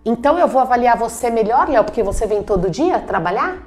Então 0.09 0.39
eu 0.39 0.47
vou 0.47 0.61
avaliar 0.61 0.97
você 0.97 1.29
melhor, 1.31 1.69
Léo, 1.69 1.83
porque 1.83 2.01
você 2.01 2.29
vem 2.29 2.41
todo 2.41 2.71
dia 2.71 3.01
trabalhar? 3.01 3.61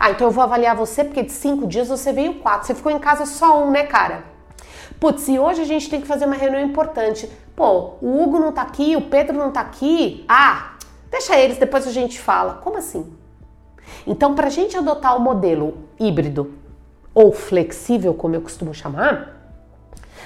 Ah, 0.00 0.10
então 0.10 0.26
eu 0.26 0.32
vou 0.32 0.42
avaliar 0.42 0.74
você 0.74 1.04
porque 1.04 1.22
de 1.22 1.30
cinco 1.30 1.64
dias 1.64 1.86
você 1.88 2.12
veio 2.12 2.40
quatro. 2.40 2.66
Você 2.66 2.74
ficou 2.74 2.90
em 2.90 2.98
casa 2.98 3.24
só 3.24 3.62
um, 3.62 3.70
né, 3.70 3.84
cara? 3.84 4.24
Putz, 4.98 5.28
e 5.28 5.38
hoje 5.38 5.62
a 5.62 5.64
gente 5.64 5.88
tem 5.88 6.00
que 6.00 6.08
fazer 6.08 6.24
uma 6.24 6.34
reunião 6.34 6.60
importante. 6.60 7.30
Pô, 7.54 7.94
o 8.02 8.20
Hugo 8.20 8.40
não 8.40 8.50
tá 8.50 8.62
aqui, 8.62 8.96
o 8.96 9.02
Pedro 9.02 9.38
não 9.38 9.52
tá 9.52 9.60
aqui. 9.60 10.24
Ah, 10.28 10.72
deixa 11.08 11.38
eles, 11.38 11.56
depois 11.56 11.86
a 11.86 11.92
gente 11.92 12.18
fala. 12.18 12.54
Como 12.54 12.76
assim? 12.76 13.16
Então, 14.04 14.34
para 14.34 14.48
a 14.48 14.50
gente 14.50 14.76
adotar 14.76 15.16
o 15.16 15.20
modelo 15.20 15.78
híbrido 16.00 16.52
ou 17.14 17.30
flexível, 17.30 18.12
como 18.12 18.34
eu 18.34 18.40
costumo 18.40 18.74
chamar, 18.74 19.36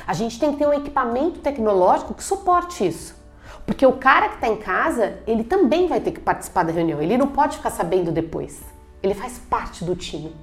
a 0.06 0.14
gente 0.14 0.40
tem 0.40 0.52
que 0.52 0.58
ter 0.58 0.66
um 0.66 0.72
equipamento 0.72 1.40
tecnológico 1.40 2.14
que 2.14 2.24
suporte 2.24 2.86
isso. 2.86 3.23
Porque 3.66 3.86
o 3.86 3.92
cara 3.92 4.28
que 4.28 4.34
está 4.34 4.48
em 4.48 4.56
casa, 4.56 5.18
ele 5.26 5.42
também 5.42 5.86
vai 5.86 6.00
ter 6.00 6.12
que 6.12 6.20
participar 6.20 6.64
da 6.64 6.72
reunião. 6.72 7.00
Ele 7.00 7.16
não 7.16 7.28
pode 7.28 7.56
ficar 7.56 7.70
sabendo 7.70 8.12
depois. 8.12 8.62
Ele 9.02 9.14
faz 9.14 9.38
parte 9.38 9.84
do 9.84 9.96
time. 9.96 10.34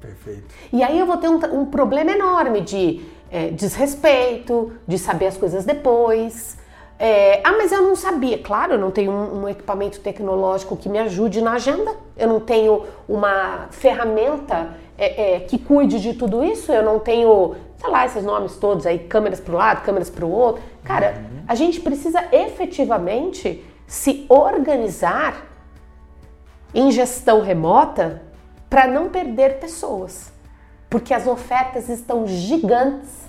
Perfeito. 0.00 0.54
E 0.72 0.82
aí 0.82 0.98
eu 0.98 1.06
vou 1.06 1.16
ter 1.16 1.28
um, 1.28 1.60
um 1.60 1.66
problema 1.66 2.10
enorme 2.10 2.60
de 2.60 3.02
é, 3.30 3.48
desrespeito, 3.50 4.72
de 4.86 4.98
saber 4.98 5.26
as 5.26 5.36
coisas 5.36 5.64
depois. 5.64 6.58
É, 6.98 7.40
ah, 7.44 7.52
mas 7.52 7.72
eu 7.72 7.82
não 7.82 7.94
sabia. 7.94 8.38
Claro, 8.38 8.74
eu 8.74 8.78
não 8.78 8.90
tenho 8.90 9.12
um, 9.12 9.42
um, 9.42 9.48
equipamento 9.48 10.00
tecnológico 10.00 10.76
que 10.76 10.88
me 10.88 10.98
ajude 10.98 11.40
na 11.40 11.52
agenda. 11.52 11.94
Eu 12.16 12.28
não 12.28 12.40
tenho 12.40 12.84
uma 13.08 13.68
ferramenta 13.70 14.74
é, 14.98 15.36
é 15.36 15.40
que 15.40 15.58
cuide 15.58 16.00
de 16.00 16.14
tudo 16.14 16.42
isso. 16.44 16.72
Eu 16.72 16.82
não 16.82 16.98
tenho 16.98 17.54
sei 17.78 17.90
lá, 17.90 18.06
esses 18.06 18.24
nomes 18.24 18.56
todos 18.56 18.86
aí, 18.86 18.98
câmeras 18.98 19.40
para 19.40 19.54
o 19.54 19.58
lado, 19.58 19.84
câmeras 19.84 20.10
para 20.10 20.24
o 20.24 20.30
outro. 20.30 20.62
Cara, 20.86 21.16
uhum. 21.16 21.42
a 21.48 21.54
gente 21.54 21.80
precisa 21.80 22.24
efetivamente 22.30 23.64
se 23.86 24.24
organizar 24.28 25.44
em 26.72 26.90
gestão 26.90 27.40
remota 27.40 28.22
para 28.70 28.86
não 28.86 29.08
perder 29.08 29.58
pessoas. 29.58 30.32
Porque 30.88 31.12
as 31.12 31.26
ofertas 31.26 31.88
estão 31.88 32.26
gigantes. 32.26 33.26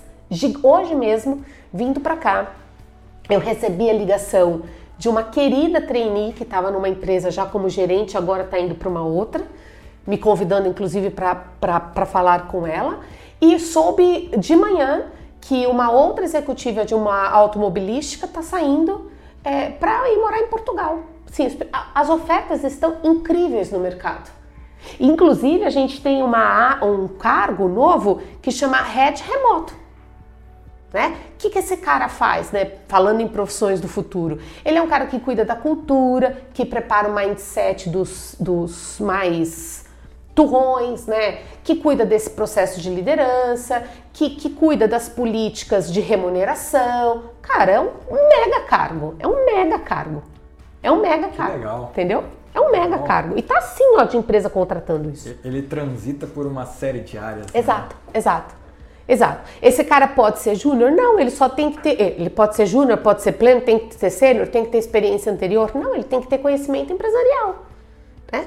Hoje 0.62 0.94
mesmo, 0.94 1.44
vindo 1.72 2.00
para 2.00 2.16
cá, 2.16 2.52
eu 3.28 3.40
recebi 3.40 3.90
a 3.90 3.92
ligação 3.92 4.62
de 4.96 5.08
uma 5.08 5.22
querida 5.22 5.80
trainee 5.80 6.32
que 6.32 6.42
estava 6.42 6.70
numa 6.70 6.88
empresa 6.88 7.30
já 7.30 7.46
como 7.46 7.68
gerente, 7.68 8.16
agora 8.16 8.44
está 8.44 8.58
indo 8.58 8.74
para 8.74 8.88
uma 8.88 9.02
outra, 9.02 9.44
me 10.06 10.18
convidando 10.18 10.68
inclusive 10.68 11.10
para 11.10 12.06
falar 12.06 12.48
com 12.48 12.66
ela. 12.66 13.00
E 13.40 13.58
soube 13.58 14.30
de 14.36 14.54
manhã 14.54 15.06
que 15.40 15.66
uma 15.66 15.90
outra 15.90 16.24
executiva 16.24 16.84
de 16.84 16.94
uma 16.94 17.28
automobilística 17.28 18.26
está 18.26 18.42
saindo 18.42 19.10
é, 19.44 19.70
para 19.70 20.10
ir 20.10 20.16
morar 20.16 20.40
em 20.40 20.48
Portugal. 20.48 21.00
Sim, 21.26 21.58
as 21.94 22.08
ofertas 22.08 22.64
estão 22.64 22.96
incríveis 23.04 23.70
no 23.70 23.78
mercado. 23.78 24.30
Inclusive, 24.98 25.64
a 25.64 25.70
gente 25.70 26.00
tem 26.00 26.22
uma, 26.22 26.82
um 26.84 27.08
cargo 27.08 27.68
novo 27.68 28.20
que 28.40 28.50
chama 28.50 28.80
Head 28.80 29.22
Remoto. 29.22 29.74
Né? 30.92 31.16
O 31.34 31.38
que, 31.38 31.50
que 31.50 31.58
esse 31.58 31.76
cara 31.76 32.08
faz, 32.08 32.50
né? 32.50 32.72
Falando 32.88 33.20
em 33.20 33.28
profissões 33.28 33.78
do 33.78 33.86
futuro, 33.86 34.38
ele 34.64 34.78
é 34.78 34.82
um 34.82 34.88
cara 34.88 35.06
que 35.06 35.20
cuida 35.20 35.44
da 35.44 35.54
cultura, 35.54 36.42
que 36.54 36.64
prepara 36.64 37.08
o 37.08 37.14
mindset 37.14 37.90
dos, 37.90 38.34
dos 38.40 38.98
mais 38.98 39.84
turrões, 40.38 41.04
né? 41.04 41.40
Que 41.64 41.74
cuida 41.74 42.06
desse 42.06 42.30
processo 42.30 42.80
de 42.80 42.88
liderança, 42.88 43.82
que, 44.12 44.30
que 44.30 44.48
cuida 44.48 44.86
das 44.86 45.08
políticas 45.08 45.92
de 45.92 46.00
remuneração. 46.00 47.24
Cara, 47.42 47.72
é 47.72 47.80
um, 47.80 47.90
mega 48.08 48.60
cargo. 48.60 49.16
É 49.18 49.26
um 49.26 49.44
mega 49.44 49.80
cargo. 49.80 50.22
É 50.80 50.92
um 50.92 51.00
mega 51.00 51.26
que 51.26 51.36
cargo. 51.36 51.56
Legal. 51.56 51.88
Entendeu? 51.90 52.24
É 52.54 52.60
um 52.60 52.70
mega 52.70 52.98
cargo. 52.98 53.36
E 53.36 53.42
tá 53.42 53.58
assim, 53.58 53.96
ó, 53.96 54.04
de 54.04 54.16
empresa 54.16 54.48
contratando 54.48 55.10
isso. 55.10 55.36
Ele 55.42 55.60
transita 55.60 56.24
por 56.24 56.46
uma 56.46 56.66
série 56.66 57.00
de 57.00 57.18
áreas. 57.18 57.46
Né? 57.52 57.58
Exato, 57.58 57.96
né? 57.96 58.12
exato. 58.14 58.54
Exato. 59.08 59.50
Esse 59.60 59.82
cara 59.82 60.06
pode 60.06 60.38
ser 60.38 60.54
júnior? 60.54 60.92
Não, 60.92 61.18
ele 61.18 61.30
só 61.30 61.48
tem 61.48 61.72
que 61.72 61.82
ter. 61.82 62.00
Ele 62.00 62.30
pode 62.30 62.54
ser 62.54 62.66
júnior, 62.66 62.98
pode 62.98 63.22
ser 63.22 63.32
pleno, 63.32 63.60
tem 63.60 63.80
que 63.80 63.94
ser 63.96 64.10
sênior, 64.10 64.46
tem 64.46 64.64
que 64.64 64.70
ter 64.70 64.78
experiência 64.78 65.32
anterior. 65.32 65.72
Não, 65.74 65.96
ele 65.96 66.04
tem 66.04 66.20
que 66.20 66.28
ter 66.28 66.38
conhecimento 66.38 66.92
empresarial. 66.92 67.67
Né? 68.32 68.46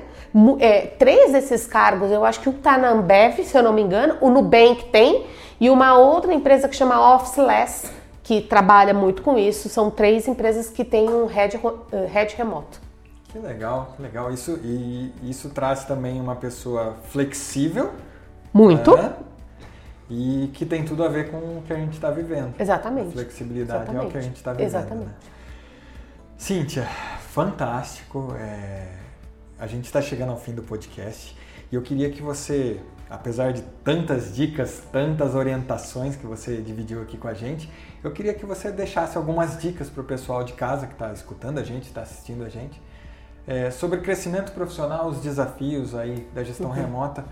É, 0.59 0.81
três 0.87 1.31
desses 1.31 1.67
cargos, 1.67 2.11
eu 2.11 2.23
acho 2.23 2.39
que 2.39 2.49
um 2.49 2.53
está 2.53 2.77
na 2.77 2.89
Ambev, 2.89 3.39
se 3.43 3.57
eu 3.57 3.63
não 3.63 3.73
me 3.73 3.81
engano, 3.81 4.17
o 4.21 4.29
Nubank 4.29 4.85
tem, 4.85 5.25
e 5.59 5.69
uma 5.69 5.97
outra 5.97 6.33
empresa 6.33 6.67
que 6.67 6.75
chama 6.75 7.15
Officeless, 7.15 7.91
que 8.23 8.41
trabalha 8.41 8.93
muito 8.93 9.21
com 9.21 9.37
isso. 9.37 9.67
São 9.69 9.91
três 9.91 10.27
empresas 10.27 10.69
que 10.69 10.85
têm 10.85 11.09
um 11.09 11.25
head, 11.25 11.59
eh, 11.91 12.05
head 12.11 12.35
remoto. 12.35 12.79
Que 13.27 13.39
legal, 13.39 13.93
que 13.95 14.01
legal. 14.01 14.31
Isso, 14.31 14.59
e 14.63 15.13
isso 15.23 15.49
traz 15.49 15.85
também 15.85 16.19
uma 16.19 16.35
pessoa 16.35 16.97
flexível. 17.09 17.91
Muito. 18.53 18.95
Né? 18.95 19.13
E 20.09 20.49
que 20.53 20.65
tem 20.65 20.83
tudo 20.83 21.03
a 21.03 21.07
ver 21.07 21.31
com 21.31 21.37
o 21.37 21.63
que 21.65 21.71
a 21.71 21.77
gente 21.77 21.93
está 21.93 22.11
vivendo. 22.11 22.53
Exatamente. 22.59 23.09
A 23.09 23.11
flexibilidade 23.11 23.83
Exatamente. 23.83 24.03
é 24.03 24.07
o 24.07 24.11
que 24.11 24.17
a 24.17 24.21
gente 24.21 24.35
está 24.35 24.51
vivendo. 24.51 24.67
Exatamente. 24.67 25.07
Né? 25.07 25.13
Cíntia, 26.37 26.83
fantástico. 27.29 28.35
É... 28.37 29.00
A 29.61 29.67
gente 29.67 29.85
está 29.85 30.01
chegando 30.01 30.31
ao 30.31 30.39
fim 30.39 30.55
do 30.55 30.63
podcast 30.63 31.37
e 31.71 31.75
eu 31.75 31.83
queria 31.83 32.09
que 32.09 32.19
você, 32.19 32.79
apesar 33.07 33.53
de 33.53 33.61
tantas 33.83 34.35
dicas, 34.35 34.81
tantas 34.91 35.35
orientações 35.35 36.15
que 36.15 36.25
você 36.25 36.57
dividiu 36.57 36.99
aqui 36.99 37.15
com 37.15 37.27
a 37.27 37.35
gente, 37.35 37.69
eu 38.03 38.09
queria 38.09 38.33
que 38.33 38.43
você 38.43 38.71
deixasse 38.71 39.15
algumas 39.15 39.61
dicas 39.61 39.87
para 39.87 40.01
o 40.01 40.03
pessoal 40.03 40.43
de 40.43 40.53
casa 40.53 40.87
que 40.87 40.93
está 40.93 41.13
escutando 41.13 41.59
a 41.59 41.63
gente, 41.63 41.83
está 41.83 42.01
assistindo 42.01 42.43
a 42.43 42.49
gente, 42.49 42.81
é, 43.45 43.69
sobre 43.69 43.99
crescimento 43.99 44.51
profissional, 44.51 45.07
os 45.09 45.21
desafios 45.21 45.93
aí 45.93 46.27
da 46.33 46.43
gestão 46.43 46.69
uhum. 46.71 46.75
remota, 46.75 47.23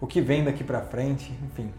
o 0.00 0.06
que 0.06 0.22
vem 0.22 0.44
daqui 0.44 0.64
para 0.64 0.80
frente, 0.80 1.30
enfim. 1.44 1.70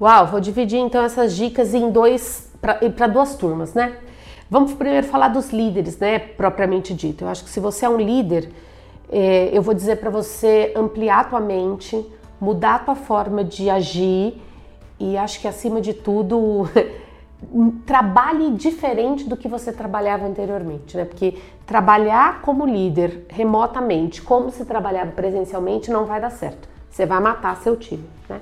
Uau, 0.00 0.26
vou 0.28 0.40
dividir 0.40 0.78
então 0.78 1.04
essas 1.04 1.36
dicas 1.36 1.74
em 1.74 1.90
dois 1.90 2.50
para 2.62 3.06
duas 3.08 3.36
turmas, 3.36 3.74
né? 3.74 3.98
Vamos 4.54 4.72
primeiro 4.72 5.04
falar 5.08 5.26
dos 5.26 5.50
líderes, 5.50 5.98
né? 5.98 6.16
Propriamente 6.16 6.94
dito. 6.94 7.24
Eu 7.24 7.28
acho 7.28 7.42
que 7.42 7.50
se 7.50 7.58
você 7.58 7.86
é 7.86 7.88
um 7.88 7.96
líder, 7.96 8.52
é, 9.10 9.50
eu 9.52 9.60
vou 9.60 9.74
dizer 9.74 9.96
para 9.96 10.10
você 10.10 10.72
ampliar 10.76 11.22
a 11.22 11.24
tua 11.24 11.40
mente, 11.40 12.06
mudar 12.40 12.76
a 12.76 12.78
tua 12.78 12.94
forma 12.94 13.42
de 13.42 13.68
agir 13.68 14.40
e 15.00 15.16
acho 15.16 15.40
que 15.40 15.48
acima 15.48 15.80
de 15.80 15.92
tudo 15.92 16.68
trabalhe 17.84 18.52
diferente 18.52 19.28
do 19.28 19.36
que 19.36 19.48
você 19.48 19.72
trabalhava 19.72 20.24
anteriormente, 20.24 20.96
né? 20.96 21.04
Porque 21.04 21.36
trabalhar 21.66 22.40
como 22.40 22.64
líder 22.64 23.26
remotamente, 23.30 24.22
como 24.22 24.52
se 24.52 24.64
trabalhava 24.64 25.10
presencialmente, 25.10 25.90
não 25.90 26.04
vai 26.04 26.20
dar 26.20 26.30
certo. 26.30 26.68
Você 26.88 27.04
vai 27.04 27.18
matar 27.18 27.56
seu 27.56 27.76
time, 27.76 28.04
né? 28.28 28.40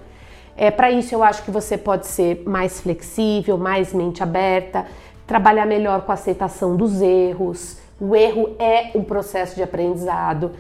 É, 0.55 0.71
para 0.71 0.91
isso 0.91 1.15
eu 1.15 1.25
acho 1.25 1.43
que 1.43 1.51
você 1.51 1.79
pode 1.79 2.07
ser 2.07 2.43
mais 2.47 2.81
flexível, 2.83 3.57
mais 3.57 3.95
mente 3.95 4.23
aberta, 4.23 4.85
trabalhar 5.27 5.67
melhor 5.67 6.03
com 6.03 6.13
a 6.13 6.15
aceitação 6.15 6.77
dos 6.77 7.01
erros. 7.01 7.79
O 8.01 8.17
erro 8.17 8.57
é 8.59 8.91
um 8.95 9.05
processo 9.05 9.55
de 9.55 9.63
aprendizado. 9.63 10.53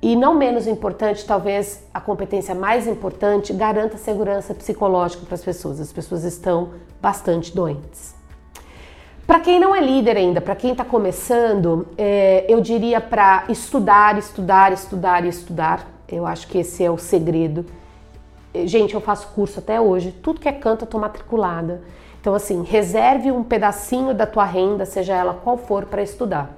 E 0.00 0.14
não 0.14 0.34
menos 0.34 0.66
importante, 0.66 1.24
talvez 1.26 1.82
a 1.92 2.00
competência 2.00 2.54
mais 2.54 2.86
importante, 2.86 3.52
garanta 3.52 3.96
segurança 3.96 4.54
psicológica 4.54 5.26
para 5.26 5.34
as 5.34 5.42
pessoas. 5.42 5.80
As 5.80 5.92
pessoas 5.92 6.24
estão 6.24 6.70
bastante 7.00 7.54
doentes. 7.54 8.14
Para 9.26 9.40
quem 9.40 9.60
não 9.60 9.74
é 9.74 9.80
líder 9.80 10.16
ainda, 10.16 10.40
para 10.40 10.56
quem 10.56 10.70
está 10.72 10.84
começando, 10.84 11.86
é, 11.98 12.46
eu 12.48 12.60
diria 12.62 13.00
para 13.00 13.44
estudar, 13.48 14.16
estudar, 14.16 14.72
estudar 14.72 15.24
e 15.24 15.28
estudar. 15.28 15.86
Eu 16.08 16.24
acho 16.24 16.48
que 16.48 16.58
esse 16.58 16.82
é 16.82 16.90
o 16.90 16.96
segredo. 16.96 17.66
Gente, 18.64 18.94
eu 18.94 19.00
faço 19.00 19.28
curso 19.34 19.58
até 19.58 19.78
hoje, 19.78 20.12
tudo 20.12 20.40
que 20.40 20.48
é 20.48 20.52
canto 20.52 20.82
eu 20.82 20.86
estou 20.86 20.98
matriculada. 20.98 21.82
Então, 22.20 22.34
assim, 22.34 22.62
reserve 22.62 23.30
um 23.30 23.44
pedacinho 23.44 24.12
da 24.12 24.26
tua 24.26 24.44
renda, 24.44 24.84
seja 24.84 25.14
ela 25.14 25.34
qual 25.34 25.56
for, 25.56 25.86
para 25.86 26.02
estudar. 26.02 26.54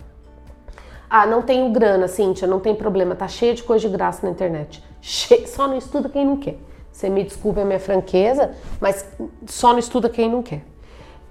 Ah, 1.09 1.27
não 1.27 1.43
tenho 1.43 1.71
grana, 1.71 2.07
Cíntia, 2.09 2.47
não 2.47 2.61
tem 2.61 2.75
problema, 2.75 3.15
tá 3.15 3.27
cheio 3.27 3.55
de 3.55 3.63
coisa 3.63 3.87
de 3.89 3.93
graça 3.93 4.25
na 4.25 4.33
internet. 4.33 4.83
Che... 5.01 5.47
Só 5.47 5.67
não 5.67 5.77
estuda 5.77 6.09
quem 6.09 6.25
não 6.25 6.37
quer. 6.37 6.57
Você 6.93 7.09
me 7.09 7.25
desculpe 7.25 7.61
a 7.61 7.65
minha 7.65 7.81
franqueza, 7.81 8.53
mas 8.81 9.07
só 9.47 9.73
não 9.73 9.79
estuda 9.79 10.09
quem 10.09 10.31
não 10.31 10.43
quer. 10.43 10.63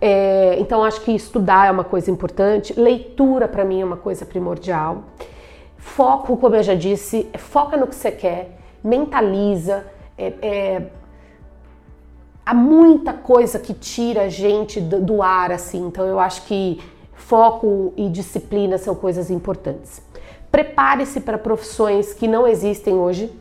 É, 0.01 0.57
então, 0.59 0.83
acho 0.83 1.01
que 1.01 1.11
estudar 1.11 1.67
é 1.67 1.71
uma 1.71 1.83
coisa 1.83 2.09
importante, 2.09 2.79
leitura 2.79 3.47
para 3.47 3.65
mim 3.65 3.81
é 3.81 3.85
uma 3.85 3.97
coisa 3.97 4.25
primordial. 4.25 5.03
Foco, 5.77 6.37
como 6.37 6.55
eu 6.55 6.63
já 6.63 6.75
disse, 6.75 7.29
foca 7.37 7.75
no 7.77 7.87
que 7.87 7.95
você 7.95 8.11
quer, 8.11 8.57
mentaliza, 8.83 9.85
é, 10.17 10.33
é, 10.41 10.81
há 12.49 12.53
muita 12.55 13.13
coisa 13.13 13.59
que 13.59 13.75
tira 13.75 14.23
a 14.23 14.27
gente 14.27 14.81
do, 14.81 14.99
do 14.99 15.21
ar, 15.21 15.51
assim. 15.51 15.85
Então 15.85 16.03
eu 16.07 16.19
acho 16.19 16.47
que 16.47 16.81
foco 17.13 17.93
e 17.95 18.09
disciplina 18.09 18.75
são 18.79 18.95
coisas 18.95 19.29
importantes. 19.29 20.01
Prepare-se 20.51 21.21
para 21.21 21.37
profissões 21.37 22.11
que 22.11 22.27
não 22.27 22.47
existem 22.47 22.95
hoje. 22.95 23.31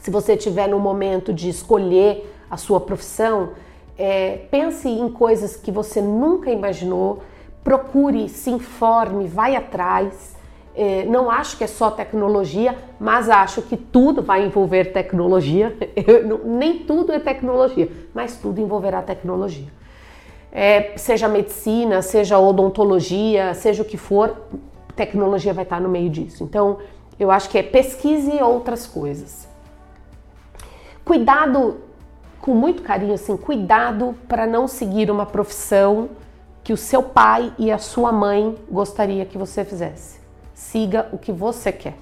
Se 0.00 0.10
você 0.10 0.36
estiver 0.36 0.66
no 0.68 0.78
momento 0.78 1.34
de 1.34 1.50
escolher 1.50 2.34
a 2.50 2.56
sua 2.56 2.80
profissão, 2.80 3.50
é, 3.98 4.38
pense 4.50 4.88
em 4.88 5.10
coisas 5.10 5.54
que 5.54 5.70
você 5.70 6.00
nunca 6.00 6.50
imaginou, 6.50 7.22
procure, 7.62 8.26
se 8.30 8.48
informe, 8.48 9.28
vai 9.28 9.54
atrás. 9.54 10.34
É, 10.80 11.04
não 11.06 11.28
acho 11.28 11.58
que 11.58 11.64
é 11.64 11.66
só 11.66 11.90
tecnologia, 11.90 12.78
mas 13.00 13.28
acho 13.28 13.62
que 13.62 13.76
tudo 13.76 14.22
vai 14.22 14.46
envolver 14.46 14.92
tecnologia. 14.92 15.76
Nem 16.46 16.78
tudo 16.78 17.10
é 17.10 17.18
tecnologia, 17.18 17.90
mas 18.14 18.36
tudo 18.36 18.60
envolverá 18.60 19.02
tecnologia. 19.02 19.66
É, 20.52 20.92
seja 20.96 21.26
medicina, 21.26 22.00
seja 22.00 22.38
odontologia, 22.38 23.54
seja 23.54 23.82
o 23.82 23.84
que 23.84 23.96
for, 23.96 24.36
tecnologia 24.94 25.52
vai 25.52 25.64
estar 25.64 25.80
no 25.80 25.88
meio 25.88 26.08
disso. 26.08 26.44
Então, 26.44 26.78
eu 27.18 27.32
acho 27.32 27.50
que 27.50 27.58
é 27.58 27.62
pesquise 27.64 28.40
outras 28.40 28.86
coisas. 28.86 29.48
Cuidado, 31.04 31.78
com 32.40 32.54
muito 32.54 32.84
carinho, 32.84 33.14
assim, 33.14 33.36
cuidado 33.36 34.14
para 34.28 34.46
não 34.46 34.68
seguir 34.68 35.10
uma 35.10 35.26
profissão 35.26 36.10
que 36.62 36.72
o 36.72 36.76
seu 36.76 37.02
pai 37.02 37.52
e 37.58 37.72
a 37.72 37.78
sua 37.78 38.12
mãe 38.12 38.54
gostaria 38.70 39.24
que 39.24 39.36
você 39.36 39.64
fizesse 39.64 40.27
siga 40.58 41.08
o 41.12 41.18
que 41.18 41.30
você 41.30 41.70
quer. 41.70 41.96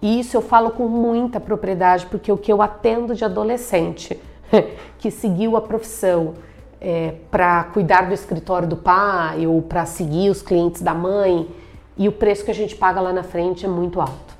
E 0.00 0.20
isso 0.20 0.36
eu 0.36 0.40
falo 0.40 0.70
com 0.70 0.86
muita 0.86 1.40
propriedade, 1.40 2.06
porque 2.06 2.30
o 2.30 2.38
que 2.38 2.52
eu 2.52 2.62
atendo 2.62 3.12
de 3.14 3.24
adolescente 3.24 4.18
que 4.98 5.10
seguiu 5.10 5.56
a 5.56 5.60
profissão 5.60 6.34
é, 6.80 7.14
para 7.30 7.64
cuidar 7.64 8.02
do 8.02 8.14
escritório 8.14 8.68
do 8.68 8.76
pai 8.76 9.46
ou 9.46 9.60
para 9.60 9.84
seguir 9.84 10.30
os 10.30 10.42
clientes 10.42 10.80
da 10.80 10.94
mãe, 10.94 11.48
e 11.96 12.08
o 12.08 12.12
preço 12.12 12.44
que 12.44 12.50
a 12.50 12.54
gente 12.54 12.74
paga 12.74 13.00
lá 13.00 13.12
na 13.12 13.22
frente 13.22 13.66
é 13.66 13.68
muito 13.68 14.00
alto. 14.00 14.32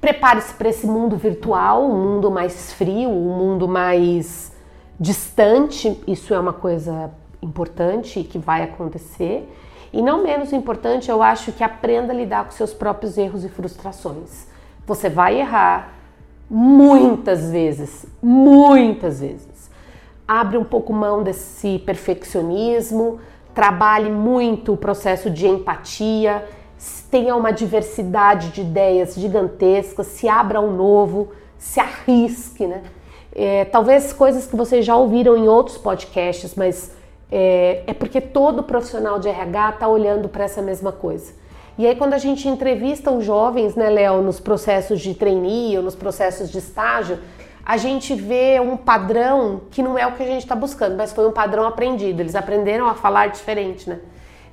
Prepare-se 0.00 0.54
para 0.54 0.68
esse 0.68 0.86
mundo 0.86 1.16
virtual, 1.16 1.84
um 1.84 2.14
mundo 2.14 2.30
mais 2.30 2.72
frio, 2.72 3.10
um 3.10 3.36
mundo 3.36 3.68
mais 3.68 4.52
distante. 4.98 6.00
Isso 6.06 6.32
é 6.32 6.38
uma 6.38 6.54
coisa 6.54 7.10
importante 7.42 8.22
que 8.24 8.38
vai 8.38 8.62
acontecer. 8.62 9.46
E 9.92 10.00
não 10.00 10.22
menos 10.22 10.52
importante, 10.52 11.10
eu 11.10 11.22
acho 11.22 11.52
que 11.52 11.64
aprenda 11.64 12.12
a 12.12 12.16
lidar 12.16 12.44
com 12.44 12.52
seus 12.52 12.72
próprios 12.72 13.18
erros 13.18 13.44
e 13.44 13.48
frustrações. 13.48 14.46
Você 14.86 15.08
vai 15.08 15.40
errar 15.40 15.94
muitas 16.48 17.50
vezes, 17.50 18.06
muitas 18.22 19.20
vezes. 19.20 19.70
Abre 20.26 20.56
um 20.56 20.64
pouco 20.64 20.92
mão 20.92 21.22
desse 21.22 21.80
perfeccionismo, 21.80 23.20
trabalhe 23.54 24.10
muito 24.10 24.72
o 24.72 24.76
processo 24.76 25.28
de 25.28 25.46
empatia, 25.48 26.44
tenha 27.10 27.34
uma 27.34 27.52
diversidade 27.52 28.50
de 28.50 28.60
ideias 28.60 29.14
gigantescas, 29.14 30.06
se 30.06 30.28
abra 30.28 30.58
ao 30.58 30.70
novo, 30.70 31.32
se 31.58 31.80
arrisque, 31.80 32.66
né? 32.66 32.82
É, 33.32 33.64
talvez 33.64 34.12
coisas 34.12 34.46
que 34.46 34.56
vocês 34.56 34.84
já 34.84 34.96
ouviram 34.96 35.36
em 35.36 35.48
outros 35.48 35.76
podcasts, 35.78 36.54
mas 36.54 36.92
é, 37.30 37.82
é 37.86 37.94
porque 37.94 38.20
todo 38.20 38.62
profissional 38.62 39.18
de 39.18 39.28
RH 39.28 39.70
está 39.70 39.88
olhando 39.88 40.28
para 40.28 40.44
essa 40.44 40.60
mesma 40.60 40.92
coisa. 40.92 41.32
E 41.78 41.86
aí, 41.86 41.96
quando 41.96 42.14
a 42.14 42.18
gente 42.18 42.48
entrevista 42.48 43.10
os 43.10 43.24
jovens, 43.24 43.74
né, 43.74 43.88
Léo, 43.88 44.20
nos 44.20 44.38
processos 44.38 45.00
de 45.00 45.14
trainee 45.14 45.76
ou 45.76 45.82
nos 45.82 45.94
processos 45.94 46.50
de 46.50 46.58
estágio, 46.58 47.18
a 47.64 47.76
gente 47.76 48.14
vê 48.14 48.60
um 48.60 48.76
padrão 48.76 49.62
que 49.70 49.82
não 49.82 49.96
é 49.96 50.06
o 50.06 50.12
que 50.12 50.22
a 50.22 50.26
gente 50.26 50.42
está 50.42 50.54
buscando, 50.54 50.96
mas 50.96 51.12
foi 51.12 51.26
um 51.26 51.32
padrão 51.32 51.64
aprendido. 51.66 52.20
Eles 52.20 52.34
aprenderam 52.34 52.86
a 52.86 52.94
falar 52.94 53.28
diferente, 53.28 53.88
né? 53.88 54.00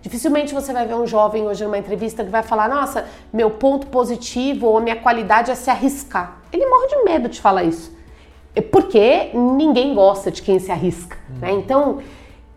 Dificilmente 0.02 0.54
você 0.54 0.72
vai 0.72 0.86
ver 0.86 0.94
um 0.94 1.08
jovem 1.08 1.48
hoje 1.48 1.64
numa 1.64 1.78
entrevista 1.78 2.24
que 2.24 2.30
vai 2.30 2.44
falar: 2.44 2.70
Nossa, 2.70 3.06
meu 3.34 3.50
ponto 3.50 3.88
positivo 3.88 4.68
ou 4.68 4.80
minha 4.80 4.96
qualidade 4.96 5.52
é 5.52 5.56
se 5.56 5.70
arriscar. 5.70 6.38
Ele 6.54 6.66
morre 6.66 6.88
de 6.88 7.04
medo 7.04 7.28
de 7.28 7.42
falar 7.42 7.64
isso. 7.64 7.92
É 8.56 8.62
porque 8.62 9.32
ninguém 9.34 9.94
gosta 9.94 10.32
de 10.32 10.42
quem 10.42 10.60
se 10.60 10.72
arrisca. 10.72 11.18
Né? 11.42 11.52
Então, 11.52 12.00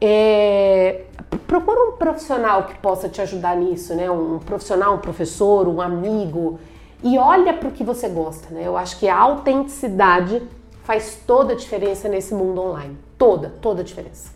é, 0.00 1.02
procura 1.46 1.90
um 1.90 1.92
profissional 1.92 2.64
que 2.64 2.78
possa 2.78 3.08
te 3.08 3.20
ajudar 3.20 3.56
nisso, 3.56 3.94
né? 3.94 4.10
Um 4.10 4.38
profissional, 4.38 4.94
um 4.94 4.98
professor, 4.98 5.68
um 5.68 5.80
amigo 5.80 6.58
e 7.02 7.18
olha 7.18 7.54
para 7.54 7.68
o 7.68 7.72
que 7.72 7.82
você 7.82 8.08
gosta, 8.08 8.52
né? 8.54 8.62
Eu 8.66 8.76
acho 8.76 8.98
que 8.98 9.08
a 9.08 9.16
autenticidade 9.16 10.42
faz 10.84 11.20
toda 11.26 11.52
a 11.52 11.56
diferença 11.56 12.08
nesse 12.08 12.34
mundo 12.34 12.60
online, 12.60 12.96
toda, 13.16 13.50
toda 13.60 13.80
a 13.80 13.84
diferença. 13.84 14.32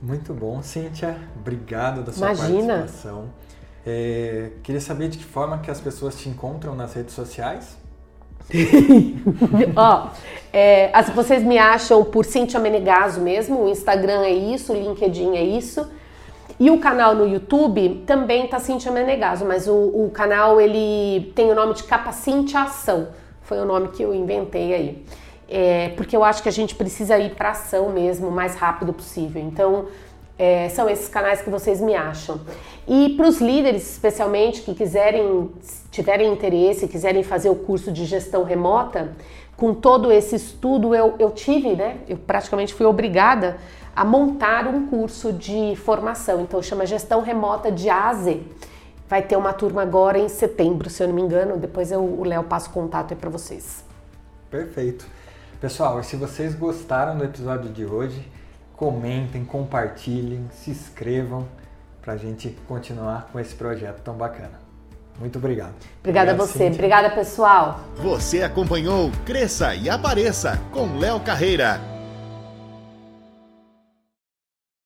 Muito 0.00 0.32
bom, 0.34 0.62
Cíntia. 0.62 1.18
Obrigado 1.36 2.02
da 2.02 2.12
sua 2.12 2.32
Imagina. 2.32 2.74
participação. 2.78 3.24
É, 3.86 4.50
queria 4.62 4.80
saber 4.80 5.08
de 5.08 5.18
que 5.18 5.24
forma 5.24 5.58
que 5.58 5.70
as 5.70 5.80
pessoas 5.80 6.16
te 6.16 6.28
encontram 6.28 6.74
nas 6.74 6.94
redes 6.94 7.14
sociais. 7.14 7.76
Ó, 9.76 10.08
é, 10.52 10.90
as, 10.92 11.10
vocês 11.10 11.42
me 11.42 11.58
acham 11.58 12.04
por 12.04 12.24
Cintia 12.24 12.60
Menegaso 12.60 13.20
mesmo, 13.20 13.64
o 13.64 13.68
Instagram 13.68 14.22
é 14.22 14.32
isso, 14.32 14.72
o 14.72 14.76
LinkedIn 14.76 15.36
é 15.36 15.42
isso. 15.42 15.90
E 16.58 16.70
o 16.70 16.78
canal 16.78 17.14
no 17.14 17.28
YouTube 17.28 18.02
também 18.06 18.46
tá 18.46 18.58
Cintia 18.58 18.90
Menegaso, 18.90 19.44
mas 19.44 19.68
o, 19.68 19.74
o 19.74 20.10
canal 20.10 20.60
ele 20.60 21.30
tem 21.34 21.50
o 21.50 21.54
nome 21.54 21.74
de 21.74 21.84
Capacinte 21.84 22.56
Ação. 22.56 23.08
Foi 23.42 23.58
o 23.58 23.64
nome 23.64 23.88
que 23.88 24.02
eu 24.02 24.14
inventei 24.14 24.72
aí. 24.72 25.04
É, 25.48 25.90
porque 25.90 26.16
eu 26.16 26.24
acho 26.24 26.42
que 26.42 26.48
a 26.48 26.52
gente 26.52 26.74
precisa 26.74 27.18
ir 27.18 27.34
para 27.34 27.50
ação 27.50 27.90
mesmo 27.90 28.28
o 28.28 28.32
mais 28.32 28.56
rápido 28.56 28.92
possível. 28.92 29.40
Então, 29.40 29.86
é, 30.38 30.68
são 30.68 30.88
esses 30.88 31.08
canais 31.08 31.40
que 31.40 31.50
vocês 31.50 31.80
me 31.80 31.94
acham. 31.94 32.40
E 32.86 33.10
para 33.10 33.26
os 33.26 33.40
líderes, 33.40 33.90
especialmente, 33.90 34.62
que 34.62 34.74
quiserem, 34.74 35.50
tiverem 35.90 36.32
interesse, 36.32 36.86
quiserem 36.86 37.22
fazer 37.22 37.48
o 37.48 37.56
curso 37.56 37.90
de 37.90 38.04
gestão 38.04 38.44
remota, 38.44 39.12
com 39.56 39.72
todo 39.74 40.12
esse 40.12 40.36
estudo 40.36 40.94
eu, 40.94 41.14
eu 41.18 41.30
tive, 41.30 41.74
né? 41.74 41.98
Eu 42.06 42.18
praticamente 42.18 42.74
fui 42.74 42.84
obrigada 42.84 43.56
a 43.94 44.04
montar 44.04 44.66
um 44.66 44.86
curso 44.86 45.32
de 45.32 45.74
formação. 45.76 46.42
Então 46.42 46.62
chama 46.62 46.84
Gestão 46.84 47.22
Remota 47.22 47.72
de 47.72 47.88
A 47.88 48.10
a 48.10 48.14
Z. 48.14 48.42
Vai 49.08 49.22
ter 49.22 49.36
uma 49.36 49.54
turma 49.54 49.82
agora 49.82 50.18
em 50.18 50.28
setembro, 50.28 50.90
se 50.90 51.02
eu 51.02 51.08
não 51.08 51.14
me 51.14 51.22
engano. 51.22 51.56
Depois 51.56 51.90
eu, 51.90 52.02
o 52.02 52.24
Léo 52.24 52.44
passa 52.44 52.68
o 52.68 52.72
contato 52.72 53.14
aí 53.14 53.16
para 53.16 53.30
vocês. 53.30 53.82
Perfeito. 54.50 55.06
Pessoal, 55.60 56.02
se 56.02 56.16
vocês 56.16 56.54
gostaram 56.54 57.16
do 57.16 57.24
episódio 57.24 57.70
de 57.70 57.86
hoje, 57.86 58.22
comentem, 58.76 59.44
compartilhem, 59.44 60.48
se 60.52 60.70
inscrevam 60.70 61.46
para 62.02 62.12
a 62.12 62.16
gente 62.16 62.56
continuar 62.68 63.28
com 63.32 63.40
esse 63.40 63.54
projeto 63.54 64.00
tão 64.02 64.14
bacana. 64.14 64.66
Muito 65.18 65.38
obrigado. 65.38 65.74
Obrigada 66.00 66.30
obrigado, 66.30 66.30
a 66.30 66.46
você. 66.46 66.52
Cíntia. 66.52 66.74
Obrigada, 66.74 67.10
pessoal. 67.10 67.80
Você 67.96 68.42
acompanhou 68.42 69.10
Cresça 69.24 69.74
e 69.74 69.88
Apareça 69.88 70.60
com 70.70 70.98
Léo 70.98 71.20
Carreira. 71.20 71.95